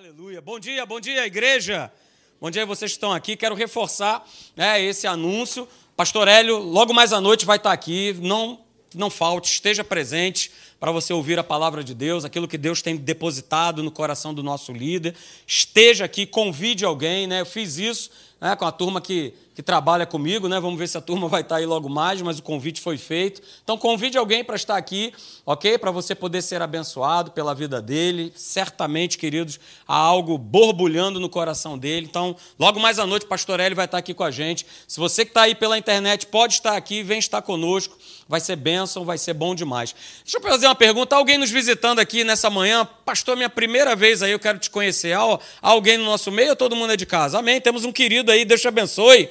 Aleluia. 0.00 0.40
Bom 0.40 0.58
dia, 0.58 0.86
bom 0.86 0.98
dia, 0.98 1.26
igreja. 1.26 1.92
Bom 2.40 2.50
dia, 2.50 2.64
vocês 2.64 2.90
que 2.90 2.96
estão 2.96 3.12
aqui. 3.12 3.36
Quero 3.36 3.54
reforçar 3.54 4.26
né, 4.56 4.82
esse 4.82 5.06
anúncio. 5.06 5.68
Pastor 5.94 6.26
Hélio, 6.26 6.56
logo 6.56 6.94
mais 6.94 7.12
à 7.12 7.20
noite, 7.20 7.44
vai 7.44 7.58
estar 7.58 7.70
aqui. 7.70 8.16
Não, 8.18 8.64
não 8.94 9.10
falte, 9.10 9.52
esteja 9.52 9.84
presente 9.84 10.50
para 10.80 10.90
você 10.90 11.12
ouvir 11.12 11.38
a 11.38 11.44
palavra 11.44 11.84
de 11.84 11.94
Deus, 11.94 12.24
aquilo 12.24 12.48
que 12.48 12.56
Deus 12.56 12.80
tem 12.80 12.96
depositado 12.96 13.82
no 13.82 13.90
coração 13.90 14.32
do 14.32 14.42
nosso 14.42 14.72
líder. 14.72 15.14
Esteja 15.46 16.06
aqui, 16.06 16.24
convide 16.24 16.86
alguém. 16.86 17.26
Né? 17.26 17.42
Eu 17.42 17.46
fiz 17.46 17.76
isso 17.76 18.10
né, 18.40 18.56
com 18.56 18.64
a 18.64 18.72
turma 18.72 19.00
que, 19.00 19.34
que 19.54 19.62
trabalha 19.62 20.06
comigo, 20.06 20.48
né? 20.48 20.58
Vamos 20.58 20.78
ver 20.78 20.88
se 20.88 20.96
a 20.96 21.00
turma 21.00 21.28
vai 21.28 21.42
estar 21.42 21.56
aí 21.56 21.66
logo 21.66 21.90
mais, 21.90 22.22
mas 22.22 22.38
o 22.38 22.42
convite 22.42 22.80
foi 22.80 22.96
feito. 22.96 23.42
Então 23.62 23.76
convide 23.76 24.16
alguém 24.16 24.42
para 24.42 24.56
estar 24.56 24.76
aqui, 24.76 25.12
ok? 25.44 25.76
Para 25.76 25.90
você 25.90 26.14
poder 26.14 26.40
ser 26.40 26.62
abençoado 26.62 27.32
pela 27.32 27.54
vida 27.54 27.82
dele. 27.82 28.32
Certamente, 28.34 29.18
queridos, 29.18 29.60
há 29.86 29.94
algo 29.94 30.38
borbulhando 30.38 31.20
no 31.20 31.28
coração 31.28 31.78
dele. 31.78 32.06
Então, 32.08 32.34
logo 32.58 32.80
mais 32.80 32.98
à 32.98 33.06
noite, 33.06 33.26
o 33.26 33.28
pastor 33.28 33.60
Eli 33.60 33.74
vai 33.74 33.84
estar 33.84 33.98
aqui 33.98 34.14
com 34.14 34.24
a 34.24 34.30
gente. 34.30 34.66
Se 34.88 34.98
você 34.98 35.24
que 35.26 35.32
está 35.32 35.42
aí 35.42 35.54
pela 35.54 35.76
internet 35.76 36.26
pode 36.26 36.54
estar 36.54 36.76
aqui, 36.76 37.02
vem 37.02 37.18
estar 37.18 37.42
conosco. 37.42 37.98
Vai 38.26 38.40
ser 38.40 38.56
bênção, 38.56 39.04
vai 39.04 39.18
ser 39.18 39.34
bom 39.34 39.54
demais. 39.54 39.94
Deixa 40.24 40.38
eu 40.38 40.42
fazer 40.42 40.66
uma 40.70 40.74
pergunta. 40.74 41.16
Alguém 41.16 41.36
nos 41.36 41.50
visitando 41.50 41.98
aqui 41.98 42.22
nessa 42.22 42.48
manhã, 42.48 42.88
pastor, 43.04 43.36
minha 43.36 43.50
primeira 43.50 43.96
vez 43.96 44.22
aí, 44.22 44.30
eu 44.30 44.38
quero 44.38 44.58
te 44.58 44.70
conhecer. 44.70 45.14
Alguém 45.60 45.98
no 45.98 46.04
nosso 46.04 46.30
meio 46.30 46.50
ou 46.50 46.56
todo 46.56 46.76
mundo 46.76 46.92
é 46.92 46.96
de 46.96 47.04
casa? 47.04 47.38
Amém. 47.38 47.60
Temos 47.60 47.84
um 47.84 47.92
querido 47.92 48.30
aí, 48.30 48.44
Deus 48.44 48.60
te 48.60 48.68
abençoe. 48.68 49.28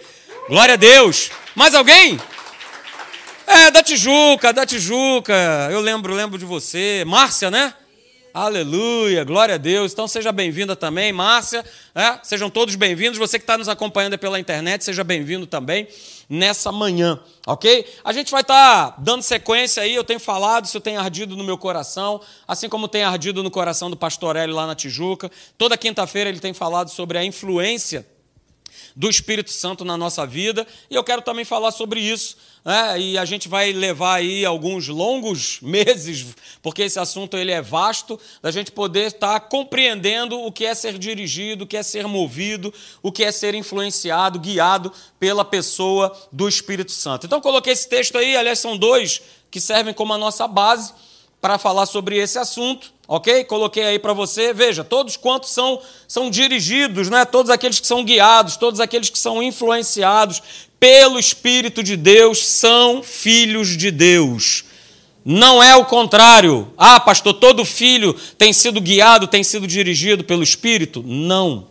Glória 0.49 0.73
a 0.73 0.77
Deus. 0.77 1.31
Mais 1.55 1.73
alguém? 1.73 2.20
É, 3.48 3.71
da 3.71 3.81
Tijuca, 3.81 4.52
da 4.52 4.65
Tijuca. 4.65 5.34
Eu 5.71 5.79
lembro, 5.79 6.13
lembro 6.13 6.38
de 6.38 6.45
você. 6.45 7.03
Márcia, 7.07 7.49
né? 7.49 7.73
Aleluia, 8.34 9.23
glória 9.23 9.55
a 9.55 9.57
Deus. 9.57 9.93
Então 9.93 10.07
seja 10.07 10.31
bem-vinda 10.31 10.76
também, 10.76 11.12
Márcia. 11.12 11.63
É, 11.95 12.20
sejam 12.21 12.49
todos 12.49 12.76
bem-vindos. 12.76 13.17
Você 13.17 13.40
que 13.40 13.43
está 13.43 13.57
nos 13.57 13.70
acompanhando 13.70 14.17
pela 14.17 14.40
internet, 14.40 14.84
seja 14.84 15.04
bem-vindo 15.04 15.48
também 15.48 15.87
nessa 16.30 16.72
manhã, 16.72 17.20
ok? 17.48 17.85
A 18.04 18.13
gente 18.13 18.32
vai 18.32 18.41
estar 18.41 18.91
tá 18.91 18.96
dando 18.99 19.24
sequência 19.24 19.82
aí. 19.82 19.96
Eu 19.96 20.04
tenho 20.04 20.20
falado, 20.20 20.66
isso 20.66 20.80
tem 20.80 20.96
ardido 20.96 21.35
no 21.35 21.44
meu 21.44 21.58
coração, 21.58 22.22
assim 22.48 22.70
como 22.70 22.88
tem 22.88 23.04
ardido 23.04 23.41
no 23.41 23.49
coração 23.49 23.90
do 23.90 23.98
pastor 23.98 24.35
Hélio 24.35 24.55
lá 24.55 24.68
na 24.68 24.76
Tijuca. 24.76 25.32
Toda 25.57 25.76
quinta-feira 25.76 26.30
ele 26.30 26.40
tem 26.40 26.54
falado 26.54 26.90
sobre 26.90 27.18
a 27.18 27.26
influência 27.26 28.05
do 28.99 29.09
Espírito 29.09 29.49
Santo 29.49 29.85
na 29.85 29.95
nossa 29.95 30.27
vida. 30.27 30.67
E 30.89 30.95
eu 30.95 31.05
quero 31.05 31.21
também 31.21 31.45
falar 31.45 31.71
sobre 31.71 32.01
isso. 32.01 32.35
Né? 32.65 32.99
E 32.99 33.17
a 33.17 33.23
gente 33.23 33.47
vai 33.47 33.71
levar 33.71 34.15
aí 34.15 34.43
alguns 34.43 34.89
longos 34.89 35.59
meses, 35.63 36.35
porque 36.61 36.81
esse 36.81 36.99
assunto 36.99 37.37
ele 37.37 37.49
é 37.49 37.61
vasto, 37.61 38.20
da 38.41 38.51
gente 38.51 38.73
poder 38.73 39.05
estar 39.05 39.39
compreendendo 39.39 40.37
o 40.41 40.51
que 40.51 40.65
é 40.65 40.75
ser 40.75 40.97
dirigido, 40.97 41.63
o 41.63 41.67
que 41.67 41.77
é 41.77 41.81
ser 41.81 42.07
movido, 42.07 42.73
o 43.01 43.09
que 43.09 43.23
é 43.23 43.31
ser 43.31 43.55
influenciado, 43.55 44.37
guiado 44.37 44.91
pela 45.17 45.45
pessoa 45.45 46.13
do 46.29 46.49
Espírito 46.49 46.91
Santo. 46.91 47.25
Então, 47.25 47.39
coloquei 47.39 47.71
esse 47.71 47.87
texto 47.87 48.17
aí, 48.17 48.35
aliás, 48.35 48.59
são 48.59 48.77
dois 48.77 49.21
que 49.49 49.61
servem 49.61 49.93
como 49.93 50.11
a 50.11 50.17
nossa 50.17 50.45
base 50.45 50.93
para 51.39 51.57
falar 51.57 51.85
sobre 51.85 52.17
esse 52.17 52.37
assunto, 52.37 52.91
ok? 53.10 53.43
Coloquei 53.46 53.84
aí 53.84 53.99
para 53.99 54.13
você. 54.13 54.54
Veja, 54.54 54.84
todos 54.84 55.18
quantos 55.18 55.49
são, 55.49 55.82
são 56.07 56.29
dirigidos, 56.29 57.10
né? 57.10 57.26
todos 57.26 57.49
aqueles 57.49 57.79
que 57.79 57.88
são 57.88 58.04
guiados, 58.04 58.55
todos 58.55 58.79
aqueles 58.79 59.10
que 59.10 59.18
são 59.18 59.41
influenciados 59.41 60.43
pelo 60.79 61.20
Espírito 61.20 61.82
de 61.82 61.98
Deus 61.98 62.46
são 62.48 63.01
filhos 63.01 63.76
de 63.76 63.90
Deus. 63.90 64.63
Não 65.25 65.62
é 65.62 65.75
o 65.75 65.85
contrário. 65.85 66.72
Ah, 66.78 67.00
pastor, 67.00 67.34
todo 67.34 67.66
filho 67.66 68.16
tem 68.38 68.53
sido 68.53 68.79
guiado, 68.79 69.28
tem 69.28 69.44
sido 69.44 69.68
dirigido 69.68 70.23
pelo 70.23 70.44
Espírito? 70.44 71.03
Não. 71.06 71.68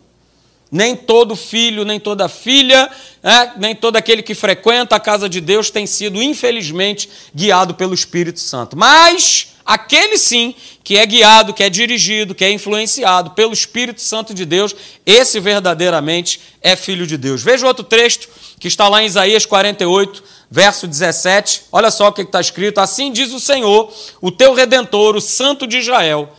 Nem 0.71 0.95
todo 0.95 1.35
filho, 1.35 1.83
nem 1.83 1.99
toda 1.99 2.29
filha, 2.29 2.89
é, 3.23 3.51
nem 3.57 3.75
todo 3.75 3.95
aquele 3.95 4.21
que 4.21 4.35
frequenta 4.35 4.95
a 4.95 4.99
casa 4.99 5.27
de 5.27 5.41
Deus 5.41 5.69
tem 5.69 5.87
sido, 5.87 6.21
infelizmente, 6.21 7.09
guiado 7.33 7.73
pelo 7.73 7.93
Espírito 7.93 8.39
Santo. 8.39 8.77
Mas 8.77 9.55
aquele 9.65 10.17
sim 10.17 10.53
que 10.83 10.97
é 10.97 11.05
guiado, 11.05 11.53
que 11.53 11.63
é 11.63 11.69
dirigido, 11.69 12.33
que 12.33 12.45
é 12.45 12.51
influenciado 12.51 13.31
pelo 13.31 13.53
Espírito 13.53 14.01
Santo 14.01 14.33
de 14.33 14.45
Deus, 14.45 14.75
esse 15.05 15.39
verdadeiramente 15.39 16.39
é 16.61 16.75
filho 16.75 17.05
de 17.05 17.17
Deus. 17.17 17.43
Veja 17.43 17.67
outro 17.67 17.83
texto 17.83 18.27
que 18.59 18.67
está 18.67 18.87
lá 18.87 19.01
em 19.01 19.05
Isaías 19.05 19.45
48, 19.45 20.23
verso 20.49 20.87
17. 20.87 21.63
Olha 21.71 21.91
só 21.91 22.07
o 22.07 22.11
que 22.11 22.21
está 22.21 22.41
escrito: 22.41 22.79
Assim 22.79 23.11
diz 23.11 23.31
o 23.31 23.39
Senhor, 23.39 23.93
o 24.21 24.31
teu 24.31 24.53
redentor, 24.53 25.15
o 25.15 25.21
Santo 25.21 25.67
de 25.67 25.77
Israel. 25.77 26.33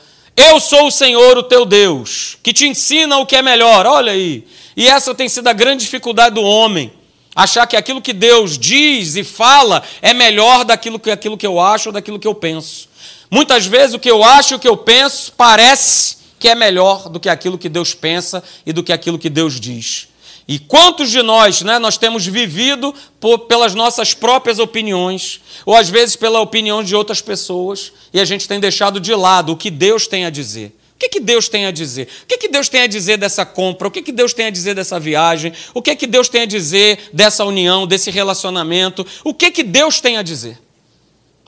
Eu 0.49 0.59
sou 0.59 0.87
o 0.87 0.91
Senhor, 0.91 1.37
o 1.37 1.43
teu 1.43 1.67
Deus, 1.67 2.39
que 2.43 2.55
te 2.55 2.67
ensina 2.67 3.19
o 3.19 3.27
que 3.27 3.37
é 3.37 3.43
melhor. 3.43 3.85
Olha 3.85 4.13
aí. 4.13 4.47
E 4.75 4.89
essa 4.89 5.15
tem 5.15 5.29
sido 5.29 5.49
a 5.49 5.53
grande 5.53 5.85
dificuldade 5.85 6.35
do 6.35 6.43
homem 6.43 6.91
achar 7.37 7.67
que 7.67 7.77
aquilo 7.77 8.01
que 8.01 8.15
Deus 8.15 8.59
diz 8.59 9.17
e 9.17 9.23
fala 9.23 9.83
é 10.01 10.15
melhor 10.15 10.65
daquilo 10.65 10.99
que 10.99 11.11
aquilo 11.11 11.37
que 11.37 11.47
eu 11.47 11.61
acho 11.61 11.91
ou 11.91 11.93
daquilo 11.93 12.19
que 12.19 12.27
eu 12.27 12.35
penso. 12.35 12.89
Muitas 13.31 13.67
vezes 13.67 13.95
o 13.95 13.99
que 13.99 14.11
eu 14.11 14.25
acho 14.25 14.55
e 14.55 14.57
o 14.57 14.59
que 14.59 14.69
eu 14.69 14.79
penso 14.79 15.31
parece 15.37 16.17
que 16.39 16.49
é 16.49 16.55
melhor 16.55 17.11
do 17.11 17.21
que 17.21 17.29
aquilo 17.29 17.59
que 17.59 17.69
Deus 17.69 17.93
pensa 17.93 18.43
e 18.65 18.73
do 18.73 18.83
que 18.83 18.95
aquilo 18.95 19.19
que 19.19 19.29
Deus 19.29 19.61
diz. 19.61 20.09
E 20.51 20.59
quantos 20.59 21.13
de 21.13 21.23
nós, 21.23 21.63
né, 21.63 21.79
nós 21.79 21.97
temos 21.97 22.27
vivido 22.27 22.93
por, 23.21 23.39
pelas 23.41 23.73
nossas 23.73 24.15
próprias 24.15 24.59
opiniões, 24.59 25.41
ou 25.65 25.77
às 25.77 25.89
vezes 25.89 26.17
pela 26.17 26.41
opinião 26.41 26.83
de 26.83 26.97
outras 26.97 27.21
pessoas, 27.21 27.93
e 28.13 28.19
a 28.19 28.25
gente 28.25 28.49
tem 28.49 28.59
deixado 28.59 28.99
de 28.99 29.15
lado 29.15 29.53
o 29.53 29.57
que 29.57 29.71
Deus 29.71 30.09
tem 30.09 30.25
a 30.25 30.31
dizer. 30.31 30.75
O 30.97 30.99
que, 30.99 31.09
que 31.09 31.21
Deus 31.21 31.49
tem 31.49 31.67
a 31.67 31.71
dizer? 31.71 32.09
O 32.25 32.27
que, 32.27 32.37
que 32.37 32.49
Deus 32.49 32.69
tem 32.69 32.83
a 32.83 32.89
dizer 32.89 33.17
dessa 33.17 33.47
compra? 33.47 33.87
O 33.87 33.91
que, 33.93 34.03
que 34.03 34.11
Deus 34.11 34.35
tem 34.35 34.47
a 34.47 34.51
dizer 34.51 34.75
dessa 34.75 34.99
viagem? 34.99 35.53
O 35.73 35.81
que, 35.81 35.95
que 35.95 36.07
Deus 36.09 36.29
tem 36.29 36.43
a 36.43 36.47
dizer 36.47 36.99
dessa 37.13 37.45
união, 37.45 37.87
desse 37.87 38.11
relacionamento? 38.11 39.07
O 39.23 39.33
que, 39.33 39.53
que 39.53 39.63
Deus 39.63 40.01
tem 40.01 40.17
a 40.17 40.23
dizer? 40.23 40.59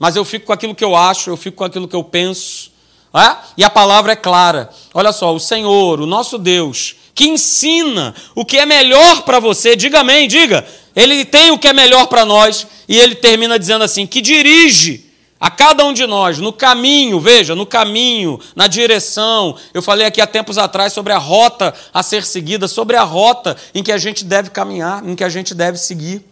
mas 0.02 0.16
eu 0.16 0.24
fico 0.24 0.46
com 0.46 0.52
aquilo 0.52 0.74
que 0.74 0.82
eu 0.82 0.96
acho, 0.96 1.30
eu 1.30 1.36
fico 1.36 1.58
com 1.58 1.64
aquilo 1.64 1.86
que 1.86 1.94
eu 1.94 2.02
penso. 2.02 2.72
É? 3.14 3.36
E 3.56 3.62
a 3.62 3.70
palavra 3.70 4.10
é 4.10 4.16
clara. 4.16 4.68
Olha 4.92 5.12
só, 5.12 5.32
o 5.32 5.38
Senhor, 5.38 6.00
o 6.00 6.06
nosso 6.06 6.38
Deus, 6.38 6.96
que 7.14 7.28
ensina 7.28 8.14
o 8.34 8.44
que 8.44 8.58
é 8.58 8.66
melhor 8.66 9.22
para 9.22 9.38
você, 9.38 9.76
diga 9.76 10.00
amém, 10.00 10.26
diga. 10.26 10.66
Ele 10.94 11.24
tem 11.24 11.50
o 11.50 11.58
que 11.58 11.68
é 11.68 11.72
melhor 11.72 12.06
para 12.06 12.24
nós 12.24 12.66
e 12.88 12.98
ele 12.98 13.14
termina 13.14 13.58
dizendo 13.58 13.84
assim: 13.84 14.06
que 14.06 14.20
dirige 14.20 15.12
a 15.40 15.50
cada 15.50 15.84
um 15.84 15.92
de 15.92 16.06
nós 16.06 16.38
no 16.38 16.52
caminho, 16.52 17.18
veja, 17.18 17.54
no 17.54 17.66
caminho, 17.66 18.38
na 18.54 18.66
direção. 18.66 19.56
Eu 19.74 19.82
falei 19.82 20.06
aqui 20.06 20.20
há 20.20 20.26
tempos 20.26 20.56
atrás 20.56 20.92
sobre 20.92 21.12
a 21.12 21.18
rota 21.18 21.74
a 21.92 22.02
ser 22.02 22.24
seguida, 22.24 22.68
sobre 22.68 22.96
a 22.96 23.02
rota 23.02 23.56
em 23.74 23.82
que 23.82 23.90
a 23.90 23.98
gente 23.98 24.24
deve 24.24 24.50
caminhar, 24.50 25.04
em 25.04 25.16
que 25.16 25.24
a 25.24 25.28
gente 25.28 25.54
deve 25.54 25.78
seguir. 25.78 26.31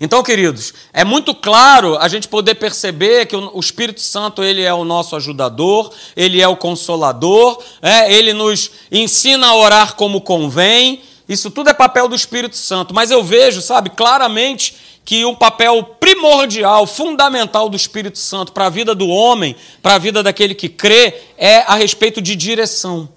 Então, 0.00 0.22
queridos, 0.22 0.74
é 0.92 1.04
muito 1.04 1.34
claro 1.34 1.96
a 1.98 2.08
gente 2.08 2.28
poder 2.28 2.56
perceber 2.56 3.26
que 3.26 3.36
o 3.36 3.60
Espírito 3.60 4.00
Santo 4.00 4.42
ele 4.42 4.62
é 4.62 4.74
o 4.74 4.84
nosso 4.84 5.14
ajudador, 5.14 5.92
ele 6.16 6.40
é 6.40 6.48
o 6.48 6.56
consolador, 6.56 7.62
é, 7.80 8.12
ele 8.12 8.32
nos 8.32 8.70
ensina 8.90 9.48
a 9.48 9.54
orar 9.54 9.94
como 9.94 10.20
convém. 10.20 11.02
Isso 11.28 11.50
tudo 11.50 11.70
é 11.70 11.74
papel 11.74 12.08
do 12.08 12.14
Espírito 12.14 12.56
Santo. 12.56 12.92
Mas 12.94 13.10
eu 13.10 13.22
vejo, 13.22 13.62
sabe, 13.62 13.90
claramente 13.90 14.76
que 15.04 15.24
um 15.24 15.34
papel 15.34 15.82
primordial, 15.98 16.86
fundamental 16.86 17.68
do 17.68 17.76
Espírito 17.76 18.18
Santo 18.18 18.52
para 18.52 18.66
a 18.66 18.70
vida 18.70 18.94
do 18.94 19.08
homem, 19.08 19.56
para 19.82 19.94
a 19.94 19.98
vida 19.98 20.22
daquele 20.22 20.54
que 20.54 20.68
crê, 20.68 21.14
é 21.36 21.58
a 21.66 21.74
respeito 21.74 22.20
de 22.20 22.36
direção, 22.36 23.08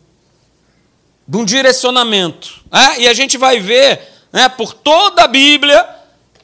de 1.28 1.38
um 1.38 1.46
direcionamento. 1.46 2.64
É? 2.72 3.02
E 3.02 3.08
a 3.08 3.14
gente 3.14 3.38
vai 3.38 3.60
ver 3.60 4.02
né, 4.32 4.50
por 4.50 4.74
toda 4.74 5.24
a 5.24 5.28
Bíblia 5.28 5.88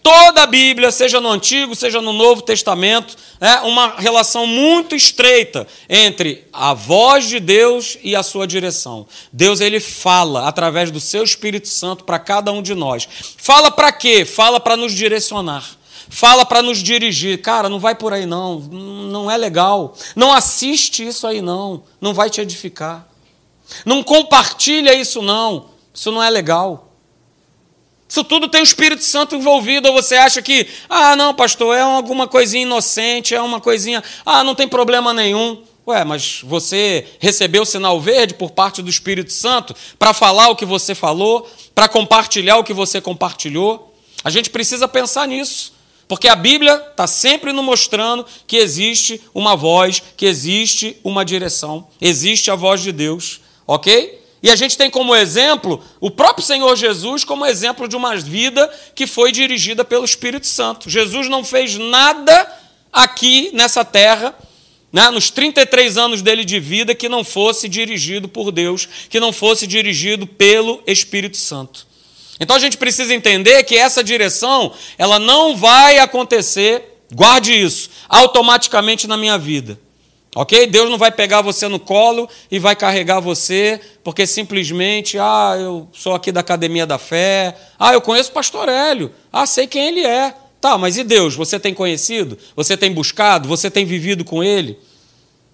Toda 0.04 0.44
a 0.44 0.48
Bíblia, 0.48 0.92
seja 0.92 1.22
no 1.22 1.30
Antigo, 1.30 1.76
seja 1.76 2.02
no 2.02 2.12
Novo 2.12 2.42
Testamento, 2.42 3.16
é 3.40 3.60
uma 3.60 3.96
relação 3.98 4.48
muito 4.48 4.96
estreita 4.96 5.68
entre 5.88 6.48
a 6.52 6.74
voz 6.74 7.28
de 7.28 7.40
Deus 7.40 7.98
e 8.04 8.16
a 8.16 8.24
sua 8.24 8.48
direção. 8.48 9.06
Deus 9.32 9.62
ele 9.62 9.80
fala 9.80 10.48
através 10.48 10.90
do 10.90 11.00
seu 11.00 11.24
Espírito 11.24 11.68
Santo 11.68 12.04
para 12.04 12.18
cada 12.18 12.52
um 12.52 12.64
de 12.64 12.74
nós. 12.74 13.08
Fala 13.38 13.70
para 13.70 13.92
quê? 13.92 14.26
Fala 14.26 14.60
para 14.60 14.76
nos 14.76 14.94
direcionar. 14.94 15.78
Fala 16.10 16.46
para 16.46 16.64
nos 16.64 16.80
dirigir. 16.80 17.42
Cara, 17.42 17.70
não 17.70 17.80
vai 17.80 17.94
por 17.94 18.12
aí 18.12 18.26
não, 18.26 18.60
não 18.60 19.30
é 19.30 19.38
legal. 19.38 19.96
Não 20.16 20.34
assiste 20.34 21.08
isso 21.08 21.28
aí 21.28 21.42
não, 21.42 21.84
não 22.02 22.14
vai 22.14 22.30
te 22.30 22.42
edificar. 22.42 23.08
Não 23.86 24.02
compartilha 24.04 24.94
isso 24.94 25.22
não, 25.22 25.70
isso 25.94 26.12
não 26.12 26.22
é 26.22 26.30
legal. 26.30 26.91
Isso 28.12 28.26
tudo 28.26 28.50
tem 28.50 28.60
o 28.60 28.64
Espírito 28.66 29.06
Santo 29.06 29.38
envolvido, 29.38 29.88
ou 29.88 29.94
você 29.94 30.16
acha 30.16 30.42
que, 30.42 30.68
ah, 30.90 31.16
não, 31.16 31.34
pastor, 31.34 31.78
é 31.78 31.80
alguma 31.80 32.28
coisinha 32.28 32.64
inocente, 32.64 33.34
é 33.34 33.42
uma 33.42 33.62
coisinha, 33.62 34.04
ah, 34.26 34.44
não 34.44 34.54
tem 34.54 34.68
problema 34.68 35.14
nenhum. 35.14 35.64
Ué, 35.88 36.04
mas 36.04 36.42
você 36.44 37.08
recebeu 37.20 37.62
o 37.62 37.66
sinal 37.66 38.02
verde 38.02 38.34
por 38.34 38.52
parte 38.52 38.82
do 38.82 38.90
Espírito 38.90 39.32
Santo 39.32 39.74
para 39.98 40.14
falar 40.14 40.50
o 40.50 40.58
que 40.58 40.66
você 40.66 40.94
falou, 40.94 41.50
para 41.74 41.88
compartilhar 41.88 42.58
o 42.58 42.66
que 42.66 42.74
você 42.74 43.00
compartilhou? 43.00 43.96
A 44.26 44.30
gente 44.30 44.50
precisa 44.50 44.90
pensar 44.90 45.26
nisso, 45.26 45.72
porque 46.06 46.28
a 46.28 46.36
Bíblia 46.36 46.86
está 46.92 47.08
sempre 47.08 47.54
nos 47.54 47.64
mostrando 47.64 48.26
que 48.46 48.58
existe 48.58 49.22
uma 49.34 49.56
voz, 49.56 50.04
que 50.18 50.26
existe 50.26 50.98
uma 51.02 51.24
direção, 51.24 51.88
existe 52.02 52.52
a 52.52 52.56
voz 52.56 52.82
de 52.82 52.92
Deus. 52.92 53.40
ok? 53.66 54.21
E 54.44 54.50
a 54.50 54.56
gente 54.56 54.78
tem 54.78 54.90
como 54.90 55.16
exemplo 55.16 55.84
o 56.00 56.10
próprio 56.10 56.46
Senhor 56.46 56.76
Jesus 56.76 57.24
como 57.24 57.46
exemplo 57.46 57.88
de 57.88 57.96
uma 57.96 58.16
vida 58.16 58.68
que 58.96 59.06
foi 59.06 59.32
dirigida 59.32 59.86
pelo 59.86 60.04
Espírito 60.04 60.48
Santo. 60.48 60.90
Jesus 60.90 61.30
não 61.30 61.44
fez 61.44 61.78
nada 61.78 62.52
aqui 62.92 63.52
nessa 63.54 63.86
terra, 63.86 64.36
né, 64.92 65.10
nos 65.12 65.30
33 65.30 65.98
anos 65.98 66.22
dele 66.22 66.44
de 66.44 66.60
vida, 66.60 66.96
que 66.96 67.08
não 67.08 67.24
fosse 67.24 67.70
dirigido 67.70 68.28
por 68.28 68.52
Deus, 68.52 68.88
que 69.10 69.20
não 69.20 69.32
fosse 69.32 69.68
dirigido 69.68 70.26
pelo 70.26 70.82
Espírito 70.88 71.38
Santo. 71.38 71.88
Então 72.40 72.56
a 72.56 72.60
gente 72.60 72.78
precisa 72.78 73.14
entender 73.14 73.64
que 73.64 73.78
essa 73.78 74.04
direção, 74.04 74.74
ela 74.98 75.20
não 75.20 75.56
vai 75.56 76.00
acontecer, 76.00 77.04
guarde 77.14 77.54
isso, 77.54 77.92
automaticamente 78.10 79.08
na 79.08 79.16
minha 79.16 79.38
vida. 79.38 79.80
Ok? 80.34 80.66
Deus 80.68 80.90
não 80.90 80.98
vai 80.98 81.12
pegar 81.12 81.42
você 81.42 81.68
no 81.68 81.80
colo 81.80 82.30
e 82.50 82.58
vai 82.58 82.74
carregar 82.76 83.20
você, 83.20 83.82
porque 84.02 84.26
simplesmente, 84.26 85.18
ah, 85.20 85.58
eu 85.60 85.90
sou 85.92 86.16
aqui 86.16 86.32
da 86.32 86.40
Academia 86.40 86.86
da 86.86 86.98
Fé, 86.98 87.56
ah, 87.78 87.92
eu 87.92 88.02
conheço 88.02 88.30
o 88.30 88.34
pastor 88.34 88.70
Hélio, 88.70 89.12
ah, 89.32 89.46
sei 89.46 89.68
quem 89.68 89.88
ele 89.90 90.06
é. 90.06 90.34
Tá, 90.62 90.78
mas 90.78 90.96
e 90.96 91.04
Deus? 91.04 91.36
Você 91.36 91.60
tem 91.60 91.74
conhecido? 91.74 92.38
Você 92.56 92.78
tem 92.78 92.94
buscado? 92.94 93.48
Você 93.50 93.70
tem 93.70 93.84
vivido 93.84 94.24
com 94.24 94.44
ele? 94.44 94.78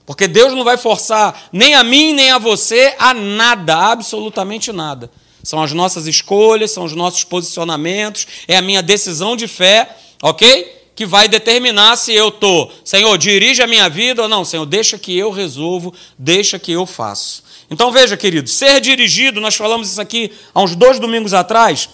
Porque 0.05 0.27
Deus 0.27 0.53
não 0.53 0.63
vai 0.63 0.77
forçar 0.77 1.49
nem 1.51 1.73
a 1.73 1.83
mim, 1.83 2.13
nem 2.13 2.29
a 2.31 2.37
você 2.37 2.93
a 2.99 3.13
nada, 3.13 3.75
absolutamente 3.75 4.71
nada. 4.71 5.09
São 5.41 5.63
as 5.63 5.71
nossas 5.71 6.07
escolhas, 6.07 6.71
são 6.71 6.83
os 6.83 6.93
nossos 6.93 7.23
posicionamentos, 7.23 8.27
é 8.47 8.57
a 8.57 8.61
minha 8.61 8.83
decisão 8.83 9.35
de 9.35 9.47
fé, 9.47 9.89
ok? 10.21 10.76
Que 10.97 11.05
vai 11.05 11.27
determinar 11.27 11.95
se 11.95 12.11
eu 12.11 12.29
estou, 12.29 12.73
Senhor, 12.83 13.15
dirige 13.19 13.61
a 13.61 13.67
minha 13.67 13.87
vida 13.87 14.23
ou 14.23 14.27
não, 14.27 14.43
Senhor, 14.43 14.65
deixa 14.65 14.97
que 14.97 15.15
eu 15.15 15.29
resolvo, 15.29 15.93
deixa 16.17 16.57
que 16.57 16.71
eu 16.71 16.87
faço. 16.87 17.43
Então 17.69 17.91
veja, 17.91 18.17
querido, 18.17 18.49
ser 18.49 18.81
dirigido, 18.81 19.39
nós 19.39 19.53
falamos 19.53 19.91
isso 19.91 20.01
aqui 20.01 20.31
há 20.55 20.59
uns 20.59 20.75
dois 20.75 20.97
domingos 20.99 21.35
atrás, 21.35 21.87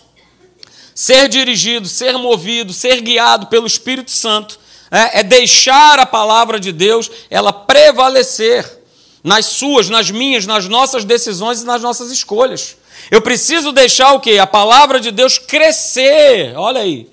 ser 0.96 1.28
dirigido, 1.28 1.86
ser 1.86 2.14
movido, 2.14 2.72
ser 2.72 3.02
guiado 3.02 3.48
pelo 3.48 3.68
Espírito 3.68 4.10
Santo, 4.10 4.58
é, 4.90 5.20
é 5.20 5.24
deixar 5.24 6.00
a 6.00 6.06
palavra 6.06 6.58
de 6.58 6.72
Deus 6.72 7.12
ela 7.30 7.52
prevalecer 7.52 8.80
nas 9.22 9.48
suas, 9.48 9.90
nas 9.90 10.10
minhas, 10.12 10.46
nas 10.46 10.70
nossas 10.70 11.04
decisões 11.04 11.62
e 11.62 11.66
nas 11.66 11.82
nossas 11.82 12.10
escolhas. 12.10 12.78
Eu 13.12 13.22
preciso 13.22 13.74
deixar 13.74 14.14
o 14.14 14.22
quê? 14.22 14.38
A 14.38 14.48
palavra 14.48 14.98
de 14.98 15.12
Deus 15.12 15.38
crescer. 15.38 16.56
Olha 16.56 16.80
aí. 16.80 17.10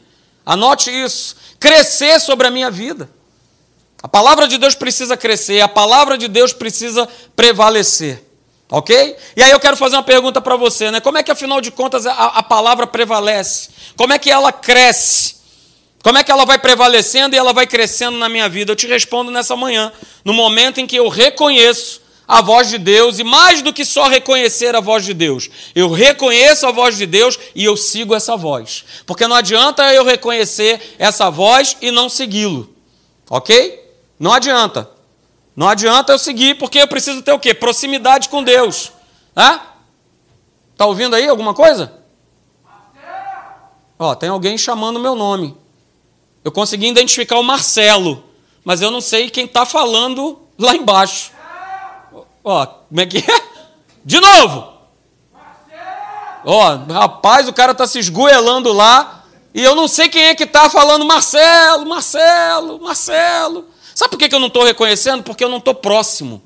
Anote 0.47 0.89
isso 0.89 1.40
crescer 1.61 2.19
sobre 2.19 2.49
a 2.49 2.51
minha 2.51 2.71
vida. 2.71 3.09
A 4.03 4.09
palavra 4.09 4.49
de 4.49 4.57
Deus 4.57 4.75
precisa 4.75 5.17
crescer, 5.17 5.61
a 5.61 5.69
palavra 5.69 6.17
de 6.17 6.27
Deus 6.27 6.53
precisa 6.55 7.07
prevalecer. 7.37 8.25
Ok? 8.71 9.17
E 9.37 9.43
aí 9.43 9.51
eu 9.51 9.61
quero 9.61 9.77
fazer 9.77 9.97
uma 9.97 10.03
pergunta 10.03 10.41
para 10.41 10.57
você, 10.57 10.91
né? 10.91 11.01
Como 11.01 11.19
é 11.19 11.23
que, 11.23 11.31
afinal 11.31 11.61
de 11.61 11.71
contas, 11.71 12.07
a, 12.07 12.13
a 12.13 12.43
palavra 12.43 12.87
prevalece? 12.87 13.69
Como 13.97 14.13
é 14.13 14.19
que 14.19 14.31
ela 14.31 14.53
cresce? 14.53 15.37
Como 16.03 16.17
é 16.17 16.25
que 16.25 16.31
ela 16.31 16.47
vai 16.47 16.59
prevalecendo 16.59 17.35
e 17.35 17.39
ela 17.39 17.53
vai 17.53 17.67
crescendo 17.67 18.17
na 18.17 18.29
minha 18.29 18.49
vida? 18.49 18.73
Eu 18.73 18.77
te 18.77 18.87
respondo 18.87 19.31
nessa 19.31 19.55
manhã, 19.55 19.93
no 20.25 20.33
momento 20.33 20.81
em 20.81 20.87
que 20.87 20.97
eu 20.97 21.09
reconheço 21.09 22.01
a 22.31 22.41
voz 22.41 22.69
de 22.69 22.79
Deus 22.79 23.19
e 23.19 23.25
mais 23.25 23.61
do 23.61 23.73
que 23.73 23.85
só 23.85 24.07
reconhecer 24.07 24.77
a 24.77 24.81
voz 24.81 25.05
de 25.05 25.13
Deus, 25.13 25.51
eu 25.75 25.91
reconheço 25.91 26.65
a 26.65 26.71
voz 26.71 26.97
de 26.97 27.05
Deus 27.05 27.37
e 27.57 27.65
eu 27.65 27.77
sigo 27.77 28.15
essa 28.15 28.37
voz. 28.37 28.85
Porque 29.05 29.27
não 29.27 29.35
adianta 29.35 29.93
eu 29.93 30.05
reconhecer 30.05 30.95
essa 30.97 31.29
voz 31.29 31.77
e 31.83 31.91
não 31.91 32.09
segui-lo. 32.09 32.73
OK? 33.29 33.85
Não 34.17 34.33
adianta. 34.33 34.89
Não 35.57 35.69
adianta 35.69 36.13
eu 36.13 36.21
seguir 36.21 36.57
porque 36.57 36.79
eu 36.79 36.87
preciso 36.87 37.21
ter 37.21 37.33
o 37.33 37.39
quê? 37.39 37.53
Proximidade 37.53 38.29
com 38.29 38.45
Deus. 38.45 38.93
Hã? 39.37 39.61
Tá 40.77 40.87
ouvindo 40.87 41.17
aí 41.17 41.27
alguma 41.27 41.53
coisa? 41.53 41.93
Ó, 43.99 44.15
tem 44.15 44.29
alguém 44.29 44.57
chamando 44.57 45.01
meu 45.01 45.17
nome. 45.17 45.57
Eu 46.45 46.53
consegui 46.53 46.87
identificar 46.87 47.41
o 47.41 47.43
Marcelo, 47.43 48.23
mas 48.65 48.81
eu 48.81 48.93
não 48.93 49.01
sei 49.01 49.29
quem 49.29 49.47
está 49.47 49.67
falando 49.67 50.39
lá 50.57 50.77
embaixo. 50.77 51.40
Ó, 52.43 52.67
como 52.67 53.01
é 53.01 53.07
que 53.07 53.19
é? 53.19 53.43
De 54.05 54.21
novo! 54.21 54.73
Ó, 56.45 56.77
rapaz, 56.91 57.49
o 57.49 57.53
cara 57.53 57.75
tá 57.75 57.87
se 57.87 57.99
esgoelando 57.99 58.73
lá 58.73 59.25
e 59.53 59.63
eu 59.63 59.75
não 59.75 59.89
sei 59.89 60.09
quem 60.09 60.25
é 60.25 60.35
que 60.35 60.47
tá 60.47 60.71
falando 60.71 61.05
Marcelo, 61.05 61.87
Marcelo, 61.87 62.81
Marcelo. 62.81 63.67
Sabe 63.95 64.11
por 64.11 64.19
que 64.19 64.35
eu 64.35 64.41
não 64.41 64.47
estou 64.47 64.65
reconhecendo? 64.65 65.23
Porque 65.23 65.45
eu 65.45 65.49
não 65.49 65.59
estou 65.59 65.75
próximo. 65.75 66.43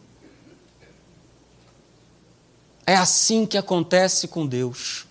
É 2.87 2.97
assim 2.97 3.47
que 3.47 3.57
acontece 3.57 4.29
com 4.29 4.47
Deus. 4.47 5.07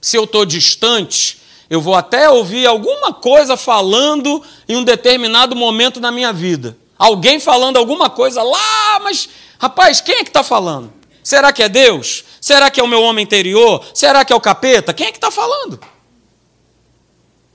Se 0.00 0.16
eu 0.16 0.24
estou 0.24 0.44
distante, 0.44 1.40
eu 1.70 1.80
vou 1.80 1.94
até 1.94 2.28
ouvir 2.28 2.66
alguma 2.66 3.12
coisa 3.12 3.56
falando 3.56 4.42
em 4.68 4.76
um 4.76 4.84
determinado 4.84 5.54
momento 5.54 6.00
na 6.00 6.10
minha 6.10 6.32
vida. 6.32 6.76
Alguém 6.98 7.40
falando 7.40 7.76
alguma 7.76 8.10
coisa 8.10 8.42
lá, 8.42 9.00
mas 9.02 9.28
Rapaz, 9.64 10.02
quem 10.02 10.16
é 10.16 10.22
que 10.22 10.28
está 10.28 10.42
falando? 10.42 10.92
Será 11.22 11.50
que 11.50 11.62
é 11.62 11.70
Deus? 11.70 12.22
Será 12.38 12.70
que 12.70 12.78
é 12.78 12.82
o 12.82 12.86
meu 12.86 13.00
homem 13.00 13.24
interior? 13.24 13.82
Será 13.94 14.22
que 14.22 14.30
é 14.30 14.36
o 14.36 14.40
capeta? 14.40 14.92
Quem 14.92 15.06
é 15.06 15.10
que 15.10 15.16
está 15.16 15.30
falando? 15.30 15.80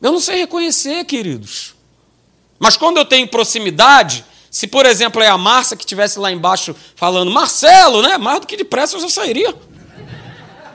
Eu 0.02 0.12
não 0.12 0.20
sei 0.20 0.38
reconhecer, 0.38 1.04
queridos. 1.06 1.76
Mas 2.58 2.76
quando 2.76 2.98
eu 2.98 3.06
tenho 3.06 3.28
proximidade, 3.28 4.26
se 4.50 4.66
por 4.66 4.88
exemplo 4.88 5.22
é 5.22 5.28
a 5.28 5.38
Márcia 5.38 5.78
que 5.78 5.84
estivesse 5.84 6.18
lá 6.18 6.32
embaixo 6.32 6.76
falando, 6.96 7.30
Marcelo, 7.30 8.02
né? 8.02 8.18
Mais 8.18 8.40
do 8.40 8.48
que 8.48 8.58
depressa 8.58 8.96
eu 8.96 9.02
já 9.02 9.10
sairia. 9.10 9.54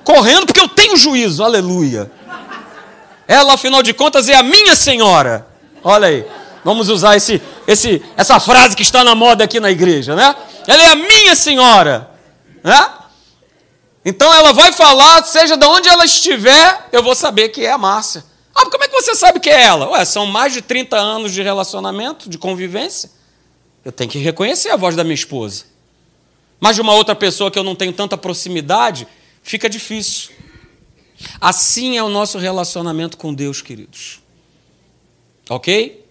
Correndo, 0.04 0.46
porque 0.46 0.60
eu 0.60 0.68
tenho 0.68 0.96
juízo, 0.96 1.42
aleluia. 1.42 2.12
Ela, 3.26 3.54
afinal 3.54 3.82
de 3.82 3.92
contas, 3.92 4.28
é 4.28 4.36
a 4.36 4.42
minha 4.44 4.76
senhora. 4.76 5.48
Olha 5.82 6.06
aí. 6.06 6.24
Vamos 6.64 6.88
usar 6.88 7.16
esse, 7.16 7.42
esse, 7.66 8.02
essa 8.16 8.40
frase 8.40 8.74
que 8.74 8.82
está 8.82 9.04
na 9.04 9.14
moda 9.14 9.44
aqui 9.44 9.60
na 9.60 9.70
igreja, 9.70 10.16
né? 10.16 10.34
ela 10.66 10.82
é 10.82 10.86
a 10.86 10.94
minha 10.96 11.34
senhora. 11.34 12.10
Né? 12.62 12.88
Então 14.04 14.32
ela 14.32 14.52
vai 14.52 14.72
falar, 14.72 15.22
seja 15.24 15.56
de 15.56 15.66
onde 15.66 15.88
ela 15.88 16.04
estiver, 16.04 16.88
eu 16.90 17.02
vou 17.02 17.14
saber 17.14 17.50
que 17.50 17.64
é 17.64 17.72
a 17.72 17.78
Márcia. 17.78 18.24
Ah, 18.54 18.64
como 18.70 18.84
é 18.84 18.88
que 18.88 18.94
você 18.94 19.14
sabe 19.14 19.40
que 19.40 19.50
é 19.50 19.62
ela? 19.62 19.90
Ué, 19.90 20.04
são 20.04 20.26
mais 20.26 20.52
de 20.52 20.62
30 20.62 20.96
anos 20.96 21.32
de 21.32 21.42
relacionamento, 21.42 22.30
de 22.30 22.38
convivência. 22.38 23.10
Eu 23.84 23.92
tenho 23.92 24.08
que 24.08 24.18
reconhecer 24.18 24.70
a 24.70 24.76
voz 24.76 24.94
da 24.94 25.02
minha 25.02 25.14
esposa. 25.14 25.64
Mas 26.60 26.76
de 26.76 26.80
uma 26.80 26.94
outra 26.94 27.14
pessoa 27.14 27.50
que 27.50 27.58
eu 27.58 27.64
não 27.64 27.74
tenho 27.74 27.92
tanta 27.92 28.16
proximidade, 28.16 29.08
fica 29.42 29.68
difícil. 29.68 30.30
Assim 31.40 31.98
é 31.98 32.02
o 32.02 32.08
nosso 32.08 32.38
relacionamento 32.38 33.16
com 33.16 33.34
Deus, 33.34 33.60
queridos. 33.60 34.20
Ok? 35.50 36.03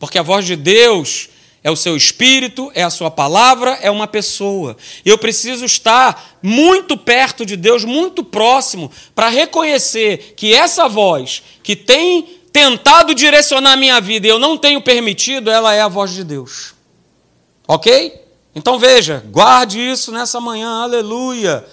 Porque 0.00 0.18
a 0.18 0.22
voz 0.22 0.46
de 0.46 0.56
Deus 0.56 1.28
é 1.62 1.70
o 1.70 1.76
seu 1.76 1.94
espírito, 1.94 2.72
é 2.74 2.82
a 2.82 2.88
sua 2.88 3.10
palavra, 3.10 3.78
é 3.82 3.90
uma 3.90 4.06
pessoa. 4.06 4.78
Eu 5.04 5.18
preciso 5.18 5.66
estar 5.66 6.38
muito 6.42 6.96
perto 6.96 7.44
de 7.44 7.54
Deus, 7.54 7.84
muito 7.84 8.24
próximo, 8.24 8.90
para 9.14 9.28
reconhecer 9.28 10.32
que 10.36 10.54
essa 10.54 10.88
voz 10.88 11.42
que 11.62 11.76
tem 11.76 12.40
tentado 12.50 13.14
direcionar 13.14 13.76
minha 13.76 14.00
vida 14.00 14.26
e 14.26 14.30
eu 14.30 14.38
não 14.38 14.56
tenho 14.56 14.80
permitido, 14.80 15.50
ela 15.50 15.74
é 15.74 15.82
a 15.82 15.88
voz 15.88 16.12
de 16.12 16.24
Deus. 16.24 16.74
Ok? 17.68 18.24
Então 18.54 18.78
veja, 18.78 19.22
guarde 19.30 19.78
isso 19.78 20.10
nessa 20.10 20.40
manhã, 20.40 20.82
aleluia. 20.82 21.64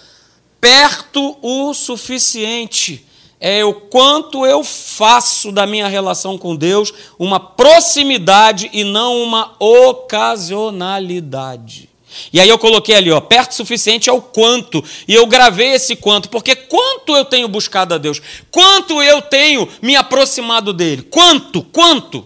Perto 0.60 1.38
o 1.42 1.74
suficiente 1.74 3.07
é 3.40 3.64
o 3.64 3.74
quanto 3.74 4.46
eu 4.46 4.62
faço 4.64 5.52
da 5.52 5.68
minha 5.68 5.88
relação 5.88 6.38
com 6.38 6.56
Deus 6.56 6.94
uma 7.20 7.40
proximidade 7.40 8.70
e 8.74 8.84
não 8.84 9.22
uma 9.22 9.54
ocasionalidade. 9.60 11.88
E 12.34 12.40
aí 12.40 12.50
eu 12.50 12.58
coloquei 12.58 12.96
ali, 12.96 13.12
ó, 13.12 13.22
perto 13.22 13.52
o 13.52 13.56
suficiente 13.56 14.10
é 14.10 14.14
o 14.14 14.22
quanto. 14.22 14.84
E 15.08 15.14
eu 15.14 15.28
gravei 15.28 15.74
esse 15.74 15.96
quanto, 15.96 16.30
porque 16.30 16.56
quanto 16.56 17.16
eu 17.16 17.26
tenho 17.26 17.48
buscado 17.48 17.94
a 17.94 17.98
Deus? 17.98 18.22
Quanto 18.50 19.04
eu 19.04 19.22
tenho 19.22 19.70
me 19.82 19.96
aproximado 19.96 20.74
dele? 20.74 21.04
Quanto? 21.04 21.62
Quanto? 21.62 22.26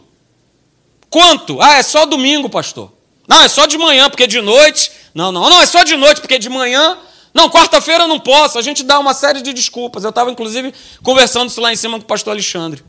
Quanto? 1.09 1.61
Ah, 1.61 1.77
é 1.77 1.83
só 1.83 2.05
domingo, 2.05 2.49
pastor. 2.49 2.89
Não, 3.27 3.41
é 3.41 3.49
só 3.49 3.65
de 3.65 3.77
manhã, 3.77 4.09
porque 4.09 4.27
de 4.27 4.39
noite. 4.39 4.91
Não, 5.13 5.29
não, 5.31 5.49
não, 5.49 5.61
é 5.61 5.65
só 5.65 5.83
de 5.83 5.97
noite, 5.97 6.21
porque 6.21 6.39
de 6.39 6.47
manhã 6.47 6.97
não, 7.33 7.49
quarta-feira 7.49 8.07
não 8.07 8.19
posso. 8.19 8.59
A 8.59 8.61
gente 8.61 8.83
dá 8.83 8.99
uma 8.99 9.13
série 9.13 9.41
de 9.41 9.53
desculpas. 9.53 10.03
Eu 10.03 10.09
estava, 10.09 10.31
inclusive, 10.31 10.73
conversando 11.01 11.49
isso 11.49 11.61
lá 11.61 11.71
em 11.71 11.75
cima 11.75 11.97
com 11.97 12.03
o 12.03 12.07
pastor 12.07 12.33
Alexandre. 12.33 12.83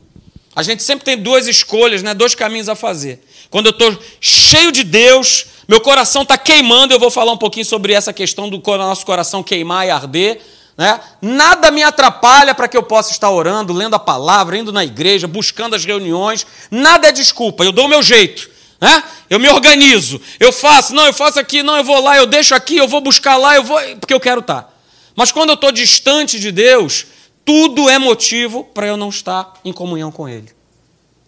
A 0.55 0.61
gente 0.61 0.83
sempre 0.83 1.03
tem 1.03 1.17
duas 1.17 1.47
escolhas, 1.47 2.03
né? 2.03 2.13
dois 2.13 2.35
caminhos 2.35 2.69
a 2.69 2.75
fazer. 2.75 3.23
Quando 3.49 3.67
eu 3.67 3.71
estou 3.71 3.97
cheio 4.21 4.71
de 4.71 4.83
Deus, 4.83 5.45
meu 5.67 5.81
coração 5.81 6.21
está 6.21 6.37
queimando, 6.37 6.93
eu 6.93 6.99
vou 6.99 7.09
falar 7.09 7.31
um 7.31 7.37
pouquinho 7.37 7.65
sobre 7.65 7.93
essa 7.93 8.13
questão 8.13 8.49
do 8.49 8.61
nosso 8.77 9.05
coração 9.05 9.41
queimar 9.41 9.87
e 9.87 9.89
arder. 9.89 10.41
Né? 10.77 10.99
Nada 11.21 11.71
me 11.71 11.81
atrapalha 11.81 12.53
para 12.53 12.67
que 12.67 12.77
eu 12.77 12.83
possa 12.83 13.11
estar 13.11 13.31
orando, 13.31 13.73
lendo 13.73 13.95
a 13.95 13.99
palavra, 13.99 14.57
indo 14.57 14.71
na 14.71 14.83
igreja, 14.83 15.27
buscando 15.27 15.75
as 15.75 15.85
reuniões. 15.85 16.45
Nada 16.69 17.07
é 17.07 17.11
desculpa, 17.11 17.63
eu 17.63 17.71
dou 17.71 17.85
o 17.85 17.89
meu 17.89 18.03
jeito. 18.03 18.52
Né? 18.83 19.01
Eu 19.29 19.39
me 19.39 19.47
organizo, 19.47 20.19
eu 20.37 20.51
faço, 20.51 20.93
não, 20.93 21.05
eu 21.05 21.13
faço 21.13 21.39
aqui, 21.39 21.63
não, 21.63 21.77
eu 21.77 21.85
vou 21.85 22.01
lá, 22.01 22.17
eu 22.17 22.25
deixo 22.25 22.53
aqui, 22.53 22.75
eu 22.75 22.85
vou 22.85 22.99
buscar 22.99 23.37
lá, 23.37 23.55
eu 23.55 23.63
vou, 23.63 23.79
porque 23.97 24.13
eu 24.13 24.19
quero 24.19 24.41
estar. 24.41 24.77
Mas 25.15 25.31
quando 25.31 25.51
eu 25.51 25.53
estou 25.53 25.71
distante 25.71 26.37
de 26.37 26.51
Deus, 26.51 27.05
tudo 27.45 27.89
é 27.89 27.97
motivo 27.97 28.65
para 28.65 28.85
eu 28.85 28.97
não 28.97 29.07
estar 29.07 29.53
em 29.63 29.71
comunhão 29.71 30.11
com 30.11 30.27
Ele. 30.27 30.51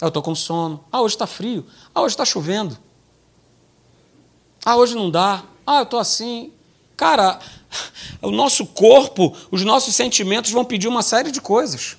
Eu 0.01 0.09
estou 0.09 0.21
com 0.21 0.35
sono. 0.35 0.83
Ah, 0.91 0.99
hoje 0.99 1.15
está 1.15 1.25
frio. 1.25 1.65
Ah, 1.93 2.01
hoje 2.01 2.15
está 2.15 2.25
chovendo. 2.25 2.77
Ah, 4.65 4.75
hoje 4.75 4.93
não 4.93 5.09
dá. 5.09 5.41
Ah, 5.65 5.77
eu 5.77 5.83
estou 5.83 5.99
assim. 6.01 6.51
Cara, 6.97 7.39
o 8.21 8.31
nosso 8.31 8.65
corpo, 8.65 9.33
os 9.49 9.63
nossos 9.63 9.95
sentimentos 9.95 10.51
vão 10.51 10.65
pedir 10.65 10.89
uma 10.89 11.01
série 11.01 11.31
de 11.31 11.39
coisas. 11.39 11.95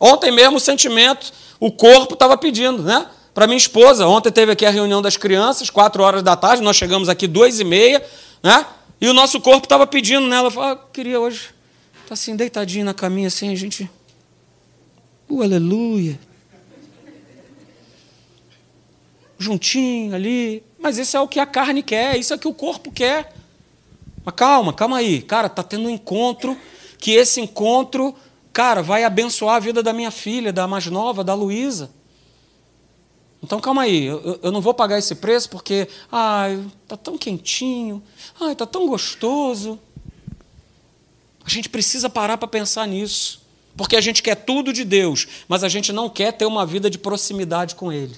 Ontem 0.00 0.32
mesmo 0.32 0.56
o 0.56 0.60
sentimento, 0.60 1.32
o 1.60 1.70
corpo 1.70 2.14
estava 2.14 2.36
pedindo, 2.36 2.82
né? 2.82 3.08
Para 3.36 3.46
minha 3.46 3.58
esposa. 3.58 4.06
Ontem 4.06 4.32
teve 4.32 4.52
aqui 4.52 4.64
a 4.64 4.70
reunião 4.70 5.02
das 5.02 5.18
crianças, 5.18 5.68
quatro 5.68 6.02
horas 6.02 6.22
da 6.22 6.34
tarde, 6.34 6.62
nós 6.62 6.74
chegamos 6.74 7.06
aqui 7.06 7.26
duas 7.26 7.60
e 7.60 7.64
meia, 7.64 8.02
né? 8.42 8.64
E 8.98 9.06
o 9.10 9.12
nosso 9.12 9.42
corpo 9.42 9.66
estava 9.66 9.86
pedindo 9.86 10.26
nela. 10.26 10.50
Falou, 10.50 10.70
ah, 10.70 10.76
queria 10.90 11.20
hoje. 11.20 11.50
Está 12.00 12.14
assim, 12.14 12.34
deitadinho 12.34 12.86
na 12.86 12.94
caminha, 12.94 13.28
assim, 13.28 13.52
a 13.52 13.54
gente. 13.54 13.90
Uh, 15.28 15.42
aleluia. 15.42 16.18
Juntinho 19.38 20.14
ali. 20.14 20.62
Mas 20.78 20.96
isso 20.96 21.14
é 21.14 21.20
o 21.20 21.28
que 21.28 21.38
a 21.38 21.44
carne 21.44 21.82
quer, 21.82 22.18
isso 22.18 22.32
é 22.32 22.36
o 22.36 22.38
que 22.38 22.48
o 22.48 22.54
corpo 22.54 22.90
quer. 22.90 23.34
Mas 24.24 24.34
calma, 24.34 24.72
calma 24.72 24.96
aí. 24.96 25.20
Cara, 25.20 25.50
tá 25.50 25.62
tendo 25.62 25.88
um 25.88 25.90
encontro, 25.90 26.56
que 26.98 27.10
esse 27.10 27.38
encontro, 27.42 28.14
cara, 28.50 28.82
vai 28.82 29.04
abençoar 29.04 29.56
a 29.56 29.60
vida 29.60 29.82
da 29.82 29.92
minha 29.92 30.10
filha, 30.10 30.54
da 30.54 30.66
mais 30.66 30.86
nova, 30.86 31.22
da 31.22 31.34
Luísa. 31.34 31.90
Então 33.46 33.60
calma 33.60 33.82
aí, 33.82 34.06
eu, 34.06 34.40
eu, 34.42 34.50
não 34.50 34.60
vou 34.60 34.74
pagar 34.74 34.98
esse 34.98 35.14
preço 35.14 35.48
porque, 35.48 35.86
ai, 36.10 36.60
tá 36.88 36.96
tão 36.96 37.16
quentinho, 37.16 38.02
ai, 38.40 38.56
tá 38.56 38.66
tão 38.66 38.88
gostoso. 38.88 39.78
A 41.44 41.48
gente 41.48 41.68
precisa 41.68 42.10
parar 42.10 42.38
para 42.38 42.48
pensar 42.48 42.88
nisso, 42.88 43.40
porque 43.76 43.94
a 43.94 44.00
gente 44.00 44.20
quer 44.20 44.34
tudo 44.34 44.72
de 44.72 44.82
Deus, 44.84 45.28
mas 45.46 45.62
a 45.62 45.68
gente 45.68 45.92
não 45.92 46.10
quer 46.10 46.32
ter 46.32 46.44
uma 46.44 46.66
vida 46.66 46.90
de 46.90 46.98
proximidade 46.98 47.76
com 47.76 47.92
Ele. 47.92 48.16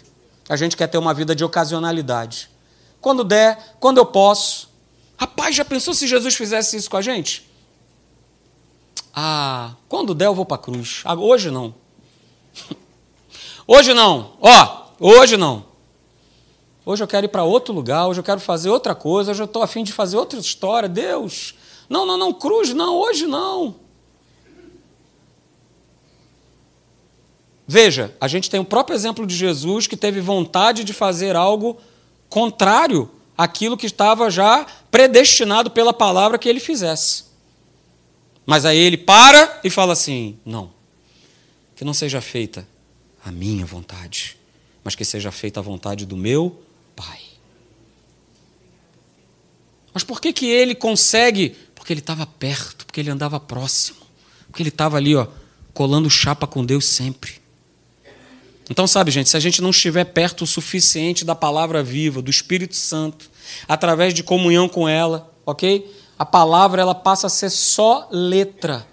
A 0.49 0.57
gente 0.57 0.75
quer 0.79 0.87
ter 0.87 0.97
uma 0.97 1.13
vida 1.13 1.37
de 1.37 1.45
ocasionalidade. 1.45 2.49
Quando 2.99 3.23
der, 3.23 3.77
quando 3.79 3.99
eu 3.99 4.07
posso. 4.07 4.71
Rapaz, 5.19 5.55
já 5.55 5.65
pensou 5.65 5.93
se 5.93 6.07
Jesus 6.07 6.37
fizesse 6.37 6.75
isso 6.75 6.89
com 6.89 6.97
a 6.97 7.03
gente? 7.03 7.47
Ah, 9.13 9.75
quando 9.91 10.15
der 10.15 10.25
eu 10.25 10.35
vou 10.35 10.47
para 10.47 10.55
a 10.55 10.61
cruz. 10.61 11.03
Ah, 11.05 11.15
hoje 11.15 11.51
não. 11.51 11.75
Hoje 13.71 13.93
não. 13.93 14.33
Ó, 14.41 14.88
Hoje 15.01 15.37
não. 15.37 15.67
Hoje 16.85 17.03
eu 17.05 17.09
quero 17.09 17.27
ir 17.27 17.29
para 17.29 17.45
outro 17.45 17.73
lugar, 17.75 18.07
hoje 18.07 18.21
eu 18.21 18.25
quero 18.25 18.41
fazer 18.41 18.71
outra 18.71 18.95
coisa, 18.95 19.31
hoje 19.31 19.43
eu 19.43 19.47
estou 19.47 19.63
afim 19.63 19.85
de 19.85 19.93
fazer 19.93 20.17
outra 20.17 20.39
história. 20.39 20.89
Deus, 20.89 21.55
não, 21.89 22.07
não, 22.07 22.17
não, 22.17 22.33
cruz, 22.33 22.73
não, 22.73 22.97
hoje 22.97 23.27
não. 23.27 23.77
Veja, 27.67 28.17
a 28.19 28.27
gente 28.27 28.49
tem 28.49 28.59
o 28.59 28.65
próprio 28.65 28.95
exemplo 28.95 29.27
de 29.27 29.37
Jesus 29.37 29.87
que 29.87 29.97
teve 29.97 30.23
vontade 30.23 30.83
de 30.83 30.95
fazer 30.95 31.37
algo 31.37 31.77
contrário 32.31 33.11
àquilo 33.37 33.77
que 33.77 33.85
estava 33.85 34.31
já 34.31 34.67
predestinado 34.91 35.71
pela 35.71 35.93
palavra 35.93 36.39
que 36.39 36.49
ele 36.49 36.61
fizesse. 36.61 37.25
Mas 38.47 38.65
aí 38.65 38.79
ele 38.79 38.97
para 38.97 39.61
e 39.63 39.69
fala 39.69 39.93
assim: 39.93 40.39
não, 40.47 40.71
que 41.77 41.85
não 41.85 41.93
seja 41.93 42.23
feita 42.23 42.67
a 43.23 43.31
minha 43.31 43.67
vontade, 43.67 44.38
mas 44.89 44.95
que 44.95 45.05
seja 45.05 45.31
feita 45.31 45.61
a 45.61 45.63
vontade 45.63 46.07
do 46.07 46.17
meu 46.17 46.63
Pai. 46.97 47.21
Mas 49.93 50.03
por 50.03 50.19
que, 50.19 50.33
que 50.33 50.47
ele 50.47 50.75
consegue? 50.75 51.55
Porque 51.75 51.93
ele 51.93 52.01
estava 52.01 52.27
perto, 52.27 52.87
porque 52.87 52.99
ele 52.99 53.11
andava 53.11 53.39
próximo, 53.39 53.99
porque 54.47 54.63
ele 54.63 54.71
estava 54.71 54.97
ali, 54.97 55.15
ó, 55.15 55.27
colando 55.75 56.09
chapa 56.09 56.47
com 56.47 56.65
Deus 56.65 56.87
sempre. 56.87 57.35
Então, 58.71 58.87
sabe, 58.87 59.11
gente, 59.11 59.29
se 59.29 59.37
a 59.37 59.41
gente 59.41 59.61
não 59.61 59.69
estiver 59.69 60.07
perto 60.07 60.45
o 60.45 60.47
suficiente 60.47 61.23
da 61.23 61.35
palavra 61.35 61.83
viva, 61.83 62.23
do 62.23 62.31
Espírito 62.31 62.75
Santo, 62.75 63.31
através 63.69 64.15
de 64.15 64.23
comunhão 64.23 64.71
com 64.71 64.89
ela, 64.89 65.31
ok? 65.45 65.95
A 66.19 66.25
palavra 66.25 66.81
ela 66.81 66.95
passa 66.95 67.27
a 67.27 67.31
ser 67.31 67.51
só 67.51 68.09
letra. 68.11 68.87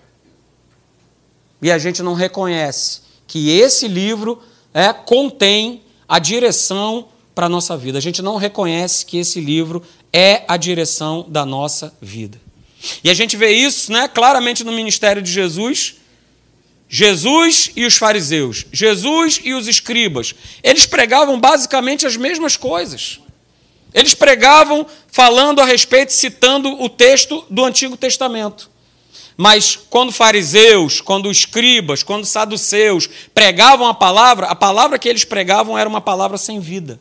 E 1.62 1.72
a 1.72 1.78
gente 1.78 2.04
não 2.04 2.16
reconhece 2.16 3.00
que 3.26 3.50
esse 3.50 3.88
livro 3.88 4.44
é, 4.74 4.92
contém 4.92 5.85
a 6.08 6.20
direção 6.20 7.08
para 7.34 7.48
a 7.48 7.50
nossa 7.50 7.76
vida. 7.76 7.98
A 7.98 8.02
gente 8.02 8.22
não 8.22 8.38
reconhece 8.38 9.06
que 9.06 9.18
esse 9.18 9.40
livro 9.40 9.84
é 10.14 10.44
a 10.48 10.56
direção 10.56 11.26
da 11.28 11.46
nossa 11.46 11.94
vida. 12.02 12.40
E 13.04 13.10
a 13.10 13.14
gente 13.14 13.36
vê 13.36 13.52
isso 13.52 13.92
né, 13.92 14.08
claramente 14.08 14.64
no 14.64 14.72
ministério 14.72 15.22
de 15.22 15.32
Jesus. 15.32 15.96
Jesus 16.88 17.72
e 17.76 17.86
os 17.86 17.98
fariseus, 17.98 18.66
Jesus 18.72 19.42
e 19.44 19.54
os 19.54 19.68
escribas, 19.68 20.36
eles 20.64 20.86
pregavam 20.86 21.40
basicamente 21.40 22.06
as 22.06 22.16
mesmas 22.16 22.56
coisas. 22.56 23.20
Eles 23.94 24.14
pregavam 24.14 24.86
falando 25.12 25.62
a 25.62 25.66
respeito, 25.66 26.14
citando 26.14 26.70
o 26.82 26.88
texto 26.88 27.44
do 27.50 27.66
Antigo 27.66 27.98
Testamento. 27.98 28.70
Mas 29.38 29.76
quando 29.76 30.12
fariseus, 30.12 31.02
quando 31.02 31.30
escribas, 31.30 32.04
quando 32.04 32.26
saduceus 32.26 33.10
pregavam 33.34 33.88
a 33.88 33.94
palavra, 33.94 34.48
a 34.48 34.56
palavra 34.56 34.98
que 34.98 35.10
eles 35.10 35.26
pregavam 35.26 35.78
era 35.78 35.90
uma 35.90 36.02
palavra 36.02 36.38
sem 36.38 36.60
vida. 36.60 37.00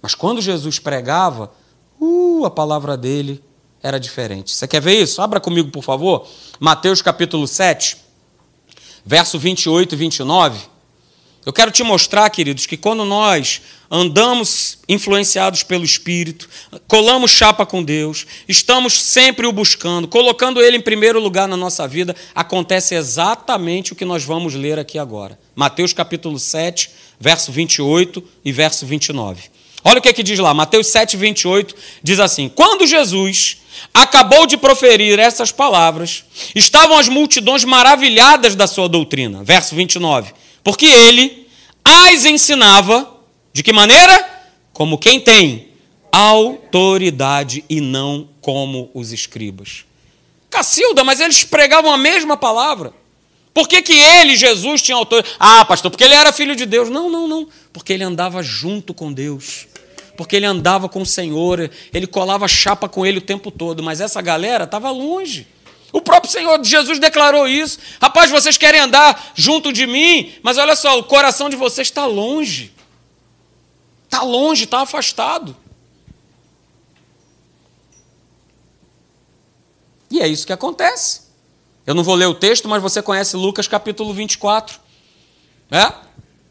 Mas 0.00 0.14
quando 0.14 0.40
Jesus 0.40 0.78
pregava, 0.78 1.52
uh, 2.00 2.44
a 2.44 2.50
palavra 2.50 2.96
dele 2.96 3.42
era 3.82 3.98
diferente. 3.98 4.52
Você 4.52 4.68
quer 4.68 4.80
ver 4.80 5.00
isso? 5.00 5.20
Abra 5.20 5.40
comigo, 5.40 5.70
por 5.70 5.82
favor. 5.82 6.26
Mateus 6.60 7.02
capítulo 7.02 7.48
7, 7.48 7.96
verso 9.04 9.38
28 9.38 9.94
e 9.94 9.98
29. 9.98 10.71
Eu 11.44 11.52
quero 11.52 11.72
te 11.72 11.82
mostrar, 11.82 12.30
queridos, 12.30 12.66
que 12.66 12.76
quando 12.76 13.04
nós 13.04 13.60
andamos 13.90 14.78
influenciados 14.88 15.64
pelo 15.64 15.84
Espírito, 15.84 16.48
colamos 16.86 17.32
chapa 17.32 17.66
com 17.66 17.82
Deus, 17.82 18.24
estamos 18.48 19.02
sempre 19.02 19.44
o 19.44 19.52
buscando, 19.52 20.06
colocando 20.06 20.62
Ele 20.62 20.76
em 20.76 20.80
primeiro 20.80 21.18
lugar 21.18 21.48
na 21.48 21.56
nossa 21.56 21.86
vida, 21.88 22.14
acontece 22.32 22.94
exatamente 22.94 23.92
o 23.92 23.96
que 23.96 24.04
nós 24.04 24.22
vamos 24.22 24.54
ler 24.54 24.78
aqui 24.78 25.00
agora. 25.00 25.36
Mateus 25.56 25.92
capítulo 25.92 26.38
7, 26.38 26.88
verso 27.18 27.50
28 27.50 28.22
e 28.44 28.52
verso 28.52 28.86
29. 28.86 29.50
Olha 29.82 29.98
o 29.98 30.00
que, 30.00 30.10
é 30.10 30.12
que 30.12 30.22
diz 30.22 30.38
lá, 30.38 30.54
Mateus 30.54 30.86
7, 30.86 31.16
28 31.16 31.74
diz 32.04 32.20
assim: 32.20 32.48
Quando 32.48 32.86
Jesus 32.86 33.56
acabou 33.92 34.46
de 34.46 34.56
proferir 34.56 35.18
essas 35.18 35.50
palavras, 35.50 36.24
estavam 36.54 36.96
as 36.96 37.08
multidões 37.08 37.64
maravilhadas 37.64 38.54
da 38.54 38.68
sua 38.68 38.88
doutrina. 38.88 39.42
Verso 39.42 39.74
29 39.74 40.41
porque 40.62 40.86
ele 40.86 41.48
as 41.84 42.24
ensinava 42.24 43.10
de 43.52 43.62
que 43.62 43.72
maneira? 43.72 44.30
Como 44.72 44.98
quem 44.98 45.20
tem 45.20 45.68
autoridade 46.10 47.64
e 47.68 47.80
não 47.80 48.28
como 48.40 48.90
os 48.92 49.12
escribas. 49.12 49.84
Cacilda, 50.50 51.02
mas 51.02 51.20
eles 51.20 51.44
pregavam 51.44 51.92
a 51.92 51.96
mesma 51.96 52.36
palavra. 52.36 52.92
Por 53.54 53.68
que, 53.68 53.82
que 53.82 53.92
ele, 53.92 54.36
Jesus, 54.36 54.82
tinha 54.82 54.96
autoridade? 54.96 55.36
Ah, 55.38 55.64
pastor, 55.64 55.90
porque 55.90 56.04
ele 56.04 56.14
era 56.14 56.32
filho 56.32 56.56
de 56.56 56.66
Deus. 56.66 56.88
Não, 56.88 57.10
não, 57.10 57.28
não. 57.28 57.48
Porque 57.72 57.92
ele 57.92 58.04
andava 58.04 58.42
junto 58.42 58.94
com 58.94 59.12
Deus. 59.12 59.66
Porque 60.16 60.36
ele 60.36 60.46
andava 60.46 60.88
com 60.88 61.02
o 61.02 61.06
Senhor. 61.06 61.70
Ele 61.92 62.06
colava 62.06 62.48
chapa 62.48 62.88
com 62.88 63.04
ele 63.04 63.18
o 63.18 63.22
tempo 63.22 63.50
todo. 63.50 63.82
Mas 63.82 64.00
essa 64.00 64.20
galera 64.22 64.64
estava 64.64 64.90
longe. 64.90 65.46
O 65.92 66.00
próprio 66.00 66.32
Senhor 66.32 66.64
Jesus 66.64 66.98
declarou 66.98 67.46
isso. 67.46 67.78
Rapaz, 68.00 68.30
vocês 68.30 68.56
querem 68.56 68.80
andar 68.80 69.32
junto 69.34 69.72
de 69.72 69.86
mim, 69.86 70.32
mas 70.42 70.56
olha 70.56 70.74
só, 70.74 70.98
o 70.98 71.04
coração 71.04 71.50
de 71.50 71.56
vocês 71.56 71.88
está 71.88 72.06
longe. 72.06 72.72
Está 74.04 74.22
longe, 74.22 74.64
está 74.64 74.80
afastado. 74.80 75.54
E 80.10 80.20
é 80.20 80.28
isso 80.28 80.46
que 80.46 80.52
acontece. 80.52 81.22
Eu 81.86 81.94
não 81.94 82.04
vou 82.04 82.14
ler 82.14 82.26
o 82.26 82.34
texto, 82.34 82.68
mas 82.68 82.82
você 82.82 83.02
conhece 83.02 83.36
Lucas 83.36 83.66
capítulo 83.66 84.14
24. 84.14 84.78
É? 85.70 85.92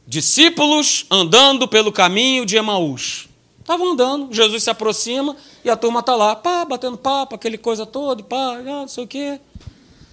Discípulos 0.06 1.06
andando 1.10 1.68
pelo 1.68 1.92
caminho 1.92 2.46
de 2.46 2.58
Emaús. 2.58 3.28
Estavam 3.62 3.94
andando, 3.94 4.34
Jesus 4.34 4.64
se 4.64 4.70
aproxima 4.70 5.38
e 5.64 5.70
a 5.70 5.78
turma 5.78 6.02
está 6.02 6.16
lá, 6.16 6.36
pá, 6.36 6.66
batendo 6.66 6.98
papo, 6.98 7.36
aquele 7.36 7.58
coisa 7.58 7.86
toda, 7.86 8.22
pá, 8.24 8.58
ah, 8.58 8.62
não 8.64 8.88
sei 8.88 9.04
o 9.04 9.08
quê. 9.08 9.40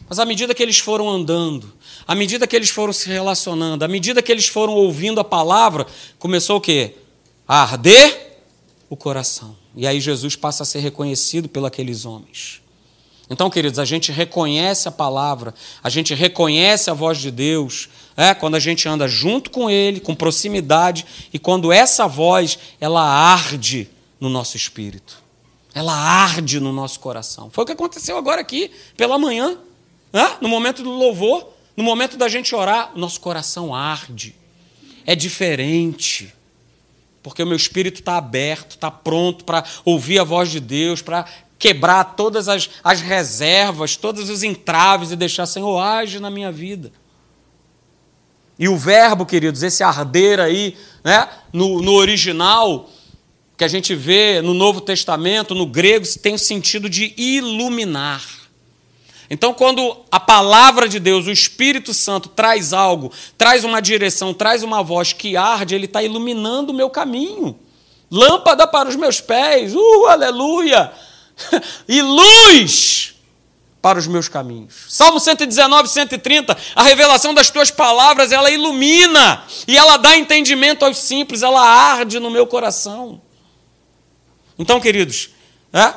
Mas 0.08 0.18
à 0.18 0.24
medida 0.24 0.54
que 0.54 0.62
eles 0.62 0.78
foram 0.78 1.08
andando, 1.08 1.72
à 2.06 2.14
medida 2.14 2.46
que 2.46 2.54
eles 2.54 2.70
foram 2.70 2.92
se 2.92 3.08
relacionando, 3.08 3.84
à 3.84 3.88
medida 3.88 4.22
que 4.22 4.30
eles 4.30 4.48
foram 4.48 4.74
ouvindo 4.74 5.18
a 5.18 5.24
palavra, 5.24 5.86
começou 6.18 6.58
o 6.58 6.60
quê? 6.60 6.94
A 7.46 7.62
arder 7.62 8.38
o 8.88 8.96
coração. 8.96 9.56
E 9.74 9.86
aí 9.86 10.00
Jesus 10.00 10.36
passa 10.36 10.62
a 10.62 10.66
ser 10.66 10.78
reconhecido 10.80 11.48
pelos 11.48 11.68
aqueles 11.68 12.04
homens. 12.04 12.62
Então, 13.30 13.50
queridos, 13.50 13.78
a 13.78 13.84
gente 13.84 14.10
reconhece 14.10 14.88
a 14.88 14.90
palavra, 14.90 15.54
a 15.82 15.90
gente 15.90 16.14
reconhece 16.14 16.90
a 16.90 16.94
voz 16.94 17.18
de 17.18 17.30
Deus, 17.30 17.88
é, 18.16 18.32
quando 18.32 18.54
a 18.54 18.60
gente 18.60 18.88
anda 18.88 19.06
junto 19.06 19.50
com 19.50 19.68
Ele, 19.68 20.00
com 20.00 20.14
proximidade, 20.14 21.04
e 21.32 21.38
quando 21.38 21.70
essa 21.70 22.06
voz 22.06 22.58
ela 22.80 23.02
arde 23.02 23.88
no 24.18 24.30
nosso 24.30 24.56
espírito, 24.56 25.22
ela 25.74 25.94
arde 25.94 26.58
no 26.58 26.72
nosso 26.72 27.00
coração. 27.00 27.50
Foi 27.50 27.64
o 27.64 27.66
que 27.66 27.72
aconteceu 27.72 28.16
agora 28.16 28.40
aqui, 28.40 28.70
pela 28.96 29.18
manhã, 29.18 29.58
é, 30.12 30.36
no 30.40 30.48
momento 30.48 30.82
do 30.82 30.90
louvor, 30.90 31.48
no 31.76 31.84
momento 31.84 32.16
da 32.16 32.28
gente 32.28 32.54
orar, 32.54 32.92
o 32.94 32.98
nosso 32.98 33.20
coração 33.20 33.74
arde. 33.74 34.34
É 35.06 35.14
diferente 35.14 36.32
porque 37.22 37.42
o 37.42 37.46
meu 37.46 37.56
espírito 37.56 38.00
está 38.00 38.16
aberto, 38.16 38.70
está 38.70 38.90
pronto 38.90 39.44
para 39.44 39.62
ouvir 39.84 40.18
a 40.18 40.24
voz 40.24 40.50
de 40.50 40.60
Deus, 40.60 41.02
para 41.02 41.26
quebrar 41.58 42.04
todas 42.16 42.48
as, 42.48 42.70
as 42.84 43.00
reservas, 43.00 43.96
todos 43.96 44.30
os 44.30 44.42
entraves 44.42 45.10
e 45.10 45.16
deixar, 45.16 45.46
Senhor, 45.46 45.78
age 45.78 46.20
na 46.20 46.30
minha 46.30 46.52
vida. 46.52 46.92
E 48.58 48.68
o 48.68 48.76
verbo, 48.76 49.26
queridos, 49.26 49.62
esse 49.62 49.82
arder 49.82 50.40
aí, 50.40 50.76
né, 51.04 51.28
no, 51.52 51.80
no 51.80 51.94
original, 51.94 52.88
que 53.56 53.64
a 53.64 53.68
gente 53.68 53.94
vê 53.94 54.40
no 54.40 54.54
Novo 54.54 54.80
Testamento, 54.80 55.54
no 55.54 55.66
grego, 55.66 56.06
tem 56.20 56.34
o 56.34 56.38
sentido 56.38 56.88
de 56.88 57.12
iluminar. 57.16 58.22
Então, 59.30 59.52
quando 59.52 59.98
a 60.10 60.18
palavra 60.18 60.88
de 60.88 60.98
Deus, 60.98 61.26
o 61.26 61.30
Espírito 61.30 61.92
Santo, 61.92 62.30
traz 62.30 62.72
algo, 62.72 63.12
traz 63.36 63.62
uma 63.62 63.80
direção, 63.80 64.32
traz 64.32 64.62
uma 64.62 64.82
voz 64.82 65.12
que 65.12 65.36
arde, 65.36 65.74
ele 65.74 65.84
está 65.84 66.02
iluminando 66.02 66.72
o 66.72 66.74
meu 66.74 66.88
caminho. 66.88 67.58
Lâmpada 68.10 68.66
para 68.66 68.88
os 68.88 68.96
meus 68.96 69.20
pés, 69.20 69.74
uh, 69.74 70.06
aleluia! 70.06 70.90
e 71.88 72.02
luz 72.02 73.14
para 73.80 73.98
os 73.98 74.06
meus 74.06 74.28
caminhos. 74.28 74.74
Salmo 74.88 75.20
119, 75.20 75.88
130, 75.88 76.56
a 76.74 76.82
revelação 76.82 77.32
das 77.32 77.50
tuas 77.50 77.70
palavras, 77.70 78.32
ela 78.32 78.50
ilumina 78.50 79.44
e 79.66 79.76
ela 79.76 79.96
dá 79.96 80.16
entendimento 80.16 80.84
aos 80.84 80.98
simples, 80.98 81.42
ela 81.42 81.64
arde 81.64 82.18
no 82.18 82.30
meu 82.30 82.46
coração. 82.46 83.20
Então, 84.58 84.80
queridos, 84.80 85.30
é? 85.72 85.94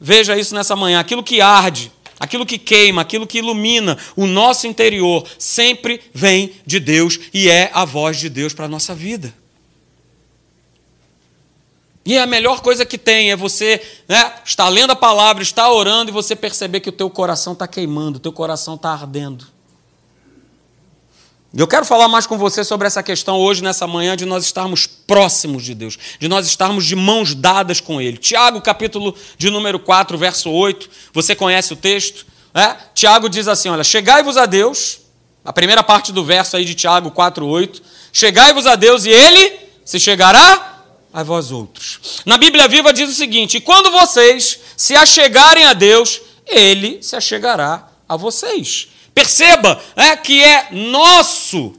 veja 0.00 0.36
isso 0.36 0.54
nessa 0.54 0.74
manhã, 0.74 0.98
aquilo 0.98 1.22
que 1.22 1.40
arde, 1.40 1.92
aquilo 2.18 2.46
que 2.46 2.58
queima, 2.58 3.02
aquilo 3.02 3.26
que 3.26 3.38
ilumina 3.38 3.98
o 4.16 4.26
nosso 4.26 4.66
interior, 4.66 5.28
sempre 5.38 6.00
vem 6.14 6.52
de 6.64 6.80
Deus 6.80 7.20
e 7.32 7.48
é 7.50 7.70
a 7.74 7.84
voz 7.84 8.18
de 8.18 8.28
Deus 8.28 8.54
para 8.54 8.64
a 8.64 8.68
nossa 8.68 8.94
vida. 8.94 9.32
E 12.08 12.16
a 12.16 12.24
melhor 12.24 12.62
coisa 12.62 12.86
que 12.86 12.96
tem 12.96 13.30
é 13.30 13.36
você 13.36 13.82
né, 14.08 14.32
estar 14.42 14.66
lendo 14.70 14.92
a 14.92 14.96
palavra, 14.96 15.42
estar 15.42 15.70
orando 15.70 16.10
e 16.10 16.12
você 16.12 16.34
perceber 16.34 16.80
que 16.80 16.88
o 16.88 16.92
teu 16.92 17.10
coração 17.10 17.52
está 17.52 17.68
queimando, 17.68 18.16
o 18.16 18.18
teu 18.18 18.32
coração 18.32 18.76
está 18.76 18.92
ardendo. 18.92 19.46
Eu 21.54 21.68
quero 21.68 21.84
falar 21.84 22.08
mais 22.08 22.26
com 22.26 22.38
você 22.38 22.64
sobre 22.64 22.86
essa 22.86 23.02
questão 23.02 23.36
hoje, 23.36 23.62
nessa 23.62 23.86
manhã, 23.86 24.16
de 24.16 24.24
nós 24.24 24.42
estarmos 24.42 24.86
próximos 24.86 25.62
de 25.62 25.74
Deus, 25.74 25.98
de 26.18 26.28
nós 26.28 26.46
estarmos 26.46 26.86
de 26.86 26.96
mãos 26.96 27.34
dadas 27.34 27.78
com 27.78 28.00
Ele. 28.00 28.16
Tiago, 28.16 28.62
capítulo 28.62 29.14
de 29.36 29.50
número 29.50 29.78
4, 29.78 30.16
verso 30.16 30.50
8, 30.50 30.88
você 31.12 31.34
conhece 31.34 31.74
o 31.74 31.76
texto? 31.76 32.24
É? 32.54 32.74
Tiago 32.94 33.28
diz 33.28 33.46
assim: 33.46 33.68
Olha, 33.68 33.84
chegai-vos 33.84 34.38
a 34.38 34.46
Deus, 34.46 35.00
a 35.44 35.52
primeira 35.52 35.82
parte 35.82 36.10
do 36.10 36.24
verso 36.24 36.56
aí 36.56 36.64
de 36.64 36.74
Tiago 36.74 37.10
4, 37.10 37.46
8, 37.46 37.82
chegai-vos 38.14 38.66
a 38.66 38.76
Deus 38.76 39.04
e 39.04 39.10
Ele 39.10 39.60
se 39.84 40.00
chegará 40.00 40.77
a 41.18 41.22
vós 41.24 41.50
outros. 41.50 42.22
Na 42.24 42.38
Bíblia 42.38 42.68
Viva 42.68 42.92
diz 42.92 43.10
o 43.10 43.14
seguinte: 43.14 43.58
quando 43.58 43.90
vocês 43.90 44.60
se 44.76 44.94
achegarem 44.94 45.64
a 45.64 45.72
Deus, 45.72 46.20
Ele 46.46 47.02
se 47.02 47.16
achegará 47.16 47.88
a 48.08 48.16
vocês. 48.16 48.88
Perceba 49.12 49.82
é, 49.96 50.16
que 50.16 50.40
é 50.40 50.68
nosso 50.70 51.74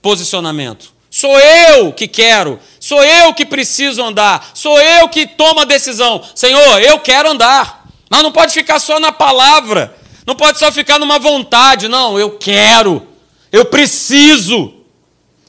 posicionamento. 0.00 0.92
Sou 1.10 1.36
eu 1.40 1.92
que 1.92 2.06
quero, 2.06 2.60
sou 2.78 3.02
eu 3.02 3.34
que 3.34 3.44
preciso 3.44 4.00
andar, 4.00 4.52
sou 4.54 4.80
eu 4.80 5.08
que 5.08 5.26
tomo 5.26 5.60
a 5.60 5.64
decisão. 5.64 6.22
Senhor, 6.32 6.80
eu 6.80 7.00
quero 7.00 7.30
andar. 7.30 7.84
Mas 8.08 8.22
não 8.22 8.30
pode 8.30 8.54
ficar 8.54 8.78
só 8.78 9.00
na 9.00 9.10
palavra, 9.10 9.96
não 10.24 10.36
pode 10.36 10.60
só 10.60 10.70
ficar 10.70 11.00
numa 11.00 11.18
vontade, 11.18 11.88
não, 11.88 12.16
eu 12.16 12.38
quero, 12.38 13.08
eu 13.50 13.64
preciso. 13.64 14.81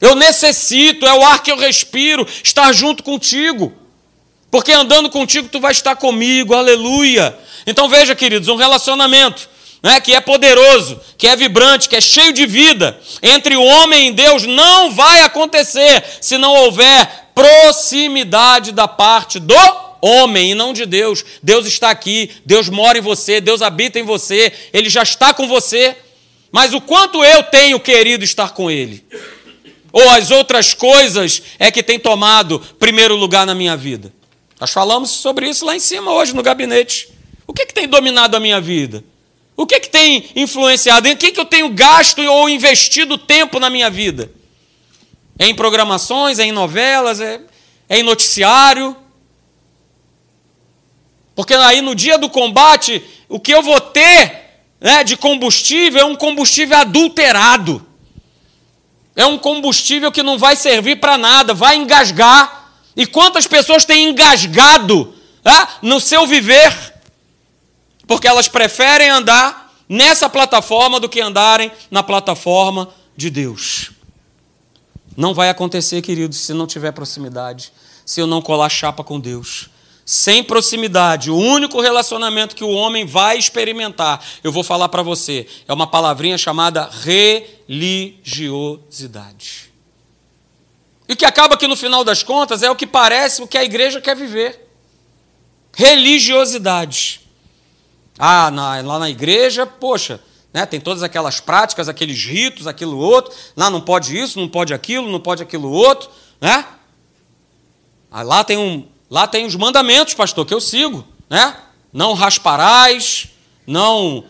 Eu 0.04 0.14
necessito, 0.14 1.06
é 1.06 1.14
o 1.14 1.24
ar 1.24 1.42
que 1.42 1.50
eu 1.50 1.56
respiro, 1.56 2.28
estar 2.42 2.70
junto 2.72 3.02
contigo. 3.02 3.72
Porque 4.50 4.70
andando 4.70 5.08
contigo 5.08 5.48
tu 5.48 5.58
vai 5.58 5.72
estar 5.72 5.96
comigo, 5.96 6.52
aleluia. 6.52 7.34
Então 7.66 7.88
veja, 7.88 8.14
queridos, 8.14 8.48
um 8.48 8.56
relacionamento 8.56 9.48
né, 9.82 9.98
que 10.00 10.14
é 10.14 10.20
poderoso, 10.20 11.00
que 11.16 11.26
é 11.26 11.34
vibrante, 11.34 11.88
que 11.88 11.96
é 11.96 12.02
cheio 12.02 12.34
de 12.34 12.44
vida, 12.44 13.00
entre 13.22 13.56
o 13.56 13.64
homem 13.64 14.08
e 14.08 14.12
Deus, 14.12 14.44
não 14.44 14.90
vai 14.90 15.22
acontecer 15.22 16.04
se 16.20 16.36
não 16.36 16.54
houver 16.54 17.30
proximidade 17.34 18.72
da 18.72 18.86
parte 18.86 19.40
do 19.40 19.56
homem 20.02 20.50
e 20.50 20.54
não 20.54 20.74
de 20.74 20.84
Deus. 20.84 21.24
Deus 21.42 21.66
está 21.66 21.88
aqui, 21.88 22.30
Deus 22.44 22.68
mora 22.68 22.98
em 22.98 23.00
você, 23.00 23.40
Deus 23.40 23.62
habita 23.62 23.98
em 23.98 24.02
você, 24.02 24.52
Ele 24.70 24.90
já 24.90 25.02
está 25.02 25.32
com 25.32 25.48
você. 25.48 25.96
Mas 26.52 26.74
o 26.74 26.80
quanto 26.80 27.24
eu 27.24 27.42
tenho 27.42 27.80
querido 27.80 28.22
estar 28.22 28.50
com 28.50 28.70
Ele? 28.70 29.02
Ou 29.94 30.10
as 30.10 30.32
outras 30.32 30.74
coisas 30.74 31.40
é 31.56 31.70
que 31.70 31.80
tem 31.80 32.00
tomado 32.00 32.58
primeiro 32.80 33.14
lugar 33.14 33.46
na 33.46 33.54
minha 33.54 33.76
vida? 33.76 34.12
Nós 34.58 34.72
falamos 34.72 35.08
sobre 35.08 35.48
isso 35.48 35.64
lá 35.64 35.76
em 35.76 35.78
cima 35.78 36.12
hoje 36.12 36.34
no 36.34 36.42
gabinete. 36.42 37.08
O 37.46 37.52
que, 37.52 37.64
que 37.64 37.72
tem 37.72 37.86
dominado 37.86 38.36
a 38.36 38.40
minha 38.40 38.60
vida? 38.60 39.04
O 39.56 39.64
que, 39.64 39.78
que 39.78 39.88
tem 39.88 40.30
influenciado? 40.34 41.06
Em 41.06 41.16
que, 41.16 41.30
que 41.30 41.38
eu 41.38 41.44
tenho 41.44 41.68
gasto 41.68 42.20
ou 42.20 42.48
investido 42.48 43.16
tempo 43.16 43.60
na 43.60 43.70
minha 43.70 43.88
vida? 43.88 44.32
É 45.38 45.46
em 45.46 45.54
programações, 45.54 46.40
é 46.40 46.44
em 46.44 46.50
novelas, 46.50 47.20
é, 47.20 47.40
é 47.88 48.00
em 48.00 48.02
noticiário? 48.02 48.96
Porque 51.36 51.54
aí 51.54 51.80
no 51.80 51.94
dia 51.94 52.18
do 52.18 52.28
combate, 52.28 53.00
o 53.28 53.38
que 53.38 53.54
eu 53.54 53.62
vou 53.62 53.80
ter 53.80 54.42
né, 54.80 55.04
de 55.04 55.16
combustível 55.16 56.00
é 56.00 56.04
um 56.04 56.16
combustível 56.16 56.78
adulterado. 56.78 57.93
É 59.16 59.24
um 59.26 59.38
combustível 59.38 60.10
que 60.10 60.22
não 60.22 60.38
vai 60.38 60.56
servir 60.56 60.96
para 60.96 61.16
nada, 61.16 61.54
vai 61.54 61.76
engasgar. 61.76 62.72
E 62.96 63.06
quantas 63.06 63.46
pessoas 63.46 63.84
têm 63.84 64.10
engasgado 64.10 65.14
é, 65.44 65.68
no 65.82 66.00
seu 66.00 66.26
viver? 66.26 66.94
Porque 68.06 68.26
elas 68.26 68.48
preferem 68.48 69.08
andar 69.08 69.72
nessa 69.88 70.28
plataforma 70.28 70.98
do 70.98 71.08
que 71.08 71.20
andarem 71.20 71.70
na 71.90 72.02
plataforma 72.02 72.88
de 73.16 73.30
Deus. 73.30 73.90
Não 75.16 75.32
vai 75.32 75.48
acontecer, 75.48 76.02
queridos, 76.02 76.38
se 76.38 76.52
não 76.52 76.66
tiver 76.66 76.92
proximidade, 76.92 77.72
se 78.04 78.20
eu 78.20 78.26
não 78.26 78.42
colar 78.42 78.68
chapa 78.68 79.04
com 79.04 79.20
Deus 79.20 79.68
sem 80.04 80.44
proximidade, 80.44 81.30
o 81.30 81.36
único 81.36 81.80
relacionamento 81.80 82.54
que 82.54 82.64
o 82.64 82.70
homem 82.70 83.06
vai 83.06 83.38
experimentar, 83.38 84.22
eu 84.42 84.52
vou 84.52 84.62
falar 84.62 84.90
para 84.90 85.02
você, 85.02 85.46
é 85.66 85.72
uma 85.72 85.86
palavrinha 85.86 86.36
chamada 86.36 86.90
religiosidade. 87.66 89.72
E 91.08 91.16
que 91.16 91.24
acaba 91.24 91.56
que 91.56 91.66
no 91.66 91.76
final 91.76 92.04
das 92.04 92.22
contas 92.22 92.62
é 92.62 92.70
o 92.70 92.76
que 92.76 92.86
parece 92.86 93.42
o 93.42 93.46
que 93.46 93.58
a 93.58 93.64
igreja 93.64 94.00
quer 94.00 94.16
viver. 94.16 94.68
Religiosidade. 95.74 97.20
Ah, 98.18 98.50
na, 98.50 98.80
lá 98.80 98.98
na 98.98 99.10
igreja, 99.10 99.66
poxa, 99.66 100.20
né, 100.52 100.64
tem 100.64 100.80
todas 100.80 101.02
aquelas 101.02 101.40
práticas, 101.40 101.88
aqueles 101.88 102.24
ritos, 102.24 102.66
aquilo 102.66 102.96
outro. 102.96 103.34
Lá 103.56 103.68
não 103.68 103.80
pode 103.80 104.16
isso, 104.16 104.38
não 104.38 104.48
pode 104.48 104.72
aquilo, 104.72 105.10
não 105.10 105.20
pode 105.20 105.42
aquilo 105.42 105.70
outro, 105.70 106.08
né? 106.40 106.64
Ah, 108.10 108.22
lá 108.22 108.44
tem 108.44 108.56
um, 108.56 108.86
Lá 109.14 109.28
tem 109.28 109.46
os 109.46 109.54
mandamentos, 109.54 110.12
pastor, 110.12 110.44
que 110.44 110.52
eu 110.52 110.60
sigo, 110.60 111.06
né? 111.30 111.56
Não 111.92 112.14
rasparás, 112.14 113.28
não 113.64 114.24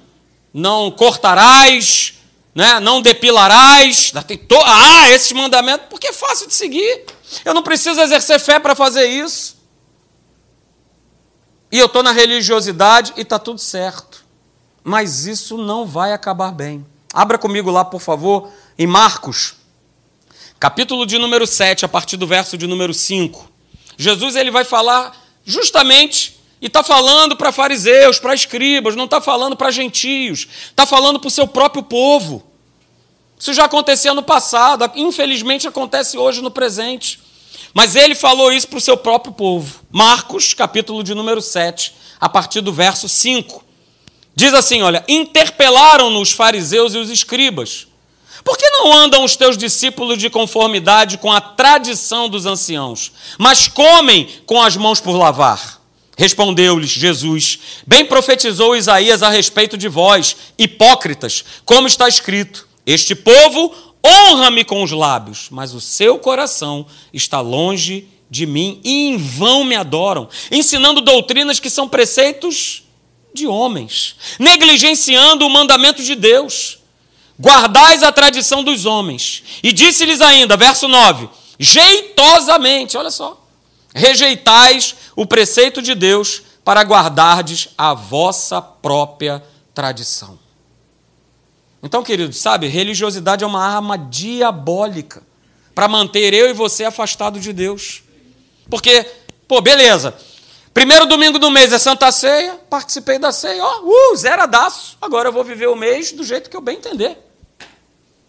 não 0.53 0.91
cortarás, 0.91 2.17
né? 2.55 2.79
Não 2.81 3.01
depilarás. 3.01 4.13
Tem 4.27 4.37
to... 4.37 4.59
Ah, 4.63 5.09
esses 5.09 5.33
mandamentos, 5.33 5.87
porque 5.89 6.09
é 6.09 6.13
fácil 6.13 6.49
de 6.49 6.55
seguir. 6.55 7.07
Eu 7.47 7.55
não 7.55 7.63
preciso 7.63 7.99
exercer 7.99 8.39
fé 8.39 8.61
para 8.61 8.75
fazer 8.75 9.07
isso. 9.07 9.57
E 11.73 11.79
eu 11.79 11.87
estou 11.87 12.03
na 12.03 12.13
religiosidade 12.13 13.15
e 13.17 13.23
está 13.23 13.39
tudo 13.39 13.61
certo. 13.61 14.23
Mas 14.85 15.25
isso 15.25 15.57
não 15.57 15.87
vai 15.87 16.13
acabar 16.13 16.53
bem. 16.53 16.85
Abra 17.11 17.39
comigo 17.39 17.71
lá, 17.71 17.87
por 17.87 18.03
favor, 18.03 18.51
em 18.79 18.87
Marcos, 18.87 19.55
capítulo 20.61 21.07
de 21.07 21.17
número 21.17 21.47
7, 21.47 21.87
a 21.87 21.89
partir 21.89 22.19
do 22.19 22.27
verso 22.27 22.59
de 22.59 22.67
número 22.67 22.93
5. 22.93 23.54
Jesus 23.97 24.37
ele 24.37 24.51
vai 24.51 24.65
falar 24.65 25.17
justamente 25.45 26.37
e 26.61 26.67
está 26.67 26.83
falando 26.83 27.37
para 27.37 27.53
fariseus, 27.53 28.19
para 28.19 28.35
escribas, 28.35 28.97
não 28.97 29.05
está 29.05 29.21
falando 29.21 29.57
para 29.57 29.71
gentios, 29.71 30.49
está 30.67 30.87
falando 30.87 31.21
para 31.21 31.29
o 31.29 31.31
seu 31.31 31.47
próprio 31.47 31.83
povo. 31.83 32.43
Isso 33.39 33.53
já 33.53 33.65
acontecia 33.65 34.15
no 34.15 34.23
passado, 34.23 34.91
infelizmente 34.95 35.69
acontece 35.69 36.17
hoje 36.17 36.41
no 36.41 36.51
presente. 36.51 37.21
Mas 37.75 37.97
ele 37.97 38.15
falou 38.15 38.53
isso 38.53 38.69
para 38.69 38.79
o 38.79 38.81
seu 38.81 38.97
próprio 38.97 39.33
povo. 39.33 39.81
Marcos, 39.91 40.55
capítulo 40.55 41.03
de 41.03 41.13
número 41.13 41.43
7, 41.43 41.93
a 42.21 42.29
partir 42.29 42.61
do 42.61 42.73
verso 42.73 43.09
5. 43.09 43.65
Diz 44.35 44.55
assim: 44.55 44.81
olha, 44.83 45.05
interpelaram-no 45.09 46.21
os 46.21 46.31
fariseus 46.31 46.95
e 46.95 46.99
os 46.99 47.11
escribas. 47.11 47.89
Por 48.45 48.59
que 48.59 48.69
não 48.69 48.93
andam 48.93 49.25
os 49.25 49.35
teus 49.35 49.57
discípulos 49.57 50.19
de 50.19 50.29
conformidade 50.29 51.17
com 51.17 51.33
a 51.33 51.41
tradição 51.41 52.29
dos 52.29 52.45
anciãos, 52.45 53.11
mas 53.39 53.67
comem 53.67 54.29
com 54.45 54.61
as 54.61 54.77
mãos 54.77 55.01
por 55.01 55.17
lavar? 55.17 55.81
Respondeu-lhes 56.17 56.91
Jesus: 56.91 57.59
Bem 57.87 58.05
profetizou 58.05 58.77
Isaías 58.77 59.23
a 59.23 59.31
respeito 59.31 59.79
de 59.79 59.89
vós, 59.89 60.37
hipócritas, 60.59 61.45
como 61.65 61.87
está 61.87 62.07
escrito: 62.07 62.69
Este 62.87 63.15
povo 63.15 63.75
honra-me 64.05 64.63
com 64.63 64.83
os 64.83 64.93
lábios, 64.93 65.49
mas 65.51 65.73
o 65.73 65.81
seu 65.81 66.19
coração 66.19 66.87
está 67.13 67.41
longe 67.41 68.09
de 68.31 68.47
mim 68.47 68.81
e 68.85 69.09
em 69.09 69.17
vão 69.17 69.65
me 69.65 69.75
adoram, 69.75 70.29
ensinando 70.51 71.01
doutrinas 71.01 71.59
que 71.59 71.71
são 71.71 71.89
preceitos 71.89 72.85
de 73.33 73.47
homens, 73.47 74.17
negligenciando 74.39 75.47
o 75.47 75.51
mandamento 75.51 76.03
de 76.03 76.15
Deus. 76.15 76.79
Guardais 77.39 78.03
a 78.03 78.13
tradição 78.13 78.63
dos 78.63 78.87
homens. 78.87 79.43
E 79.63 79.73
disse-lhes 79.73 80.21
ainda, 80.21 80.57
verso 80.57 80.87
9: 80.89 81.29
jeitosamente, 81.59 82.97
olha 82.97 83.11
só, 83.11 83.45
rejeitais 83.95 84.95
o 85.17 85.27
preceito 85.27 85.83
de 85.83 85.95
Deus 85.95 86.43
para 86.65 86.83
guardardes 86.83 87.69
a 87.77 87.93
vossa 87.93 88.61
própria 88.61 89.43
tradição. 89.75 90.39
Então, 91.83 92.03
queridos, 92.03 92.39
sabe, 92.39 92.67
religiosidade 92.67 93.45
é 93.45 93.47
uma 93.47 93.63
arma 93.63 93.99
diabólica 93.99 95.23
para 95.75 95.87
manter 95.87 96.33
eu 96.33 96.49
e 96.49 96.53
você 96.55 96.85
afastado 96.85 97.39
de 97.39 97.53
Deus. 97.53 98.03
Porque, 98.71 99.05
pô, 99.47 99.61
beleza. 99.61 100.15
Primeiro 100.75 101.07
domingo 101.07 101.39
do 101.39 101.51
mês 101.51 101.73
é 101.73 101.79
Santa 101.79 102.11
Ceia, 102.11 102.59
participei 102.69 103.19
da 103.19 103.31
ceia, 103.31 103.65
ó, 103.65 103.83
uh, 103.85 104.17
zeradaço. 104.17 104.99
Agora 105.01 105.29
eu 105.29 105.33
vou 105.33 105.45
viver 105.45 105.69
o 105.69 105.77
mês 105.77 106.11
do 106.11 106.25
jeito 106.25 106.51
que 106.51 106.57
eu 106.57 106.61
bem 106.61 106.77
entender. 106.77 107.17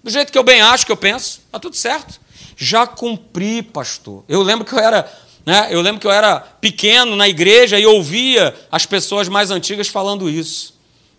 Do 0.04 0.12
jeito 0.12 0.32
que 0.32 0.38
eu 0.38 0.44
bem 0.44 0.62
acho, 0.62 0.86
que 0.86 0.92
eu 0.92 0.98
penso, 0.98 1.42
tá 1.52 1.60
tudo 1.60 1.76
certo. 1.76 2.22
Já 2.56 2.86
cumpri, 2.86 3.64
pastor. 3.64 4.24
Eu 4.30 4.44
lembro 4.44 4.64
que 4.64 4.74
eu 4.74 4.80
era 4.80 5.12
né? 5.46 5.68
Eu 5.70 5.82
lembro 5.82 6.02
que 6.02 6.08
eu 6.08 6.12
era 6.12 6.40
pequeno 6.40 7.16
na 7.16 7.30
igreja 7.30 7.80
e 7.80 7.86
ouvia 7.86 8.56
as 8.72 8.86
pessoas 8.86 9.30
mais 9.30 9.52
antigas 9.52 9.88
falando 9.88 10.28
isso. 10.28 10.74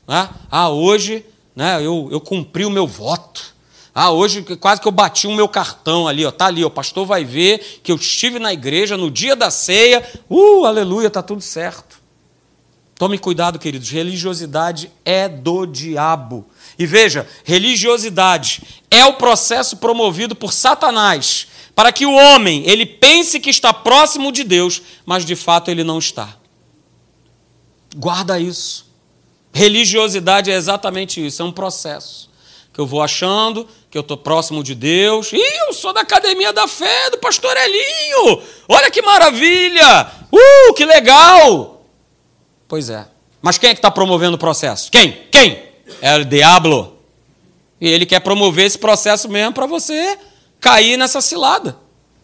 Né? 0.07 0.29
Ah, 0.51 0.69
hoje 0.69 1.25
né, 1.55 1.79
eu, 1.79 2.09
eu 2.11 2.21
cumpri 2.21 2.65
o 2.65 2.71
meu 2.71 2.87
voto. 2.87 3.55
Ah, 3.99 4.11
hoje 4.11 4.43
quase 4.61 4.79
que 4.79 4.87
eu 4.87 4.93
bati 4.93 5.27
o 5.27 5.35
meu 5.35 5.49
cartão 5.49 6.07
ali, 6.07 6.23
ó, 6.27 6.31
tá 6.31 6.49
ali, 6.49 6.63
o 6.63 6.69
pastor 6.69 7.07
vai 7.07 7.25
ver 7.25 7.81
que 7.83 7.91
eu 7.91 7.97
estive 7.97 8.39
na 8.39 8.53
igreja 8.53 8.95
no 8.95 9.11
dia 9.11 9.35
da 9.35 9.51
ceia. 9.51 10.07
Uh, 10.29 10.67
aleluia, 10.67 11.09
tá 11.09 11.23
tudo 11.23 11.41
certo. 11.41 11.99
Tome 12.97 13.17
cuidado, 13.17 13.59
queridos, 13.59 13.89
religiosidade 13.89 14.93
é 15.03 15.27
do 15.31 15.65
diabo. 15.65 16.45
E 16.79 16.85
veja, 16.85 17.27
religiosidade 17.43 18.83
é 18.91 19.03
o 19.07 19.15
processo 19.15 19.79
promovido 19.79 20.37
por 20.37 20.53
Satanás 20.53 21.49
para 21.75 21.91
que 21.91 22.05
o 22.05 22.13
homem 22.13 22.65
ele 22.67 22.85
pense 22.85 23.41
que 23.41 23.49
está 23.49 23.73
próximo 23.73 24.31
de 24.31 24.45
Deus, 24.45 24.83
mas 25.07 25.25
de 25.25 25.35
fato 25.35 25.71
ele 25.71 25.83
não 25.83 25.99
está. 25.99 26.37
Guarda 27.97 28.39
isso. 28.39 28.93
Religiosidade 29.55 30.51
é 30.51 30.55
exatamente 30.55 31.25
isso, 31.25 31.41
é 31.41 31.45
um 31.47 31.51
processo. 31.51 32.36
Que 32.77 32.81
eu 32.83 32.87
vou 32.87 33.03
achando 33.03 33.67
que 33.91 33.97
eu 33.97 34.03
estou 34.03 34.19
próximo 34.19 34.63
de 34.63 34.75
Deus. 34.75 35.33
Ih, 35.33 35.41
eu 35.67 35.73
sou 35.73 35.95
da 35.95 36.03
academia 36.03 36.53
da 36.53 36.69
fé, 36.69 37.09
do 37.09 37.17
pastor 37.17 37.57
Elinho. 37.57 38.43
Olha 38.69 38.91
que 38.91 39.01
maravilha! 39.01 40.07
Uh, 40.31 40.75
que 40.75 40.85
legal! 40.85 41.87
Pois 42.69 42.91
é. 42.91 43.07
Mas 43.41 43.57
quem 43.57 43.71
é 43.71 43.73
que 43.73 43.79
está 43.79 43.91
promovendo 43.91 44.35
o 44.35 44.39
processo? 44.39 44.91
Quem? 44.91 45.27
Quem? 45.33 45.63
É 46.03 46.17
o 46.17 46.25
diabo. 46.27 46.99
E 47.81 47.89
ele 47.89 48.05
quer 48.05 48.21
promover 48.21 48.67
esse 48.67 48.77
processo 48.77 49.27
mesmo 49.27 49.55
para 49.55 49.65
você 49.65 50.19
cair 50.61 50.99
nessa 50.99 51.23
cilada. 51.23 51.79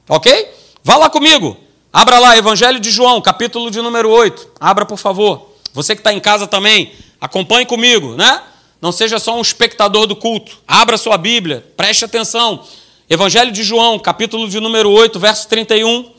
Ok? 0.07 0.53
Vá 0.85 0.99
lá 0.99 1.09
comigo. 1.09 1.57
Abra 1.91 2.19
lá, 2.19 2.37
Evangelho 2.37 2.79
de 2.79 2.91
João, 2.91 3.23
capítulo 3.23 3.71
de 3.71 3.81
número 3.81 4.11
8. 4.11 4.51
Abra, 4.61 4.85
por 4.85 4.99
favor. 4.99 5.55
Você 5.73 5.95
que 5.95 6.01
está 6.01 6.13
em 6.13 6.21
casa 6.21 6.47
também, 6.47 6.93
acompanhe 7.19 7.65
comigo, 7.65 8.17
né? 8.17 8.43
Não 8.83 8.91
seja 8.91 9.21
só 9.21 9.39
um 9.39 9.41
espectador 9.41 10.09
do 10.09 10.17
culto. 10.17 10.59
Abra 10.67 10.99
sua 10.99 11.17
Bíblia, 11.17 11.65
preste 11.77 12.05
atenção. 12.05 12.65
Evangelho 13.09 13.53
de 13.53 13.63
João, 13.63 13.97
capítulo 13.97 14.49
de 14.49 14.59
número 14.59 14.91
8, 14.91 15.21
verso 15.21 15.47
31. 15.47 16.11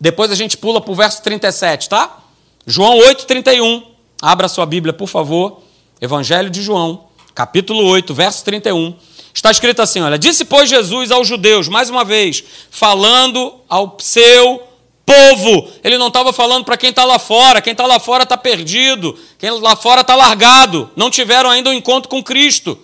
Depois 0.00 0.32
a 0.32 0.34
gente 0.34 0.56
pula 0.56 0.80
para 0.80 0.90
o 0.90 0.94
verso 0.96 1.22
37, 1.22 1.88
tá? 1.88 2.18
João 2.66 2.98
8, 2.98 3.26
31. 3.26 3.92
Abra 4.20 4.48
sua 4.48 4.66
Bíblia, 4.66 4.92
por 4.92 5.06
favor. 5.06 5.62
Evangelho 6.00 6.50
de 6.50 6.60
João, 6.60 7.04
capítulo 7.32 7.84
8, 7.84 8.12
verso 8.12 8.44
31. 8.44 8.96
Está 9.32 9.52
escrito 9.52 9.80
assim: 9.80 10.00
olha, 10.00 10.18
disse, 10.18 10.44
pois, 10.44 10.68
Jesus 10.68 11.12
aos 11.12 11.28
judeus, 11.28 11.68
mais 11.68 11.88
uma 11.88 12.04
vez, 12.04 12.42
falando 12.72 13.54
ao 13.68 13.96
seu 14.00 14.64
povo. 15.04 15.68
Ele 15.82 15.98
não 15.98 16.08
estava 16.08 16.32
falando 16.32 16.64
para 16.64 16.76
quem 16.76 16.90
está 16.90 17.04
lá 17.04 17.18
fora, 17.18 17.60
quem 17.60 17.72
está 17.72 17.86
lá 17.86 17.98
fora 17.98 18.22
está 18.22 18.36
perdido, 18.36 19.18
quem 19.38 19.50
lá 19.50 19.76
fora 19.76 20.02
está 20.02 20.14
largado, 20.14 20.90
não 20.96 21.10
tiveram 21.10 21.50
ainda 21.50 21.70
um 21.70 21.74
encontro 21.74 22.08
com 22.08 22.22
Cristo. 22.22 22.78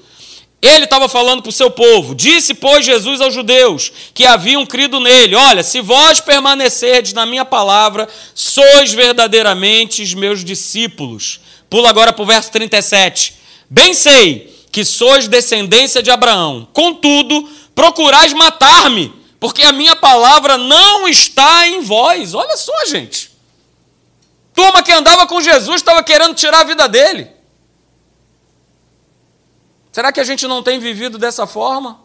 Ele 0.60 0.84
estava 0.84 1.08
falando 1.08 1.40
para 1.40 1.50
o 1.50 1.52
seu 1.52 1.70
povo. 1.70 2.16
Disse, 2.16 2.52
pois, 2.52 2.84
Jesus 2.84 3.20
aos 3.20 3.32
judeus 3.32 3.92
que 4.12 4.26
haviam 4.26 4.66
crido 4.66 4.98
nele: 4.98 5.36
Olha, 5.36 5.62
se 5.62 5.80
vós 5.80 6.20
permanecerdes 6.20 7.12
na 7.12 7.24
minha 7.24 7.44
palavra, 7.44 8.08
sois 8.34 8.92
verdadeiramente 8.92 10.02
os 10.02 10.14
meus 10.14 10.44
discípulos. 10.44 11.40
Pula 11.70 11.88
agora 11.88 12.12
para 12.12 12.22
o 12.22 12.26
verso 12.26 12.50
37. 12.50 13.34
Bem 13.70 13.94
sei 13.94 14.52
que 14.72 14.84
sois 14.84 15.28
descendência 15.28 16.02
de 16.02 16.10
Abraão. 16.10 16.66
Contudo, 16.72 17.48
procurais 17.74 18.32
matar-me, 18.32 19.12
porque 19.40 19.62
a 19.62 19.72
minha 19.72 19.94
palavra 19.94 20.58
não 20.58 21.06
está 21.08 21.66
em 21.68 21.80
vós. 21.80 22.34
Olha 22.34 22.56
só, 22.56 22.86
gente. 22.86 23.30
Turma 24.54 24.82
que 24.82 24.92
andava 24.92 25.26
com 25.26 25.40
Jesus 25.40 25.76
estava 25.76 26.02
querendo 26.02 26.34
tirar 26.34 26.60
a 26.60 26.64
vida 26.64 26.88
dele. 26.88 27.30
Será 29.92 30.12
que 30.12 30.20
a 30.20 30.24
gente 30.24 30.46
não 30.46 30.62
tem 30.62 30.78
vivido 30.78 31.18
dessa 31.18 31.46
forma? 31.46 32.00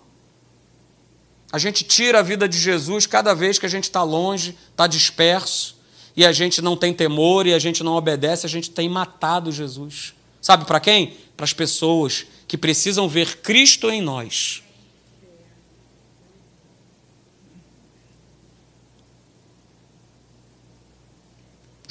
A 1.51 1.59
gente 1.59 1.83
tira 1.83 2.19
a 2.19 2.23
vida 2.23 2.49
de 2.49 2.57
Jesus 2.57 3.05
cada 3.05 3.35
vez 3.35 3.59
que 3.59 3.65
a 3.65 3.69
gente 3.69 3.83
está 3.83 4.01
longe, 4.01 4.57
está 4.71 4.87
disperso, 4.87 5.77
e 6.15 6.25
a 6.25 6.31
gente 6.31 6.61
não 6.61 6.75
tem 6.75 6.93
temor 6.93 7.45
e 7.45 7.53
a 7.53 7.59
gente 7.59 7.83
não 7.83 7.93
obedece, 7.93 8.45
a 8.45 8.49
gente 8.49 8.71
tem 8.71 8.89
matado 8.89 9.51
Jesus. 9.51 10.15
Sabe 10.41 10.65
para 10.65 10.79
quem? 10.79 11.15
Para 11.37 11.43
as 11.43 11.53
pessoas 11.53 12.25
que 12.47 12.57
precisam 12.57 13.07
ver 13.07 13.37
Cristo 13.37 13.89
em 13.89 14.01
nós. 14.01 14.62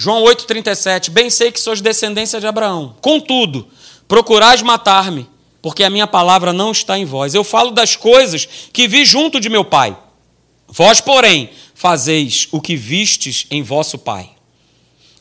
João 0.03 0.25
8,37: 0.25 1.11
Bem 1.11 1.31
sei 1.31 1.53
que 1.53 1.61
sois 1.61 1.81
descendência 1.81 2.41
de 2.41 2.47
Abraão. 2.49 2.97
Contudo, 3.01 3.69
procurais 4.09 4.61
matar-me, 4.61 5.29
porque 5.63 5.85
a 5.85 5.91
minha 5.91 6.09
palavra 6.09 6.53
não 6.53 6.73
está 6.73 6.99
em 6.99 7.05
vós. 7.05 7.37
Eu 7.37 7.45
falo 7.45 7.71
das 7.71 7.95
coisas 7.95 8.49
que 8.73 8.89
vi 8.89 9.05
junto 9.05 9.39
de 9.39 9.49
meu 9.49 9.65
pai. 9.65 9.97
Vós, 10.67 11.01
porém, 11.01 11.51
fazeis 11.73 12.49
o 12.51 12.61
que 12.61 12.75
vistes 12.75 13.47
em 13.49 13.63
vosso 13.63 13.97
pai. 13.97 14.29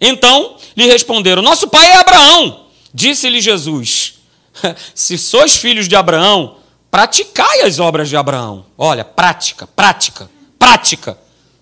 Então 0.02 0.58
lhe 0.76 0.88
responderam: 0.88 1.44
Nosso 1.44 1.68
pai 1.68 1.86
é 1.86 1.98
Abraão. 1.98 2.66
Disse-lhe 2.92 3.40
Jesus: 3.40 4.16
se 4.96 5.16
sois 5.16 5.58
filhos 5.58 5.88
de 5.88 5.96
Abraão, 5.96 6.58
praticai 6.90 7.62
as 7.62 7.78
obras 7.78 8.10
de 8.10 8.18
Abraão. 8.18 8.66
Olha, 8.76 9.06
prática, 9.06 9.68
prática, 9.68 10.28
prática. 10.58 11.20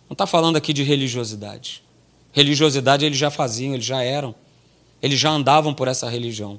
Não 0.07 0.13
está 0.13 0.25
falando 0.25 0.55
aqui 0.55 0.71
de 0.71 0.83
religiosidade. 0.83 1.88
Religiosidade 2.39 3.05
eles 3.05 3.17
já 3.17 3.29
faziam, 3.29 3.73
eles 3.73 3.85
já 3.85 4.01
eram. 4.01 4.33
Eles 5.01 5.19
já 5.19 5.29
andavam 5.29 5.73
por 5.73 5.89
essa 5.89 6.09
religião. 6.09 6.57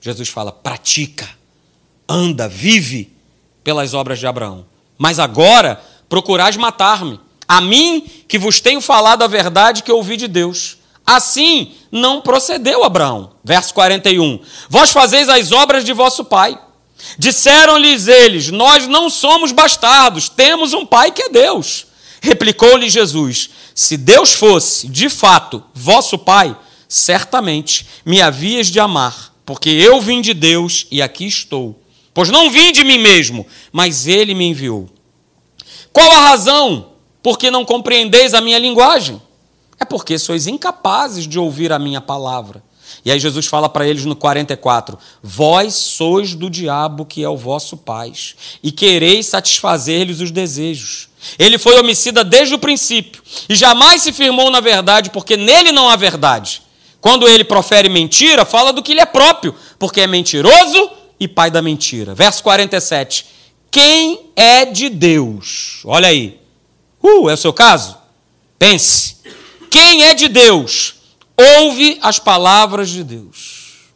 Jesus 0.00 0.28
fala: 0.28 0.52
pratica, 0.52 1.28
anda, 2.08 2.48
vive 2.48 3.12
pelas 3.64 3.92
obras 3.92 4.20
de 4.20 4.26
Abraão. 4.28 4.64
Mas 4.96 5.18
agora 5.18 5.82
procurais 6.08 6.56
matar-me, 6.56 7.18
a 7.48 7.60
mim 7.60 8.08
que 8.28 8.38
vos 8.38 8.60
tenho 8.60 8.80
falado 8.80 9.24
a 9.24 9.26
verdade 9.26 9.82
que 9.82 9.90
ouvi 9.90 10.16
de 10.16 10.28
Deus. 10.28 10.78
Assim 11.04 11.72
não 11.90 12.20
procedeu 12.20 12.84
Abraão. 12.84 13.32
Verso 13.42 13.74
41. 13.74 14.38
Vós 14.68 14.92
fazeis 14.92 15.28
as 15.28 15.50
obras 15.50 15.84
de 15.84 15.92
vosso 15.92 16.24
pai. 16.24 16.56
Disseram-lhes 17.18 18.06
eles: 18.06 18.48
Nós 18.52 18.86
não 18.86 19.10
somos 19.10 19.50
bastardos, 19.50 20.28
temos 20.28 20.72
um 20.72 20.86
pai 20.86 21.10
que 21.10 21.22
é 21.22 21.28
Deus. 21.30 21.84
Replicou-lhe 22.24 22.88
Jesus: 22.88 23.50
Se 23.74 23.98
Deus 23.98 24.32
fosse, 24.32 24.88
de 24.88 25.10
fato, 25.10 25.62
vosso 25.74 26.16
pai, 26.16 26.56
certamente 26.88 27.86
me 28.02 28.22
havias 28.22 28.68
de 28.68 28.80
amar, 28.80 29.34
porque 29.44 29.68
eu 29.68 30.00
vim 30.00 30.22
de 30.22 30.32
Deus 30.32 30.86
e 30.90 31.02
aqui 31.02 31.26
estou. 31.26 31.78
Pois 32.14 32.30
não 32.30 32.50
vim 32.50 32.72
de 32.72 32.82
mim 32.82 32.96
mesmo, 32.96 33.46
mas 33.70 34.06
ele 34.06 34.34
me 34.34 34.46
enviou. 34.46 34.88
Qual 35.92 36.10
a 36.10 36.30
razão 36.30 36.92
por 37.22 37.38
que 37.38 37.50
não 37.50 37.62
compreendeis 37.62 38.32
a 38.32 38.40
minha 38.40 38.58
linguagem? 38.58 39.20
É 39.78 39.84
porque 39.84 40.18
sois 40.18 40.46
incapazes 40.46 41.28
de 41.28 41.38
ouvir 41.38 41.72
a 41.72 41.78
minha 41.78 42.00
palavra. 42.00 42.64
E 43.04 43.10
aí 43.10 43.20
Jesus 43.20 43.44
fala 43.44 43.68
para 43.68 43.86
eles 43.86 44.06
no 44.06 44.16
44: 44.16 44.98
Vós 45.22 45.74
sois 45.74 46.34
do 46.34 46.48
diabo 46.48 47.04
que 47.04 47.22
é 47.22 47.28
o 47.28 47.36
vosso 47.36 47.76
pai, 47.76 48.14
e 48.62 48.72
quereis 48.72 49.26
satisfazer-lhes 49.26 50.20
os 50.20 50.30
desejos. 50.30 51.12
Ele 51.38 51.58
foi 51.58 51.78
homicida 51.78 52.22
desde 52.22 52.54
o 52.54 52.58
princípio 52.58 53.22
e 53.48 53.54
jamais 53.54 54.02
se 54.02 54.12
firmou 54.12 54.50
na 54.50 54.60
verdade, 54.60 55.10
porque 55.10 55.36
nele 55.36 55.72
não 55.72 55.88
há 55.88 55.96
verdade. 55.96 56.62
Quando 57.00 57.28
ele 57.28 57.44
profere 57.44 57.88
mentira, 57.88 58.44
fala 58.44 58.72
do 58.72 58.82
que 58.82 58.94
lhe 58.94 59.00
é 59.00 59.06
próprio, 59.06 59.54
porque 59.78 60.00
é 60.00 60.06
mentiroso 60.06 60.90
e 61.20 61.28
pai 61.28 61.50
da 61.50 61.60
mentira. 61.60 62.14
Verso 62.14 62.42
47. 62.42 63.26
Quem 63.70 64.30
é 64.36 64.64
de 64.64 64.88
Deus? 64.88 65.80
Olha 65.84 66.08
aí. 66.08 66.40
Uh, 67.02 67.28
é 67.28 67.34
o 67.34 67.36
seu 67.36 67.52
caso? 67.52 67.98
Pense. 68.58 69.16
Quem 69.70 70.04
é 70.04 70.14
de 70.14 70.28
Deus? 70.28 70.94
Ouve 71.36 71.98
as 72.00 72.18
palavras 72.18 72.88
de 72.88 73.04
Deus. 73.04 73.90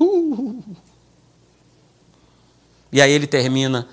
Uh. 0.00 0.62
E 2.92 3.02
aí 3.02 3.12
ele 3.12 3.26
termina: 3.26 3.88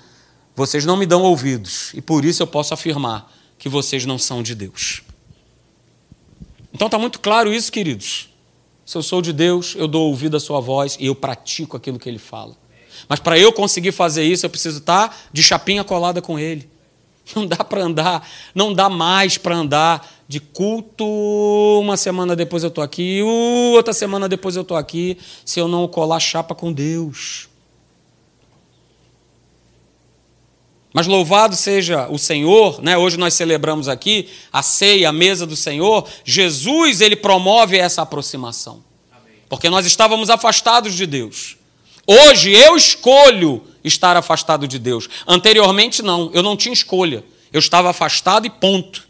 Vocês 0.56 0.86
não 0.86 0.96
me 0.96 1.04
dão 1.04 1.22
ouvidos, 1.22 1.92
e 1.92 2.00
por 2.00 2.24
isso 2.24 2.42
eu 2.42 2.46
posso 2.46 2.72
afirmar 2.72 3.30
que 3.58 3.68
vocês 3.68 4.06
não 4.06 4.18
são 4.18 4.42
de 4.42 4.54
Deus. 4.54 5.02
Então 6.72 6.86
está 6.86 6.98
muito 6.98 7.20
claro 7.20 7.52
isso, 7.52 7.70
queridos. 7.70 8.30
Se 8.84 8.96
eu 8.96 9.02
sou 9.02 9.20
de 9.20 9.34
Deus, 9.34 9.74
eu 9.76 9.86
dou 9.86 10.08
ouvido 10.08 10.36
à 10.36 10.40
sua 10.40 10.58
voz 10.58 10.96
e 10.98 11.06
eu 11.06 11.14
pratico 11.14 11.76
aquilo 11.76 11.98
que 11.98 12.08
ele 12.08 12.18
fala. 12.18 12.56
Mas 13.06 13.20
para 13.20 13.38
eu 13.38 13.52
conseguir 13.52 13.92
fazer 13.92 14.24
isso, 14.24 14.46
eu 14.46 14.50
preciso 14.50 14.78
estar 14.78 15.10
tá 15.10 15.16
de 15.30 15.42
chapinha 15.42 15.84
colada 15.84 16.22
com 16.22 16.38
ele. 16.38 16.68
Não 17.34 17.44
dá 17.44 17.56
para 17.56 17.82
andar, 17.82 18.28
não 18.54 18.72
dá 18.72 18.88
mais 18.88 19.36
para 19.36 19.56
andar 19.56 20.08
de 20.28 20.38
culto, 20.38 21.04
uma 21.80 21.96
semana 21.96 22.36
depois 22.36 22.62
eu 22.62 22.68
estou 22.68 22.84
aqui, 22.84 23.20
outra 23.74 23.92
semana 23.92 24.28
depois 24.28 24.54
eu 24.54 24.62
estou 24.62 24.76
aqui, 24.76 25.18
se 25.44 25.58
eu 25.58 25.66
não 25.66 25.88
colar 25.88 26.20
chapa 26.20 26.54
com 26.54 26.72
Deus. 26.72 27.48
Mas 30.96 31.06
louvado 31.06 31.54
seja 31.54 32.08
o 32.08 32.16
Senhor, 32.18 32.80
né? 32.82 32.96
Hoje 32.96 33.18
nós 33.18 33.34
celebramos 33.34 33.86
aqui 33.86 34.30
a 34.50 34.62
ceia, 34.62 35.10
a 35.10 35.12
mesa 35.12 35.44
do 35.44 35.54
Senhor. 35.54 36.08
Jesus, 36.24 37.02
ele 37.02 37.14
promove 37.14 37.76
essa 37.76 38.00
aproximação. 38.00 38.82
Porque 39.46 39.68
nós 39.68 39.84
estávamos 39.84 40.30
afastados 40.30 40.94
de 40.94 41.04
Deus. 41.04 41.58
Hoje 42.06 42.50
eu 42.50 42.74
escolho 42.74 43.62
estar 43.84 44.16
afastado 44.16 44.66
de 44.66 44.78
Deus. 44.78 45.06
Anteriormente 45.26 46.00
não, 46.00 46.30
eu 46.32 46.42
não 46.42 46.56
tinha 46.56 46.72
escolha. 46.72 47.22
Eu 47.52 47.58
estava 47.58 47.90
afastado 47.90 48.46
e 48.46 48.50
ponto. 48.50 49.06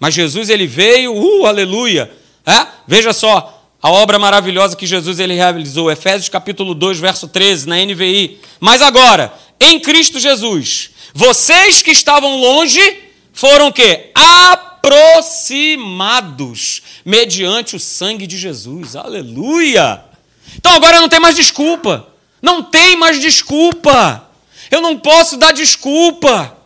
Mas 0.00 0.14
Jesus 0.14 0.48
ele 0.48 0.66
veio, 0.66 1.12
uh, 1.12 1.44
aleluia. 1.44 2.10
É? 2.46 2.66
Veja 2.86 3.12
só, 3.12 3.62
a 3.82 3.90
obra 3.90 4.18
maravilhosa 4.18 4.76
que 4.76 4.86
Jesus 4.86 5.20
ele 5.20 5.34
realizou, 5.34 5.92
Efésios 5.92 6.30
capítulo 6.30 6.74
2, 6.74 6.98
verso 7.00 7.28
13, 7.28 7.68
na 7.68 7.76
NVI. 7.84 8.40
Mas 8.58 8.80
agora, 8.80 9.30
em 9.60 9.78
Cristo 9.78 10.18
Jesus, 10.18 10.91
vocês 11.14 11.82
que 11.82 11.90
estavam 11.90 12.36
longe 12.36 12.80
foram 13.32 13.70
o? 13.70 14.10
Aproximados 14.14 16.82
mediante 17.04 17.76
o 17.76 17.80
sangue 17.80 18.26
de 18.26 18.38
Jesus. 18.38 18.96
Aleluia! 18.96 20.02
Então 20.56 20.72
agora 20.72 21.00
não 21.00 21.08
tem 21.08 21.20
mais 21.20 21.36
desculpa. 21.36 22.08
Não 22.40 22.62
tem 22.62 22.96
mais 22.96 23.20
desculpa. 23.20 24.26
Eu 24.70 24.80
não 24.80 24.98
posso 24.98 25.36
dar 25.36 25.52
desculpa. 25.52 26.56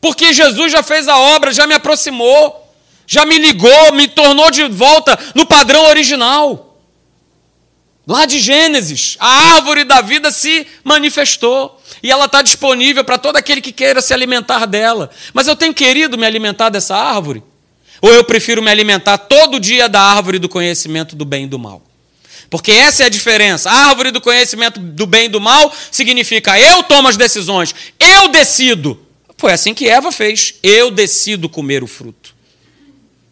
Porque 0.00 0.32
Jesus 0.32 0.70
já 0.70 0.82
fez 0.82 1.08
a 1.08 1.18
obra, 1.18 1.52
já 1.52 1.66
me 1.66 1.74
aproximou, 1.74 2.72
já 3.06 3.26
me 3.26 3.38
ligou, 3.38 3.92
me 3.92 4.06
tornou 4.06 4.50
de 4.50 4.64
volta 4.68 5.18
no 5.34 5.44
padrão 5.44 5.86
original. 5.86 6.67
Lá 8.08 8.24
de 8.24 8.38
Gênesis, 8.38 9.18
a 9.20 9.56
árvore 9.56 9.84
da 9.84 10.00
vida 10.00 10.30
se 10.30 10.66
manifestou 10.82 11.78
e 12.02 12.10
ela 12.10 12.24
está 12.24 12.40
disponível 12.40 13.04
para 13.04 13.18
todo 13.18 13.36
aquele 13.36 13.60
que 13.60 13.70
queira 13.70 14.00
se 14.00 14.14
alimentar 14.14 14.64
dela. 14.64 15.10
Mas 15.34 15.46
eu 15.46 15.54
tenho 15.54 15.74
querido 15.74 16.16
me 16.16 16.24
alimentar 16.24 16.70
dessa 16.70 16.96
árvore? 16.96 17.42
Ou 18.00 18.10
eu 18.10 18.24
prefiro 18.24 18.62
me 18.62 18.70
alimentar 18.70 19.18
todo 19.18 19.60
dia 19.60 19.90
da 19.90 20.00
árvore 20.00 20.38
do 20.38 20.48
conhecimento 20.48 21.14
do 21.14 21.26
bem 21.26 21.44
e 21.44 21.48
do 21.48 21.58
mal? 21.58 21.82
Porque 22.48 22.72
essa 22.72 23.02
é 23.02 23.06
a 23.06 23.10
diferença. 23.10 23.70
A 23.70 23.88
árvore 23.90 24.10
do 24.10 24.22
conhecimento 24.22 24.80
do 24.80 25.06
bem 25.06 25.26
e 25.26 25.28
do 25.28 25.38
mal 25.38 25.70
significa 25.90 26.58
eu 26.58 26.82
tomo 26.84 27.08
as 27.08 27.16
decisões, 27.18 27.74
eu 28.00 28.28
decido. 28.28 28.98
Foi 29.36 29.52
assim 29.52 29.74
que 29.74 29.86
Eva 29.86 30.10
fez. 30.10 30.54
Eu 30.62 30.90
decido 30.90 31.46
comer 31.46 31.82
o 31.82 31.86
fruto. 31.86 32.34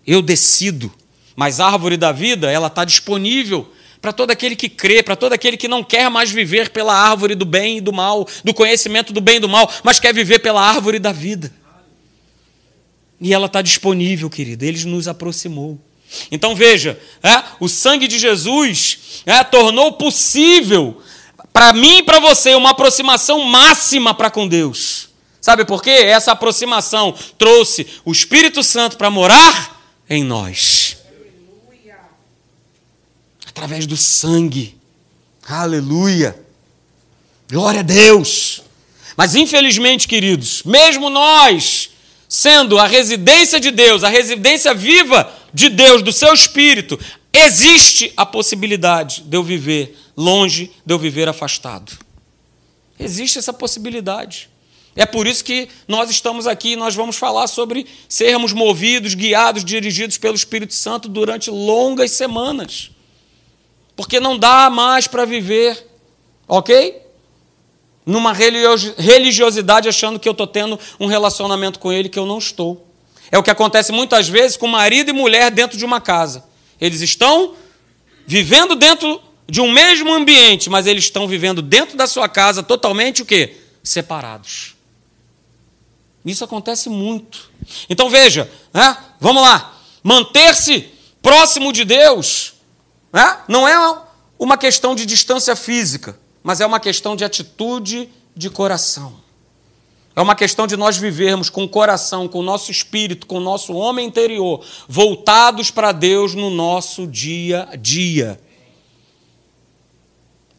Eu 0.07 0.21
decido. 0.21 0.93
Mas 1.35 1.61
a 1.61 1.67
árvore 1.67 1.97
da 1.97 2.13
vida, 2.13 2.51
ela 2.51 2.67
está 2.67 2.85
disponível 2.85 3.73
para 4.01 4.13
todo 4.13 4.31
aquele 4.31 4.55
que 4.55 4.69
crê, 4.69 5.03
para 5.03 5.17
todo 5.17 5.33
aquele 5.33 5.57
que 5.57 5.69
não 5.69 5.83
quer 5.83 6.11
mais 6.11 6.31
viver 6.31 6.71
pela 6.71 6.95
árvore 6.95 7.35
do 7.35 7.45
bem 7.45 7.79
e 7.79 7.81
do 7.81 7.93
mal, 7.93 8.27
do 8.45 8.55
conhecimento 8.55 9.13
do 9.13 9.21
bem 9.21 9.37
e 9.37 9.41
do 9.41 9.49
mal, 9.49 9.71
mas 9.83 9.99
quer 9.99 10.15
viver 10.15 10.39
pela 10.41 10.63
árvore 10.63 10.99
da 10.99 11.13
vida. 11.13 11.53
E 13.21 13.33
ela 13.33 13.47
está 13.47 13.63
disponível, 13.63 14.29
querido, 14.29 14.65
ele 14.65 14.85
nos 14.85 15.09
aproximou. 15.09 15.79
Então 16.31 16.55
veja, 16.55 16.99
é, 17.23 17.43
o 17.59 17.69
sangue 17.69 18.07
de 18.07 18.19
Jesus 18.19 19.23
é, 19.25 19.43
tornou 19.43 19.93
possível 19.93 21.01
para 21.53 21.73
mim 21.73 21.99
e 21.99 22.03
para 22.03 22.21
você 22.21 22.55
uma 22.55 22.71
aproximação 22.71 23.43
máxima 23.43 24.15
para 24.15 24.31
com 24.31 24.47
Deus. 24.47 25.09
Sabe 25.41 25.65
por 25.65 25.83
quê? 25.83 25.91
Essa 25.91 26.33
aproximação 26.33 27.15
trouxe 27.39 27.87
o 28.05 28.13
Espírito 28.13 28.63
Santo 28.63 28.97
para 28.97 29.11
morar 29.11 29.81
em 30.09 30.23
nós 30.23 30.96
através 33.57 33.87
do 33.87 33.97
sangue. 33.97 34.77
Aleluia. 35.49 36.39
Glória 37.51 37.81
a 37.81 37.83
Deus. 37.83 38.63
Mas 39.17 39.35
infelizmente, 39.35 40.07
queridos, 40.07 40.63
mesmo 40.63 41.09
nós, 41.09 41.89
sendo 42.29 42.79
a 42.79 42.87
residência 42.87 43.59
de 43.59 43.71
Deus, 43.71 44.05
a 44.05 44.11
residência 44.11 44.75
viva 44.75 45.33
de 45.55 45.71
Deus, 45.71 46.03
do 46.03 46.13
seu 46.13 46.35
espírito, 46.35 47.01
existe 47.33 48.13
a 48.15 48.27
possibilidade 48.27 49.23
de 49.23 49.35
eu 49.35 49.43
viver 49.43 49.97
longe, 50.15 50.71
de 50.85 50.93
eu 50.93 50.99
viver 50.99 51.27
afastado. 51.27 51.97
Existe 53.01 53.39
essa 53.39 53.55
possibilidade. 53.55 54.51
É 54.95 55.07
por 55.07 55.27
isso 55.27 55.43
que 55.43 55.67
nós 55.89 56.11
estamos 56.11 56.47
aqui 56.47 56.73
e 56.73 56.77
nós 56.77 56.95
vamos 56.95 57.17
falar 57.17 57.47
sobre 57.47 57.87
sermos 58.07 58.53
movidos, 58.53 59.15
guiados, 59.15 59.65
dirigidos 59.65 60.19
pelo 60.19 60.35
Espírito 60.35 60.75
Santo 60.75 61.09
durante 61.09 61.51
longas 61.51 62.11
semanas 62.11 62.91
porque 63.97 64.21
não 64.21 64.39
dá 64.39 64.69
mais 64.69 65.07
para 65.07 65.25
viver, 65.25 65.89
ok? 66.47 67.03
Numa 68.05 68.33
religiosidade 68.33 69.89
achando 69.89 70.21
que 70.21 70.29
eu 70.29 70.33
estou 70.33 70.47
tendo 70.47 70.79
um 71.01 71.07
relacionamento 71.07 71.79
com 71.79 71.91
ele 71.91 72.09
que 72.09 72.19
eu 72.19 72.27
não 72.27 72.39
estou. 72.39 72.87
É 73.33 73.39
o 73.39 73.43
que 73.43 73.51
acontece 73.51 73.91
muitas 73.91 74.29
vezes 74.29 74.57
com 74.57 74.69
marido 74.69 75.11
e 75.11 75.13
mulher 75.13 75.51
dentro 75.51 75.77
de 75.77 75.85
uma 75.85 76.01
casa. 76.01 76.45
Eles 76.81 77.01
estão 77.01 77.55
vivendo 78.27 78.77
dentro 78.77 79.21
de 79.49 79.61
um 79.61 79.73
mesmo 79.73 80.13
ambiente, 80.13 80.69
mas 80.69 80.87
eles 80.87 81.05
estão 81.05 81.27
vivendo 81.27 81.63
dentro 81.63 81.97
da 81.97 82.07
sua 82.07 82.29
casa 82.29 82.63
totalmente 82.63 83.23
o 83.23 83.27
quê? 83.27 83.57
Separados. 83.83 84.77
Isso 86.25 86.45
acontece 86.45 86.89
muito. 86.89 87.51
Então 87.89 88.11
veja, 88.11 88.51
né? 88.75 88.97
vamos 89.21 89.43
lá. 89.43 89.81
Manter-se 90.03 90.89
próximo 91.23 91.73
de 91.73 91.85
Deus 91.85 92.56
né? 93.17 93.39
Não 93.49 93.67
é 93.67 93.99
uma 94.39 94.59
questão 94.59 94.95
de 94.95 95.07
distância 95.07 95.57
física, 95.57 96.21
mas 96.43 96.61
é 96.61 96.67
uma 96.67 96.79
questão 96.79 97.17
de 97.17 97.25
atitude 97.25 98.11
de 98.37 98.51
coração. 98.51 99.15
É 100.15 100.21
uma 100.21 100.35
questão 100.35 100.67
de 100.67 100.77
nós 100.77 100.99
vivermos 100.99 101.49
com 101.49 101.65
o 101.65 101.69
coração, 101.69 102.29
com 102.29 102.41
o 102.41 102.43
nosso 102.43 102.71
espírito, 102.71 103.27
com 103.27 103.39
o 103.39 103.41
nosso 103.41 103.73
homem 103.73 104.07
interior, 104.07 104.63
voltados 104.87 105.71
para 105.71 105.93
Deus 105.93 106.35
no 106.35 106.51
nosso 106.51 107.07
dia 107.07 107.67
a 107.73 107.77
dia. 107.77 108.39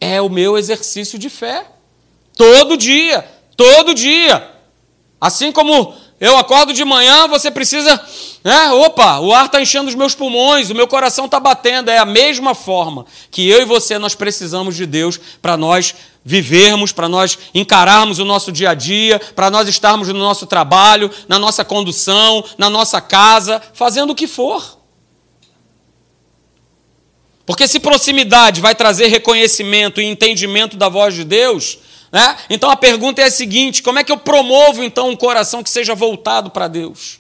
É 0.02 0.20
o 0.20 0.28
meu 0.28 0.58
exercício 0.58 1.20
de 1.20 1.30
fé. 1.30 1.68
Todo 2.36 2.76
dia, 2.76 3.22
todo 3.56 3.94
dia. 3.94 4.52
Assim 5.22 5.52
como 5.52 5.94
eu 6.20 6.36
acordo 6.36 6.74
de 6.74 6.84
manhã, 6.84 7.28
você 7.28 7.52
precisa. 7.52 8.02
Né? 8.44 8.72
Opa, 8.72 9.20
o 9.20 9.32
ar 9.34 9.46
está 9.46 9.62
enchendo 9.62 9.88
os 9.88 9.94
meus 9.94 10.16
pulmões, 10.16 10.70
o 10.72 10.76
meu 10.76 10.88
coração 10.88 11.26
está 11.26 11.40
batendo. 11.40 11.92
É 11.92 12.00
a 12.00 12.06
mesma 12.06 12.56
forma 12.56 13.06
que 13.30 13.48
eu 13.48 13.62
e 13.62 13.66
você 13.66 14.00
nós 14.00 14.16
precisamos 14.16 14.76
de 14.76 14.88
Deus 14.88 15.20
para 15.42 15.56
nós 15.56 15.94
vivermos, 16.26 16.92
para 16.92 17.08
nós 17.08 17.38
encararmos 17.54 18.18
o 18.18 18.26
nosso 18.26 18.52
dia 18.52 18.72
a 18.72 18.74
dia, 18.74 19.20
para 19.36 19.52
nós 19.52 19.68
estarmos 19.68 20.08
no 20.08 20.18
nosso 20.18 20.48
trabalho, 20.48 21.12
na 21.28 21.38
nossa 21.38 21.64
condução, 21.64 22.44
na 22.58 22.70
nossa 22.70 23.00
casa, 23.00 23.62
fazendo 23.74 24.12
o 24.12 24.16
que 24.16 24.26
for. 24.28 24.78
Porque 27.46 27.68
se 27.68 27.80
proximidade 27.80 28.60
vai 28.60 28.76
trazer 28.76 29.08
reconhecimento 29.08 30.02
e 30.02 30.06
entendimento 30.06 30.76
da 30.76 30.90
voz 30.90 31.14
de 31.14 31.24
Deus, 31.24 31.78
né? 32.18 32.36
Então 32.50 32.72
a 32.72 32.76
pergunta 32.76 33.22
é 33.22 33.26
a 33.26 33.32
seguinte: 33.32 33.84
como 33.84 34.00
é 34.00 34.04
que 34.04 34.12
eu 34.12 34.18
promovo 34.18 34.84
então 34.84 35.10
um 35.10 35.16
coração 35.16 35.62
que 35.62 35.70
seja 35.70 35.94
voltado 35.94 36.50
para 36.50 36.68
Deus? 36.68 37.20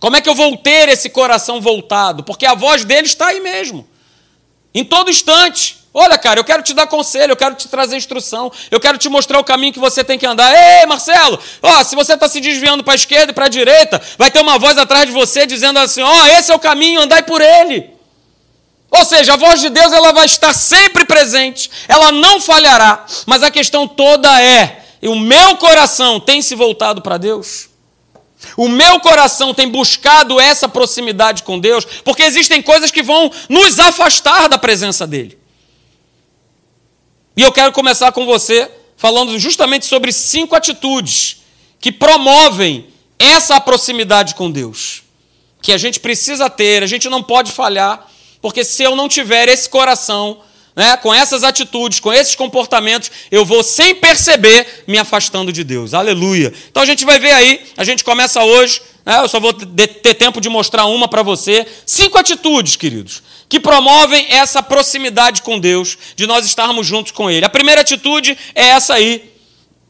Como 0.00 0.14
é 0.14 0.20
que 0.20 0.28
eu 0.28 0.36
vou 0.36 0.56
ter 0.56 0.88
esse 0.88 1.10
coração 1.10 1.60
voltado? 1.60 2.22
Porque 2.22 2.46
a 2.46 2.54
voz 2.54 2.84
dele 2.84 3.08
está 3.08 3.26
aí 3.26 3.40
mesmo. 3.40 3.88
Em 4.72 4.84
todo 4.84 5.10
instante. 5.10 5.78
Olha, 5.92 6.16
cara, 6.16 6.38
eu 6.38 6.44
quero 6.44 6.62
te 6.62 6.72
dar 6.74 6.86
conselho, 6.86 7.32
eu 7.32 7.36
quero 7.36 7.56
te 7.56 7.66
trazer 7.66 7.96
instrução, 7.96 8.52
eu 8.70 8.78
quero 8.78 8.98
te 8.98 9.08
mostrar 9.08 9.40
o 9.40 9.42
caminho 9.42 9.72
que 9.72 9.80
você 9.80 10.04
tem 10.04 10.16
que 10.16 10.26
andar. 10.26 10.54
Ei, 10.54 10.86
Marcelo, 10.86 11.40
ó, 11.60 11.82
se 11.82 11.96
você 11.96 12.12
está 12.12 12.28
se 12.28 12.40
desviando 12.40 12.84
para 12.84 12.92
a 12.92 12.94
esquerda 12.94 13.32
e 13.32 13.34
para 13.34 13.46
a 13.46 13.48
direita, 13.48 14.00
vai 14.16 14.30
ter 14.30 14.40
uma 14.40 14.58
voz 14.58 14.78
atrás 14.78 15.06
de 15.06 15.12
você 15.12 15.44
dizendo 15.44 15.80
assim: 15.80 16.02
ó, 16.02 16.26
esse 16.26 16.52
é 16.52 16.54
o 16.54 16.60
caminho, 16.60 17.00
andai 17.00 17.24
por 17.24 17.40
ele. 17.40 17.97
Ou 18.90 19.04
seja, 19.04 19.34
a 19.34 19.36
voz 19.36 19.60
de 19.60 19.68
Deus 19.68 19.92
ela 19.92 20.12
vai 20.12 20.26
estar 20.26 20.52
sempre 20.52 21.04
presente, 21.04 21.70
ela 21.86 22.10
não 22.10 22.40
falhará, 22.40 23.04
mas 23.26 23.42
a 23.42 23.50
questão 23.50 23.86
toda 23.86 24.42
é: 24.42 24.84
o 25.02 25.14
meu 25.14 25.56
coração 25.56 26.18
tem 26.18 26.40
se 26.40 26.54
voltado 26.54 27.02
para 27.02 27.18
Deus? 27.18 27.68
O 28.56 28.68
meu 28.68 29.00
coração 29.00 29.52
tem 29.52 29.68
buscado 29.68 30.40
essa 30.40 30.68
proximidade 30.68 31.42
com 31.42 31.58
Deus, 31.58 31.84
porque 32.04 32.22
existem 32.22 32.62
coisas 32.62 32.90
que 32.90 33.02
vão 33.02 33.30
nos 33.48 33.78
afastar 33.80 34.48
da 34.48 34.56
presença 34.56 35.06
dEle. 35.06 35.38
E 37.36 37.42
eu 37.42 37.52
quero 37.52 37.72
começar 37.72 38.12
com 38.12 38.24
você 38.24 38.70
falando 38.96 39.38
justamente 39.38 39.86
sobre 39.86 40.12
cinco 40.12 40.56
atitudes 40.56 41.42
que 41.80 41.92
promovem 41.92 42.88
essa 43.18 43.60
proximidade 43.60 44.34
com 44.34 44.50
Deus. 44.50 45.02
Que 45.60 45.72
a 45.72 45.78
gente 45.78 46.00
precisa 46.00 46.48
ter, 46.48 46.82
a 46.82 46.86
gente 46.86 47.08
não 47.08 47.22
pode 47.22 47.52
falhar, 47.52 48.08
porque 48.40 48.64
se 48.64 48.82
eu 48.82 48.94
não 48.94 49.08
tiver 49.08 49.48
esse 49.48 49.68
coração, 49.68 50.40
né, 50.78 50.96
com 50.96 51.12
essas 51.12 51.42
atitudes, 51.42 51.98
com 51.98 52.12
esses 52.12 52.36
comportamentos, 52.36 53.10
eu 53.32 53.44
vou 53.44 53.64
sem 53.64 53.96
perceber 53.96 54.84
me 54.86 54.96
afastando 54.96 55.52
de 55.52 55.64
Deus. 55.64 55.92
Aleluia. 55.92 56.52
Então 56.70 56.82
a 56.82 56.86
gente 56.86 57.04
vai 57.04 57.18
ver 57.18 57.32
aí, 57.32 57.60
a 57.76 57.82
gente 57.82 58.04
começa 58.04 58.44
hoje, 58.44 58.80
né, 59.04 59.18
eu 59.20 59.28
só 59.28 59.40
vou 59.40 59.52
ter 59.52 60.14
tempo 60.14 60.40
de 60.40 60.48
mostrar 60.48 60.84
uma 60.84 61.08
para 61.08 61.22
você. 61.22 61.66
Cinco 61.84 62.16
atitudes, 62.16 62.76
queridos, 62.76 63.24
que 63.48 63.58
promovem 63.58 64.26
essa 64.30 64.62
proximidade 64.62 65.42
com 65.42 65.58
Deus, 65.58 65.98
de 66.14 66.28
nós 66.28 66.46
estarmos 66.46 66.86
juntos 66.86 67.10
com 67.10 67.28
Ele. 67.28 67.44
A 67.44 67.50
primeira 67.50 67.80
atitude 67.80 68.38
é 68.54 68.68
essa 68.68 68.94
aí. 68.94 69.32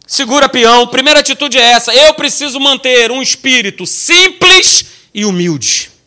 Segura 0.07 0.49
peão. 0.49 0.87
Primeira 0.87 1.21
atitude 1.21 1.59
é 1.59 1.73
essa. 1.73 1.95
Eu 1.95 2.15
preciso 2.15 2.59
manter 2.59 3.11
um 3.11 3.21
espírito 3.21 3.85
simples 3.85 4.87
e 5.13 5.27
humilde. 5.27 5.98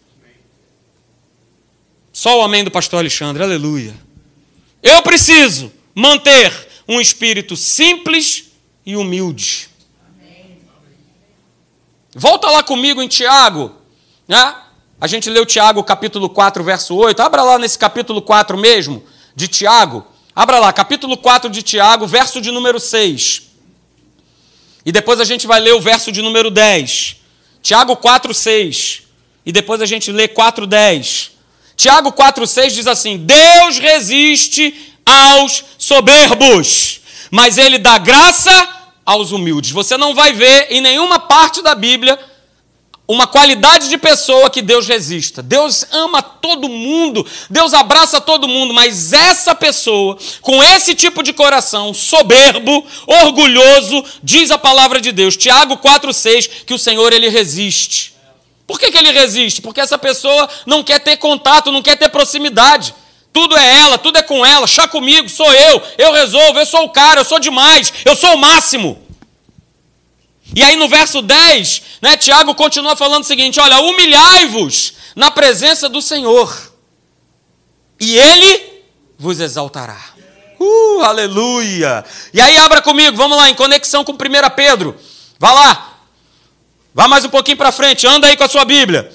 Só 2.21 2.39
o 2.39 2.43
amém 2.43 2.63
do 2.63 2.69
pastor 2.69 2.99
Alexandre. 2.99 3.41
Aleluia. 3.41 3.95
Eu 4.83 5.01
preciso 5.01 5.73
manter 5.95 6.53
um 6.87 7.01
espírito 7.01 7.57
simples 7.57 8.51
e 8.85 8.95
humilde. 8.95 9.67
Volta 12.13 12.47
lá 12.51 12.61
comigo 12.61 13.01
em 13.01 13.07
Tiago, 13.07 13.75
né? 14.27 14.55
A 14.99 15.07
gente 15.07 15.31
leu 15.31 15.47
Tiago 15.47 15.83
capítulo 15.83 16.29
4, 16.29 16.63
verso 16.63 16.95
8. 16.95 17.19
Abra 17.19 17.41
lá 17.41 17.57
nesse 17.57 17.79
capítulo 17.79 18.21
4 18.21 18.55
mesmo, 18.55 19.03
de 19.35 19.47
Tiago. 19.47 20.05
Abra 20.35 20.59
lá, 20.59 20.71
capítulo 20.71 21.17
4 21.17 21.49
de 21.49 21.63
Tiago, 21.63 22.05
verso 22.05 22.39
de 22.39 22.51
número 22.51 22.79
6. 22.79 23.49
E 24.85 24.91
depois 24.91 25.19
a 25.19 25.25
gente 25.25 25.47
vai 25.47 25.59
ler 25.59 25.73
o 25.73 25.81
verso 25.81 26.11
de 26.11 26.21
número 26.21 26.51
10. 26.51 27.15
Tiago 27.63 27.95
4, 27.95 28.31
6. 28.31 29.07
E 29.43 29.51
depois 29.51 29.81
a 29.81 29.87
gente 29.87 30.11
lê 30.11 30.27
4, 30.27 30.67
10. 30.67 31.40
Tiago 31.75 32.11
4, 32.11 32.45
6 32.45 32.73
diz 32.73 32.87
assim: 32.87 33.17
Deus 33.17 33.77
resiste 33.77 34.95
aos 35.05 35.63
soberbos, 35.77 37.01
mas 37.29 37.57
ele 37.57 37.77
dá 37.77 37.97
graça 37.97 38.51
aos 39.05 39.31
humildes. 39.31 39.71
Você 39.71 39.97
não 39.97 40.13
vai 40.13 40.33
ver 40.33 40.67
em 40.69 40.81
nenhuma 40.81 41.19
parte 41.19 41.61
da 41.61 41.75
Bíblia 41.75 42.19
uma 43.11 43.27
qualidade 43.27 43.89
de 43.89 43.97
pessoa 43.97 44.49
que 44.49 44.61
Deus 44.61 44.87
resista. 44.87 45.43
Deus 45.43 45.85
ama 45.91 46.21
todo 46.21 46.69
mundo, 46.69 47.25
Deus 47.49 47.73
abraça 47.73 48.21
todo 48.21 48.47
mundo, 48.47 48.73
mas 48.73 49.11
essa 49.11 49.53
pessoa, 49.53 50.17
com 50.39 50.63
esse 50.63 50.95
tipo 50.95 51.21
de 51.21 51.33
coração, 51.33 51.93
soberbo, 51.93 52.85
orgulhoso, 53.05 54.03
diz 54.23 54.49
a 54.49 54.57
palavra 54.57 55.01
de 55.01 55.11
Deus, 55.11 55.35
Tiago 55.35 55.75
4,6, 55.77 56.63
que 56.65 56.73
o 56.73 56.79
Senhor 56.79 57.11
ele 57.11 57.27
resiste. 57.27 58.10
Por 58.71 58.79
que, 58.79 58.89
que 58.89 58.97
ele 58.97 59.11
resiste? 59.11 59.61
Porque 59.61 59.81
essa 59.81 59.97
pessoa 59.97 60.49
não 60.65 60.81
quer 60.81 60.97
ter 60.99 61.17
contato, 61.17 61.73
não 61.73 61.81
quer 61.81 61.97
ter 61.97 62.07
proximidade. 62.07 62.95
Tudo 63.33 63.57
é 63.57 63.79
ela, 63.81 63.97
tudo 63.97 64.17
é 64.17 64.23
com 64.23 64.45
ela, 64.45 64.65
chá 64.65 64.87
comigo, 64.87 65.27
sou 65.27 65.51
eu, 65.53 65.83
eu 65.97 66.13
resolvo, 66.13 66.57
eu 66.57 66.65
sou 66.65 66.85
o 66.85 66.89
cara, 66.89 67.19
eu 67.19 67.25
sou 67.25 67.37
demais, 67.37 67.91
eu 68.05 68.15
sou 68.15 68.33
o 68.33 68.37
máximo. 68.37 69.05
E 70.55 70.63
aí 70.63 70.77
no 70.77 70.87
verso 70.87 71.21
10, 71.21 71.81
né, 72.01 72.15
Tiago 72.15 72.55
continua 72.55 72.95
falando 72.95 73.23
o 73.23 73.27
seguinte: 73.27 73.59
olha, 73.59 73.77
humilhai-vos 73.81 74.93
na 75.17 75.29
presença 75.29 75.89
do 75.89 76.01
Senhor, 76.01 76.71
e 77.99 78.17
Ele 78.17 78.83
vos 79.19 79.41
exaltará. 79.41 79.99
Uh, 80.57 81.01
aleluia! 81.01 82.05
E 82.33 82.39
aí 82.39 82.55
abra 82.55 82.81
comigo, 82.81 83.17
vamos 83.17 83.35
lá, 83.35 83.49
em 83.49 83.53
conexão 83.53 84.05
com 84.05 84.13
1 84.13 84.17
Pedro. 84.55 84.95
Vá 85.37 85.51
lá, 85.51 85.90
vá 86.93 87.07
mais 87.07 87.25
um 87.25 87.29
pouquinho 87.29 87.57
para 87.57 87.71
frente, 87.71 88.07
anda 88.07 88.27
aí 88.27 88.37
com 88.37 88.43
a 88.43 88.49
sua 88.49 88.65
Bíblia. 88.65 89.11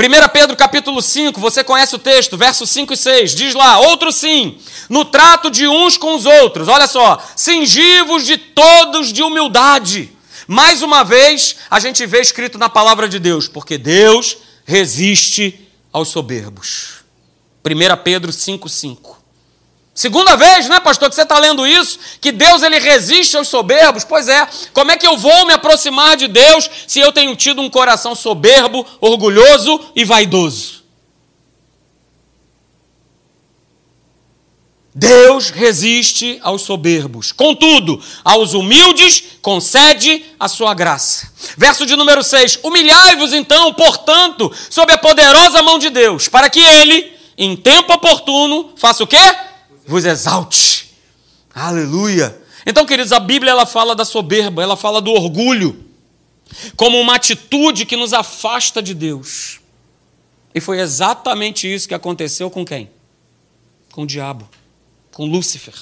1 0.00 0.28
Pedro 0.32 0.56
capítulo 0.56 1.02
5, 1.02 1.40
você 1.40 1.64
conhece 1.64 1.94
o 1.94 1.98
texto, 1.98 2.36
versos 2.36 2.70
5 2.70 2.92
e 2.92 2.96
6, 2.96 3.34
diz 3.34 3.54
lá, 3.54 3.78
outro 3.80 4.12
sim, 4.12 4.58
no 4.88 5.04
trato 5.04 5.50
de 5.50 5.66
uns 5.66 5.96
com 5.96 6.14
os 6.14 6.24
outros, 6.24 6.68
olha 6.68 6.86
só, 6.86 7.20
cingivos 7.34 8.24
de 8.24 8.36
todos 8.38 9.12
de 9.12 9.22
humildade 9.22 10.12
mais 10.50 10.80
uma 10.80 11.04
vez, 11.04 11.56
a 11.70 11.78
gente 11.78 12.06
vê 12.06 12.22
escrito 12.22 12.56
na 12.56 12.70
palavra 12.70 13.06
de 13.06 13.18
Deus, 13.18 13.46
porque 13.46 13.76
Deus 13.76 14.38
resiste 14.64 15.68
aos 15.92 16.08
soberbos. 16.08 17.04
1 17.62 18.02
Pedro 18.02 18.32
5,5. 18.32 19.17
Segunda 19.98 20.36
vez, 20.36 20.68
né, 20.68 20.78
pastor, 20.78 21.08
que 21.08 21.16
você 21.16 21.22
está 21.22 21.40
lendo 21.40 21.66
isso, 21.66 21.98
que 22.20 22.30
Deus 22.30 22.62
ele 22.62 22.78
resiste 22.78 23.36
aos 23.36 23.48
soberbos. 23.48 24.04
Pois 24.04 24.28
é, 24.28 24.46
como 24.72 24.92
é 24.92 24.96
que 24.96 25.04
eu 25.04 25.16
vou 25.16 25.44
me 25.44 25.52
aproximar 25.52 26.16
de 26.16 26.28
Deus 26.28 26.70
se 26.86 27.00
eu 27.00 27.10
tenho 27.10 27.34
tido 27.34 27.60
um 27.60 27.68
coração 27.68 28.14
soberbo, 28.14 28.86
orgulhoso 29.00 29.90
e 29.96 30.04
vaidoso? 30.04 30.84
Deus 34.94 35.50
resiste 35.50 36.38
aos 36.44 36.62
soberbos, 36.62 37.32
contudo, 37.32 38.00
aos 38.24 38.54
humildes 38.54 39.24
concede 39.42 40.26
a 40.38 40.46
sua 40.46 40.74
graça. 40.74 41.32
Verso 41.56 41.84
de 41.84 41.96
número 41.96 42.22
6: 42.22 42.60
Humilhai-vos 42.62 43.32
então, 43.32 43.74
portanto, 43.74 44.52
sob 44.70 44.92
a 44.92 44.98
poderosa 44.98 45.60
mão 45.60 45.76
de 45.76 45.90
Deus, 45.90 46.28
para 46.28 46.48
que 46.48 46.60
ele, 46.60 47.12
em 47.36 47.56
tempo 47.56 47.92
oportuno, 47.92 48.70
faça 48.76 49.02
o 49.02 49.06
quê? 49.08 49.47
Vos 49.88 50.04
exalte. 50.04 50.94
Aleluia. 51.52 52.40
Então, 52.64 52.86
queridos, 52.86 53.10
a 53.10 53.18
Bíblia 53.18 53.50
ela 53.50 53.66
fala 53.66 53.96
da 53.96 54.04
soberba, 54.04 54.62
ela 54.62 54.76
fala 54.76 55.00
do 55.00 55.10
orgulho, 55.10 55.84
como 56.76 57.00
uma 57.00 57.16
atitude 57.16 57.84
que 57.86 57.96
nos 57.96 58.12
afasta 58.12 58.80
de 58.80 58.94
Deus. 58.94 59.58
E 60.54 60.60
foi 60.60 60.78
exatamente 60.78 61.72
isso 61.72 61.88
que 61.88 61.94
aconteceu 61.94 62.50
com 62.50 62.64
quem? 62.64 62.90
Com 63.90 64.02
o 64.02 64.06
diabo 64.06 64.48
com 65.18 65.26
Lúcifer. 65.26 65.74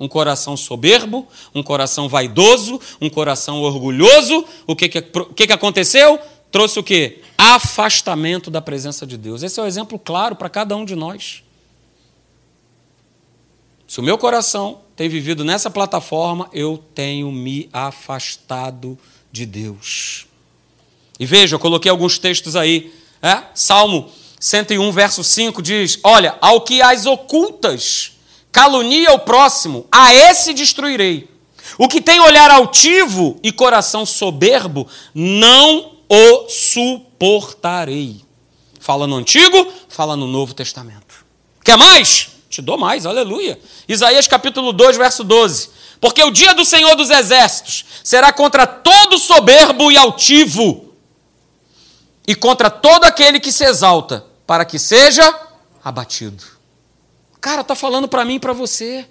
Um 0.00 0.08
coração 0.08 0.56
soberbo, 0.56 1.28
um 1.54 1.62
coração 1.62 2.08
vaidoso, 2.08 2.80
um 3.02 3.10
coração 3.10 3.60
orgulhoso. 3.60 4.46
O 4.66 4.74
que, 4.74 4.88
que, 4.88 5.02
que, 5.02 5.46
que 5.46 5.52
aconteceu? 5.52 6.18
Trouxe 6.50 6.78
o 6.78 6.82
quê? 6.82 7.20
Afastamento 7.36 8.50
da 8.50 8.62
presença 8.62 9.06
de 9.06 9.18
Deus. 9.18 9.42
Esse 9.42 9.60
é 9.60 9.62
o 9.62 9.66
um 9.66 9.68
exemplo 9.68 9.98
claro 9.98 10.36
para 10.36 10.48
cada 10.48 10.74
um 10.74 10.86
de 10.86 10.96
nós. 10.96 11.42
Se 13.96 14.00
o 14.00 14.02
meu 14.02 14.18
coração 14.18 14.80
tem 14.94 15.08
vivido 15.08 15.42
nessa 15.42 15.70
plataforma, 15.70 16.50
eu 16.52 16.84
tenho 16.94 17.32
me 17.32 17.66
afastado 17.72 18.98
de 19.32 19.46
Deus. 19.46 20.26
E 21.18 21.24
veja, 21.24 21.54
eu 21.54 21.58
coloquei 21.58 21.90
alguns 21.90 22.18
textos 22.18 22.56
aí. 22.56 22.92
É? 23.22 23.44
Salmo 23.54 24.10
101, 24.38 24.92
verso 24.92 25.24
5 25.24 25.62
diz: 25.62 25.98
Olha, 26.04 26.36
ao 26.42 26.60
que 26.60 26.82
as 26.82 27.06
ocultas 27.06 28.12
calunia 28.52 29.14
o 29.14 29.20
próximo, 29.20 29.86
a 29.90 30.12
esse 30.12 30.52
destruirei. 30.52 31.30
O 31.78 31.88
que 31.88 32.02
tem 32.02 32.20
olhar 32.20 32.50
altivo 32.50 33.40
e 33.42 33.50
coração 33.50 34.04
soberbo, 34.04 34.86
não 35.14 35.92
o 36.06 36.50
suportarei. 36.50 38.20
Fala 38.78 39.06
no 39.06 39.16
Antigo, 39.16 39.72
fala 39.88 40.14
no 40.14 40.26
Novo 40.26 40.52
Testamento. 40.52 41.24
Quer 41.64 41.78
mais? 41.78 42.35
Te 42.56 42.62
dou 42.62 42.78
mais, 42.78 43.04
aleluia. 43.04 43.60
Isaías 43.86 44.26
capítulo 44.26 44.72
2, 44.72 44.96
verso 44.96 45.22
12. 45.22 45.68
Porque 46.00 46.24
o 46.24 46.30
dia 46.30 46.54
do 46.54 46.64
Senhor 46.64 46.94
dos 46.94 47.10
Exércitos 47.10 47.84
será 48.02 48.32
contra 48.32 48.66
todo 48.66 49.18
soberbo 49.18 49.92
e 49.92 49.96
altivo, 49.98 50.94
e 52.26 52.34
contra 52.34 52.70
todo 52.70 53.04
aquele 53.04 53.38
que 53.40 53.52
se 53.52 53.62
exalta, 53.62 54.24
para 54.46 54.64
que 54.64 54.78
seja 54.78 55.38
abatido. 55.84 56.42
Cara, 57.42 57.60
está 57.60 57.74
falando 57.74 58.08
para 58.08 58.24
mim 58.24 58.36
e 58.36 58.40
para 58.40 58.54
você. 58.54 59.06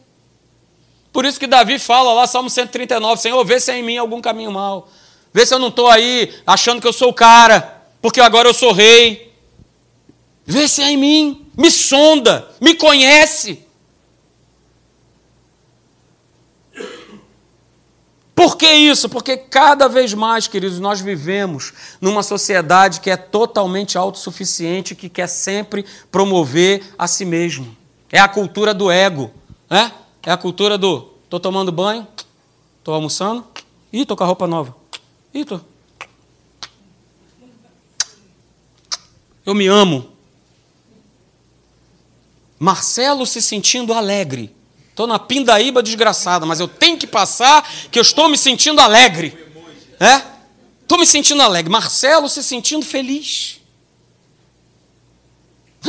Por 1.14 1.24
isso 1.24 1.40
que 1.40 1.46
Davi 1.46 1.78
fala 1.78 2.14
lá, 2.14 2.26
Salmo 2.26 2.50
139, 2.50 3.22
Senhor, 3.22 3.46
vê 3.46 3.60
se 3.60 3.72
é 3.72 3.78
em 3.78 3.84
mim 3.84 3.98
algum 3.98 4.22
caminho 4.22 4.52
mal. 4.52 4.90
Vê 5.32 5.46
se 5.46 5.54
eu 5.54 5.60
não 5.60 5.68
estou 5.68 5.88
aí 5.88 6.34
achando 6.48 6.82
que 6.82 6.88
eu 6.88 6.94
sou 6.94 7.10
o 7.10 7.14
cara, 7.14 7.84
porque 8.02 8.20
agora 8.20 8.50
eu 8.50 8.56
sou 8.56 8.72
rei. 8.72 9.25
Vê 10.46 10.68
se 10.68 10.82
é 10.82 10.92
em 10.92 10.98
mim. 10.98 11.48
me 11.58 11.72
sonda, 11.72 12.50
me 12.62 12.76
conhece. 12.76 13.66
Por 18.36 18.58
que 18.58 18.70
isso? 18.70 19.08
Porque 19.08 19.38
cada 19.38 19.88
vez 19.88 20.14
mais, 20.14 20.46
queridos, 20.46 20.78
nós 20.78 21.00
vivemos 21.00 21.74
numa 22.02 22.22
sociedade 22.22 23.00
que 23.00 23.10
é 23.10 23.16
totalmente 23.16 23.98
autossuficiente, 23.98 24.94
que 24.94 25.08
quer 25.08 25.28
sempre 25.28 25.86
promover 26.12 26.84
a 26.98 27.08
si 27.08 27.24
mesmo. 27.24 27.76
É 28.12 28.20
a 28.20 28.28
cultura 28.28 28.74
do 28.74 28.92
ego, 28.92 29.32
né? 29.70 29.92
É 30.22 30.32
a 30.32 30.38
cultura 30.38 30.78
do 30.78 31.14
tô 31.30 31.40
tomando 31.40 31.72
banho, 31.72 32.06
tô 32.84 32.92
almoçando, 32.92 33.46
e 33.92 34.06
tô 34.06 34.16
com 34.16 34.24
a 34.26 34.28
roupa 34.28 34.46
nova. 34.46 34.76
Ih, 35.34 35.46
tô. 35.46 35.62
Eu 39.46 39.56
me 39.56 39.68
amo. 39.68 40.15
Marcelo 42.60 43.26
se 43.26 43.42
sentindo 43.42 43.94
alegre. 43.94 44.56
Estou 44.90 45.08
na 45.08 45.20
pindaíba 45.20 45.84
desgraçada, 45.84 46.46
mas 46.46 46.60
eu 46.60 46.68
tenho 46.68 46.98
que 46.98 47.06
passar 47.06 47.70
que 47.92 48.00
eu 48.00 48.02
estou 48.02 48.30
me 48.30 48.38
sentindo 48.38 48.80
alegre. 48.80 49.38
É? 50.00 50.22
Estou 50.82 50.98
me 50.98 51.06
sentindo 51.06 51.42
alegre. 51.42 51.72
Marcelo 51.72 52.30
se 52.30 52.42
sentindo 52.42 52.86
feliz. 52.86 53.60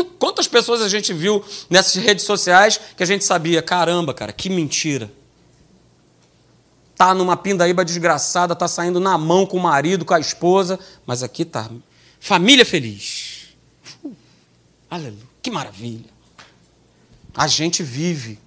Quantas 0.18 0.48
pessoas 0.48 0.82
a 0.82 0.88
gente 0.88 1.12
viu 1.12 1.44
nessas 1.70 1.94
redes 2.02 2.24
sociais 2.24 2.80
que 2.96 3.02
a 3.02 3.06
gente 3.06 3.24
sabia, 3.24 3.62
caramba, 3.62 4.12
cara, 4.12 4.32
que 4.32 4.50
mentira. 4.50 5.10
Tá 6.96 7.14
numa 7.14 7.36
pindaíba 7.36 7.84
desgraçada, 7.84 8.56
tá 8.56 8.66
saindo 8.66 8.98
na 8.98 9.18
mão 9.18 9.44
com 9.44 9.58
o 9.58 9.62
marido, 9.62 10.04
com 10.04 10.14
a 10.14 10.20
esposa, 10.20 10.80
mas 11.06 11.22
aqui 11.22 11.44
tá 11.44 11.70
família 12.18 12.64
feliz. 12.64 13.48
Uh, 14.02 14.16
aleluia, 14.90 15.22
que 15.42 15.50
maravilha. 15.50 16.15
A 17.36 17.46
gente 17.46 17.82
vive 17.82 18.38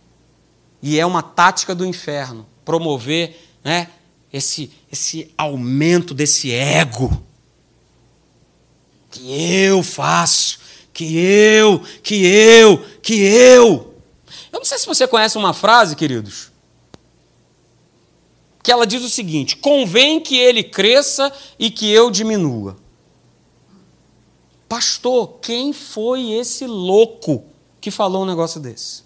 e 0.81 0.99
é 0.99 1.05
uma 1.05 1.21
tática 1.21 1.75
do 1.75 1.85
inferno 1.85 2.47
promover 2.65 3.39
né, 3.63 3.89
esse, 4.33 4.71
esse 4.91 5.31
aumento 5.37 6.13
desse 6.13 6.51
ego. 6.51 7.23
Que 9.11 9.31
eu 9.63 9.83
faço, 9.83 10.59
que 10.91 11.17
eu, 11.17 11.83
que 12.01 12.25
eu, 12.25 12.85
que 13.01 13.13
eu. 13.21 13.93
Eu 14.51 14.59
não 14.59 14.65
sei 14.65 14.79
se 14.79 14.87
você 14.87 15.07
conhece 15.07 15.37
uma 15.37 15.53
frase, 15.53 15.95
queridos, 15.95 16.51
que 18.63 18.71
ela 18.71 18.85
diz 18.87 19.03
o 19.03 19.09
seguinte: 19.09 19.55
convém 19.57 20.19
que 20.19 20.37
ele 20.37 20.63
cresça 20.63 21.31
e 21.57 21.69
que 21.69 21.91
eu 21.91 22.09
diminua. 22.09 22.77
Pastor, 24.67 25.39
quem 25.41 25.73
foi 25.73 26.31
esse 26.31 26.67
louco 26.67 27.45
que 27.82 27.91
falou 27.91 28.23
um 28.23 28.25
negócio 28.25 28.59
desse? 28.59 29.03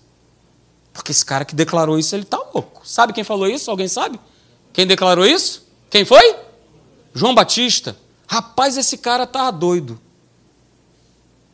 Porque 0.94 1.12
esse 1.12 1.26
cara 1.26 1.44
que 1.44 1.56
declarou 1.56 1.98
isso, 1.98 2.16
ele 2.16 2.24
está 2.24 2.38
louco. 2.38 2.88
Sabe 2.88 3.14
quem 3.14 3.24
falou 3.24 3.48
isso? 3.48 3.70
Alguém 3.72 3.88
sabe? 3.88 4.20
Quem 4.72 4.86
declarou 4.86 5.26
isso? 5.26 5.68
Quem 5.90 6.06
foi? 6.06 6.36
João 7.14 7.34
Batista. 7.34 7.98
Rapaz, 8.28 8.78
esse 8.78 8.98
cara 8.98 9.28
tá 9.28 9.50
doido. 9.52 10.00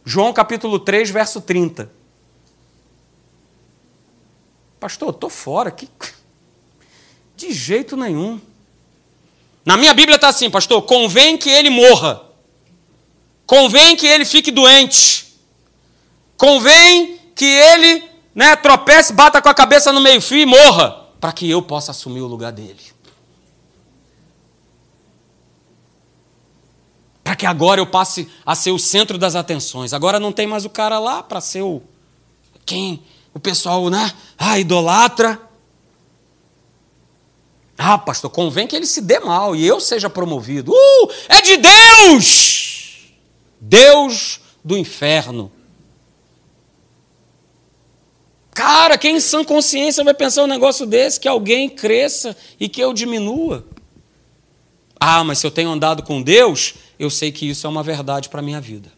João 0.06 0.34
capítulo 0.34 0.80
3, 0.80 1.10
verso 1.10 1.42
30. 1.42 1.92
Pastor, 4.80 5.10
estou 5.10 5.30
fora. 5.30 5.72
Que... 5.72 5.88
De 7.36 7.52
jeito 7.54 7.96
nenhum. 7.96 8.40
Na 9.66 9.78
minha 9.78 9.94
Bíblia 9.94 10.16
está 10.16 10.30
assim, 10.30 10.50
pastor: 10.50 10.82
convém 10.82 11.38
que 11.38 11.50
ele 11.50 11.70
morra. 11.70 12.24
Convém 13.46 13.96
que 13.96 14.08
ele 14.08 14.26
fique 14.26 14.52
doente. 14.52 15.29
Convém 16.40 17.20
que 17.36 17.44
ele 17.44 18.10
né, 18.34 18.56
tropece, 18.56 19.12
bata 19.12 19.42
com 19.42 19.50
a 19.50 19.54
cabeça 19.54 19.92
no 19.92 20.00
meio-fio 20.00 20.38
e 20.38 20.46
morra, 20.46 21.08
para 21.20 21.34
que 21.34 21.50
eu 21.50 21.62
possa 21.62 21.92
assumir 21.92 22.22
o 22.22 22.28
lugar 22.28 22.54
dele. 22.54 22.80
Para 27.22 27.36
que 27.36 27.46
agora 27.46 27.82
eu 27.82 27.86
passe 27.86 28.30
a 28.46 28.56
ser 28.56 28.72
o 28.72 28.80
centro 28.80 29.18
das 29.18 29.36
atenções. 29.36 29.92
Agora 29.92 30.18
não 30.18 30.32
tem 30.32 30.48
mais 30.48 30.64
o 30.64 30.70
cara 30.70 30.98
lá 30.98 31.22
para 31.22 31.42
ser 31.42 31.62
o. 31.62 31.82
Quem? 32.66 33.04
O 33.34 33.40
pessoal, 33.40 33.90
né? 33.90 34.10
Ah, 34.38 34.58
idolatra. 34.58 35.42
Ah, 37.78 37.98
pastor, 37.98 38.30
convém 38.30 38.66
que 38.66 38.78
ele 38.78 38.86
se 38.86 39.02
dê 39.02 39.20
mal 39.20 39.58
e 39.58 39.68
eu 39.68 39.82
seja 39.82 40.10
promovido. 40.10 40.72
Uh, 40.72 41.12
é 41.28 41.42
de 41.42 41.58
Deus! 41.58 43.12
Deus 43.60 44.40
do 44.64 44.78
inferno. 44.78 45.52
Cara, 48.60 48.98
quem 48.98 49.16
em 49.16 49.20
sã 49.22 49.42
consciência 49.42 50.04
vai 50.04 50.14
pensar 50.14 50.44
um 50.44 50.48
negócio 50.48 50.86
desse? 50.86 51.18
Que 51.18 51.30
alguém 51.30 51.70
cresça 51.70 52.36
e 52.60 52.68
que 52.68 52.82
eu 52.82 52.92
diminua? 52.92 53.66
Ah, 55.00 55.24
mas 55.24 55.40
se 55.40 55.48
eu 55.48 55.52
tenho 55.52 55.70
andado 55.70 56.04
com 56.04 56.22
Deus, 56.22 56.74
eu 57.00 57.10
sei 57.10 57.32
que 57.32 57.48
isso 57.48 57.66
é 57.66 57.70
uma 57.70 57.82
verdade 57.82 58.28
para 58.28 58.42
a 58.42 58.44
minha 58.44 58.60
vida. 58.60 58.92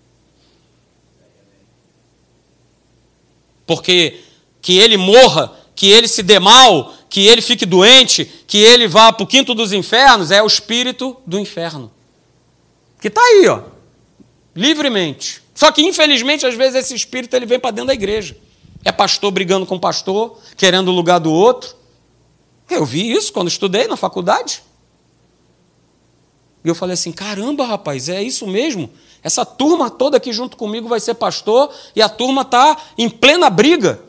Porque 3.68 4.22
que 4.64 4.80
ele 4.80 4.98
morra, 4.98 5.56
que 5.76 5.92
ele 5.92 6.08
se 6.08 6.24
dê 6.24 6.40
mal, 6.40 6.96
que 7.08 7.28
ele 7.28 7.40
fique 7.40 7.64
doente, 7.64 8.26
que 8.48 8.58
ele 8.58 8.88
vá 8.88 9.14
para 9.14 9.24
o 9.24 9.28
quinto 9.28 9.54
dos 9.54 9.72
infernos, 9.72 10.32
é 10.32 10.42
o 10.42 10.48
espírito 10.48 11.16
do 11.24 11.38
inferno. 11.38 11.92
Que 13.00 13.10
está 13.10 13.22
aí, 13.22 13.48
ó, 13.48 13.62
livremente. 14.56 15.40
Só 15.54 15.72
que, 15.72 15.84
infelizmente, 15.84 16.48
às 16.48 16.56
vezes 16.56 16.84
esse 16.84 16.96
espírito 16.96 17.36
ele 17.36 17.46
vem 17.46 17.60
para 17.60 17.70
dentro 17.70 17.90
da 17.90 17.94
igreja. 17.94 18.36
É 18.84 18.92
pastor 18.92 19.32
brigando 19.32 19.66
com 19.66 19.80
pastor, 19.80 20.38
querendo 20.58 20.90
o 20.90 20.92
lugar 20.92 21.20
do 21.20 21.32
outro. 21.32 21.76
Eu 22.70 22.86
vi 22.86 23.12
isso 23.12 23.32
quando 23.32 23.48
estudei 23.48 23.88
na 23.88 23.98
faculdade. 23.98 24.64
E 26.64 26.68
eu 26.68 26.76
falei 26.76 26.94
assim: 26.94 27.12
caramba, 27.12 27.66
rapaz, 27.66 28.10
é 28.10 28.22
isso 28.22 28.48
mesmo? 28.48 28.90
Essa 29.24 29.46
turma 29.46 29.90
toda 29.90 30.18
aqui 30.18 30.34
junto 30.34 30.58
comigo 30.58 30.88
vai 30.88 31.00
ser 31.00 31.14
pastor 31.16 31.72
e 31.96 32.02
a 32.02 32.10
turma 32.10 32.42
está 32.42 32.78
em 32.98 33.10
plena 33.10 33.50
briga. 33.50 34.02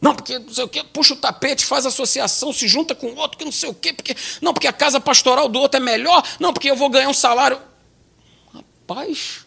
Não, 0.00 0.14
porque 0.14 0.38
não 0.38 0.52
sei 0.52 0.64
o 0.64 0.68
quê, 0.68 0.84
puxa 0.84 1.14
o 1.14 1.16
tapete, 1.16 1.64
faz 1.64 1.86
associação, 1.86 2.52
se 2.52 2.68
junta 2.68 2.94
com 2.94 3.14
outro, 3.14 3.38
que 3.38 3.44
não 3.44 3.52
sei 3.52 3.70
o 3.70 3.74
quê, 3.74 3.92
porque. 3.92 4.14
Não, 4.40 4.52
porque 4.52 4.66
a 4.66 4.72
casa 4.72 5.00
pastoral 5.00 5.48
do 5.48 5.58
outro 5.58 5.78
é 5.78 5.82
melhor, 5.82 6.22
não, 6.38 6.52
porque 6.52 6.70
eu 6.70 6.76
vou 6.76 6.90
ganhar 6.90 7.08
um 7.08 7.14
salário. 7.14 7.58
Rapaz, 8.52 9.46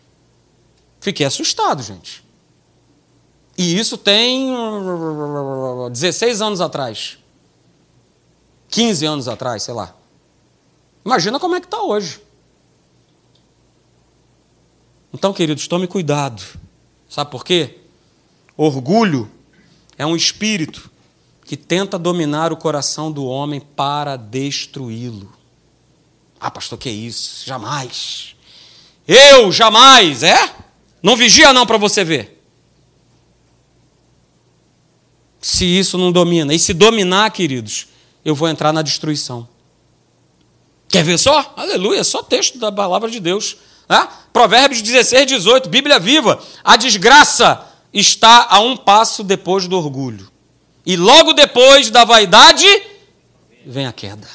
fiquei 0.99 1.25
assustado, 1.25 1.83
gente. 1.83 2.26
E 3.57 3.77
isso 3.77 3.97
tem 3.97 4.53
16 5.91 6.41
anos 6.41 6.61
atrás. 6.61 7.17
15 8.69 9.05
anos 9.05 9.27
atrás, 9.27 9.63
sei 9.63 9.73
lá. 9.73 9.95
Imagina 11.03 11.39
como 11.39 11.55
é 11.55 11.59
que 11.59 11.65
está 11.65 11.81
hoje. 11.81 12.21
Então, 15.11 15.33
queridos, 15.33 15.67
tome 15.67 15.87
cuidado. 15.87 16.43
Sabe 17.09 17.31
por 17.31 17.43
quê? 17.43 17.79
Orgulho 18.55 19.31
é 19.97 20.05
um 20.05 20.15
espírito 20.15 20.91
que 21.45 21.55
tenta 21.55 21.97
dominar 21.97 22.51
o 22.51 22.57
coração 22.57 23.11
do 23.11 23.25
homem 23.25 23.61
para 23.61 24.17
destruí-lo. 24.17 25.33
Ah, 26.39 26.51
pastor, 26.51 26.77
que 26.77 26.89
isso? 26.89 27.45
Jamais. 27.47 28.35
Eu 29.07 29.51
jamais, 29.51 30.21
é? 30.21 30.53
Não 31.01 31.15
vigia 31.15 31.53
não 31.53 31.65
para 31.65 31.77
você 31.77 32.03
ver. 32.03 32.36
Se 35.39 35.65
isso 35.65 35.97
não 35.97 36.11
domina. 36.11 36.53
E 36.53 36.59
se 36.59 36.73
dominar, 36.73 37.29
queridos, 37.31 37.87
eu 38.23 38.35
vou 38.35 38.47
entrar 38.47 38.73
na 38.73 38.81
destruição. 38.81 39.47
Quer 40.87 41.03
ver 41.03 41.17
só? 41.17 41.53
Aleluia, 41.55 42.03
só 42.03 42.23
texto 42.23 42.57
da 42.57 42.71
palavra 42.71 43.09
de 43.09 43.19
Deus. 43.19 43.57
Né? 43.89 44.07
Provérbios 44.31 44.81
16, 44.81 45.27
18, 45.27 45.69
Bíblia 45.69 45.99
viva. 45.99 46.41
A 46.63 46.77
desgraça 46.77 47.65
está 47.93 48.47
a 48.49 48.59
um 48.59 48.77
passo 48.77 49.23
depois 49.23 49.67
do 49.67 49.77
orgulho. 49.77 50.29
E 50.85 50.95
logo 50.95 51.33
depois 51.33 51.89
da 51.89 52.05
vaidade, 52.05 52.65
vem 53.65 53.85
a 53.85 53.91
queda. 53.91 54.27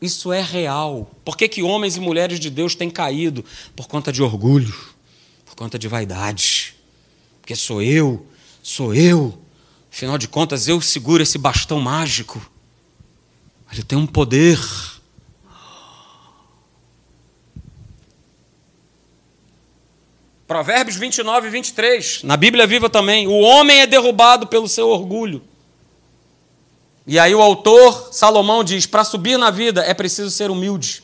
Isso 0.00 0.32
é 0.32 0.42
real. 0.42 1.10
Por 1.24 1.36
que, 1.36 1.48
que 1.48 1.62
homens 1.62 1.96
e 1.96 2.00
mulheres 2.00 2.38
de 2.38 2.50
Deus 2.50 2.74
têm 2.74 2.90
caído? 2.90 3.44
Por 3.74 3.86
conta 3.86 4.12
de 4.12 4.22
orgulho, 4.22 4.74
por 5.44 5.54
conta 5.54 5.78
de 5.78 5.88
vaidade. 5.88 6.74
Porque 7.40 7.56
sou 7.56 7.82
eu, 7.82 8.26
sou 8.64 8.94
eu. 8.94 9.38
Afinal 9.92 10.18
de 10.18 10.26
contas, 10.26 10.66
eu 10.66 10.80
seguro 10.80 11.22
esse 11.22 11.38
bastão 11.38 11.80
mágico. 11.80 12.50
Ele 13.70 13.82
tem 13.82 13.96
um 13.96 14.06
poder. 14.06 14.58
Provérbios 20.48 20.96
29 20.96 21.46
e 21.46 21.50
23. 21.50 22.22
Na 22.24 22.36
Bíblia 22.36 22.66
viva 22.66 22.90
também. 22.90 23.28
O 23.28 23.38
homem 23.38 23.80
é 23.80 23.86
derrubado 23.86 24.46
pelo 24.46 24.68
seu 24.68 24.88
orgulho. 24.88 25.42
E 27.06 27.18
aí 27.18 27.34
o 27.34 27.42
autor, 27.42 28.08
Salomão, 28.12 28.64
diz: 28.64 28.86
para 28.86 29.04
subir 29.04 29.36
na 29.36 29.50
vida 29.50 29.82
é 29.82 29.92
preciso 29.92 30.30
ser 30.30 30.50
humilde. 30.50 31.03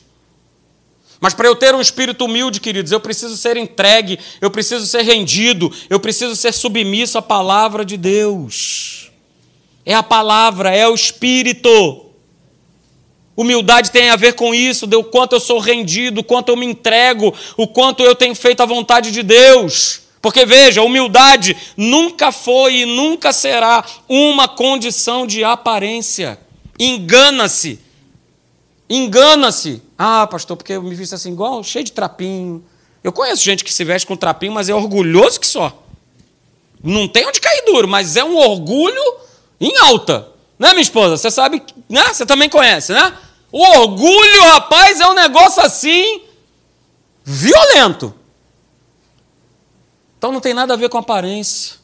Mas 1.21 1.35
para 1.35 1.47
eu 1.47 1.55
ter 1.55 1.75
um 1.75 1.79
espírito 1.79 2.25
humilde, 2.25 2.59
queridos, 2.59 2.91
eu 2.91 2.99
preciso 2.99 3.37
ser 3.37 3.55
entregue, 3.55 4.17
eu 4.41 4.49
preciso 4.49 4.87
ser 4.87 5.03
rendido, 5.03 5.71
eu 5.87 5.99
preciso 5.99 6.35
ser 6.35 6.51
submisso 6.51 7.15
à 7.15 7.21
palavra 7.21 7.85
de 7.85 7.95
Deus. 7.95 9.11
É 9.85 9.93
a 9.93 10.01
palavra, 10.01 10.75
é 10.75 10.87
o 10.87 10.95
espírito. 10.95 12.07
Humildade 13.37 13.91
tem 13.91 14.09
a 14.09 14.15
ver 14.15 14.33
com 14.33 14.53
isso, 14.53 14.87
do 14.87 15.03
quanto 15.03 15.33
eu 15.33 15.39
sou 15.39 15.59
rendido, 15.59 16.21
o 16.21 16.23
quanto 16.23 16.49
eu 16.49 16.55
me 16.57 16.65
entrego, 16.65 17.31
o 17.55 17.67
quanto 17.67 18.01
eu 18.01 18.15
tenho 18.15 18.33
feito 18.33 18.61
a 18.63 18.65
vontade 18.65 19.11
de 19.11 19.21
Deus. 19.21 20.01
Porque 20.23 20.43
veja, 20.43 20.81
humildade 20.81 21.55
nunca 21.77 22.31
foi 22.31 22.77
e 22.77 22.85
nunca 22.85 23.31
será 23.31 23.85
uma 24.09 24.47
condição 24.47 25.27
de 25.27 25.43
aparência. 25.43 26.39
Engana-se. 26.79 27.90
Engana-se. 28.93 29.81
Ah, 29.97 30.27
pastor, 30.27 30.57
porque 30.57 30.73
eu 30.73 30.83
me 30.83 30.93
visto 30.93 31.15
assim, 31.15 31.31
igual, 31.31 31.63
cheio 31.63 31.85
de 31.85 31.93
trapinho. 31.93 32.61
Eu 33.01 33.13
conheço 33.13 33.41
gente 33.41 33.63
que 33.63 33.73
se 33.73 33.85
veste 33.85 34.05
com 34.05 34.17
trapinho, 34.17 34.51
mas 34.51 34.67
é 34.67 34.75
orgulhoso 34.75 35.39
que 35.39 35.47
só. 35.47 35.81
Não 36.83 37.07
tem 37.07 37.25
onde 37.25 37.39
cair 37.39 37.63
duro, 37.65 37.87
mas 37.87 38.17
é 38.17 38.23
um 38.23 38.35
orgulho 38.35 39.01
em 39.61 39.77
alta. 39.77 40.27
Né, 40.59 40.71
minha 40.71 40.81
esposa? 40.81 41.15
Você 41.15 41.31
sabe, 41.31 41.63
né? 41.87 42.13
Você 42.13 42.25
também 42.25 42.49
conhece, 42.49 42.91
né? 42.91 43.17
O 43.49 43.63
orgulho, 43.79 44.43
rapaz, 44.47 44.99
é 44.99 45.07
um 45.07 45.13
negócio 45.13 45.63
assim 45.63 46.23
violento. 47.23 48.13
Então 50.17 50.33
não 50.33 50.41
tem 50.41 50.53
nada 50.53 50.73
a 50.73 50.77
ver 50.77 50.89
com 50.89 50.97
aparência. 50.97 51.77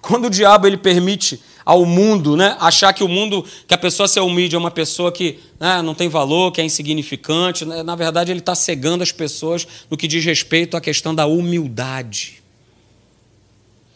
Quando 0.00 0.26
o 0.26 0.30
diabo 0.30 0.66
ele 0.66 0.78
permite 0.78 1.42
ao 1.64 1.86
mundo, 1.86 2.36
né, 2.36 2.56
achar 2.60 2.92
que 2.92 3.02
o 3.02 3.08
mundo, 3.08 3.44
que 3.66 3.72
a 3.72 3.78
pessoa 3.78 4.06
ser 4.06 4.20
humilde 4.20 4.54
é 4.54 4.58
uma 4.58 4.70
pessoa 4.70 5.10
que 5.10 5.38
né, 5.58 5.80
não 5.80 5.94
tem 5.94 6.08
valor, 6.08 6.52
que 6.52 6.60
é 6.60 6.64
insignificante, 6.64 7.64
né, 7.64 7.82
na 7.82 7.96
verdade 7.96 8.30
ele 8.30 8.40
está 8.40 8.54
cegando 8.54 9.02
as 9.02 9.10
pessoas 9.10 9.66
no 9.90 9.96
que 9.96 10.06
diz 10.06 10.24
respeito 10.24 10.76
à 10.76 10.80
questão 10.80 11.14
da 11.14 11.26
humildade. 11.26 12.42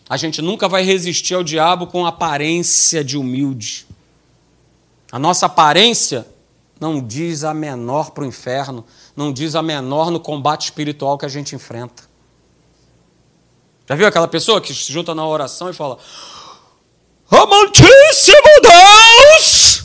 A 0.09 0.16
gente 0.16 0.41
nunca 0.41 0.66
vai 0.66 0.83
resistir 0.83 1.35
ao 1.35 1.45
diabo 1.45 1.87
com 1.87 2.07
aparência 2.07 3.05
de 3.05 3.19
humilde. 3.19 3.87
A 5.12 5.19
nossa 5.19 5.47
aparência 5.47 6.27
não 6.81 7.01
diz 7.01 7.45
a 7.45 7.53
menor 7.53 8.12
para 8.12 8.25
o 8.25 8.27
inferno, 8.27 8.85
não 9.14 9.33
diz 9.33 9.55
a 9.55 9.62
menor 9.62 10.11
no 10.11 10.19
combate 10.19 10.64
espiritual 10.64 11.19
que 11.19 11.27
a 11.27 11.29
gente 11.29 11.55
enfrenta. 11.55 12.05
Já 13.89 13.95
viu 13.95 14.07
aquela 14.07 14.29
pessoa 14.29 14.61
que 14.61 14.73
se 14.73 14.93
junta 14.93 15.14
na 15.14 15.27
oração 15.27 15.69
e 15.71 15.73
fala: 15.73 15.99
Amantíssimo 17.31 18.61
Deus, 18.62 19.83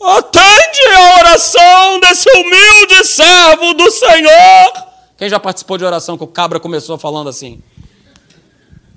atende 0.00 0.86
a 0.94 1.18
oração 1.20 2.00
desse 2.00 2.28
humilde 2.30 3.04
servo 3.04 3.74
do 3.74 3.90
Senhor. 3.90 4.88
Quem 5.16 5.28
já 5.28 5.40
participou 5.40 5.78
de 5.78 5.84
oração 5.84 6.18
que 6.18 6.24
o 6.24 6.28
cabra 6.28 6.60
começou 6.60 6.98
falando 6.98 7.28
assim? 7.28 7.62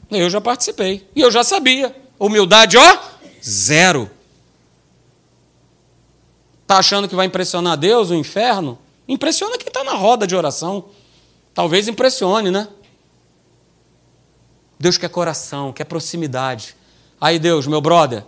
Eu 0.10 0.30
já 0.30 0.42
participei. 0.42 1.10
E 1.16 1.22
eu 1.22 1.32
já 1.32 1.44
sabia. 1.44 1.96
Humildade, 2.20 2.78
ó, 2.78 2.98
zero. 3.44 4.12
Está 6.62 6.78
achando 6.78 7.08
que 7.08 7.16
vai 7.16 7.26
impressionar 7.26 7.78
Deus, 7.78 8.10
o 8.10 8.16
inferno? 8.16 8.78
Impressiona 9.08 9.58
quem 9.58 9.68
está 9.68 9.84
na 9.84 9.94
roda 9.94 10.28
de 10.28 10.36
oração. 10.36 10.90
Talvez 11.54 11.88
impressione, 11.88 12.52
né? 12.52 12.68
Deus 14.80 14.98
quer 14.98 15.10
coração, 15.10 15.72
quer 15.72 15.86
proximidade. 15.86 16.76
Aí, 17.22 17.38
Deus, 17.38 17.68
meu 17.68 17.80
brother, 17.80 18.26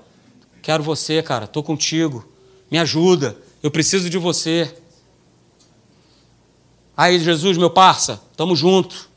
quero 0.61 0.83
você, 0.83 1.23
cara, 1.23 1.45
estou 1.45 1.63
contigo. 1.63 2.29
Me 2.69 2.77
ajuda, 2.77 3.35
eu 3.63 3.71
preciso 3.71 4.07
de 4.07 4.19
você. 4.19 4.71
Aí, 6.95 7.19
Jesus, 7.19 7.57
meu 7.57 7.71
parça, 7.71 8.21
estamos 8.29 8.59
junto. 8.59 9.09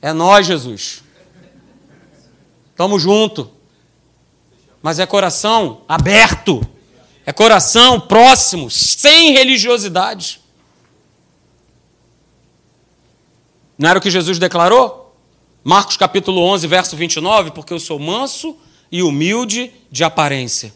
É 0.00 0.12
nós, 0.12 0.46
Jesus. 0.46 1.02
Estamos 2.70 3.02
junto. 3.02 3.50
Mas 4.80 5.00
é 5.00 5.06
coração 5.06 5.82
aberto. 5.88 6.64
É 7.26 7.32
coração 7.32 8.00
próximo, 8.00 8.70
sem 8.70 9.32
religiosidade. 9.32 10.40
Não 13.76 13.90
era 13.90 13.98
o 13.98 14.02
que 14.02 14.10
Jesus 14.10 14.38
declarou? 14.38 15.03
Marcos 15.64 15.96
capítulo 15.96 16.42
11, 16.42 16.66
verso 16.66 16.94
29, 16.94 17.50
porque 17.52 17.72
eu 17.72 17.80
sou 17.80 17.98
manso 17.98 18.54
e 18.92 19.02
humilde 19.02 19.72
de 19.90 20.04
aparência. 20.04 20.74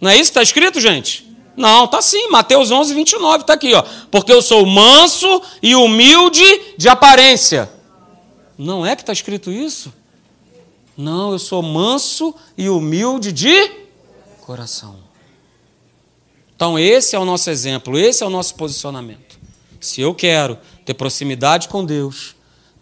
Não 0.00 0.10
é 0.10 0.14
isso 0.14 0.24
que 0.24 0.38
está 0.38 0.42
escrito, 0.42 0.80
gente? 0.80 1.24
Não, 1.56 1.84
está 1.84 2.02
sim. 2.02 2.28
Mateus 2.28 2.72
11, 2.72 2.92
29 2.92 3.42
está 3.42 3.54
aqui, 3.54 3.72
ó. 3.72 3.82
Porque 4.10 4.32
eu 4.32 4.42
sou 4.42 4.66
manso 4.66 5.40
e 5.62 5.76
humilde 5.76 6.44
de 6.76 6.88
aparência. 6.88 7.70
Não 8.58 8.84
é 8.84 8.96
que 8.96 9.02
está 9.02 9.12
escrito 9.12 9.52
isso? 9.52 9.94
Não, 10.96 11.32
eu 11.32 11.38
sou 11.38 11.62
manso 11.62 12.34
e 12.58 12.68
humilde 12.68 13.32
de 13.32 13.70
coração. 14.40 14.96
Então, 16.56 16.78
esse 16.78 17.16
é 17.16 17.18
o 17.18 17.24
nosso 17.24 17.50
exemplo, 17.50 17.98
esse 17.98 18.22
é 18.22 18.26
o 18.26 18.30
nosso 18.30 18.54
posicionamento. 18.54 19.38
Se 19.80 20.00
eu 20.00 20.14
quero 20.14 20.58
ter 20.84 20.94
proximidade 20.94 21.68
com 21.68 21.84
Deus, 21.84 22.33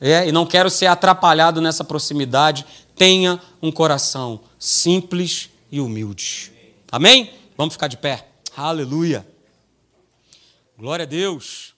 é, 0.05 0.27
e 0.27 0.33
não 0.33 0.45
quero 0.45 0.69
ser 0.69 0.87
atrapalhado 0.87 1.61
nessa 1.61 1.85
proximidade, 1.85 2.67
tenha 2.97 3.41
um 3.63 3.71
coração 3.71 4.41
simples 4.59 5.49
e 5.71 5.81
humilde. 5.81 6.53
Amém? 6.91 7.33
Vamos 7.57 7.75
ficar 7.75 7.87
de 7.87 7.97
pé. 7.97 8.27
Aleluia. 8.57 9.25
Glória 10.77 11.05
a 11.05 11.07
Deus. 11.07 11.72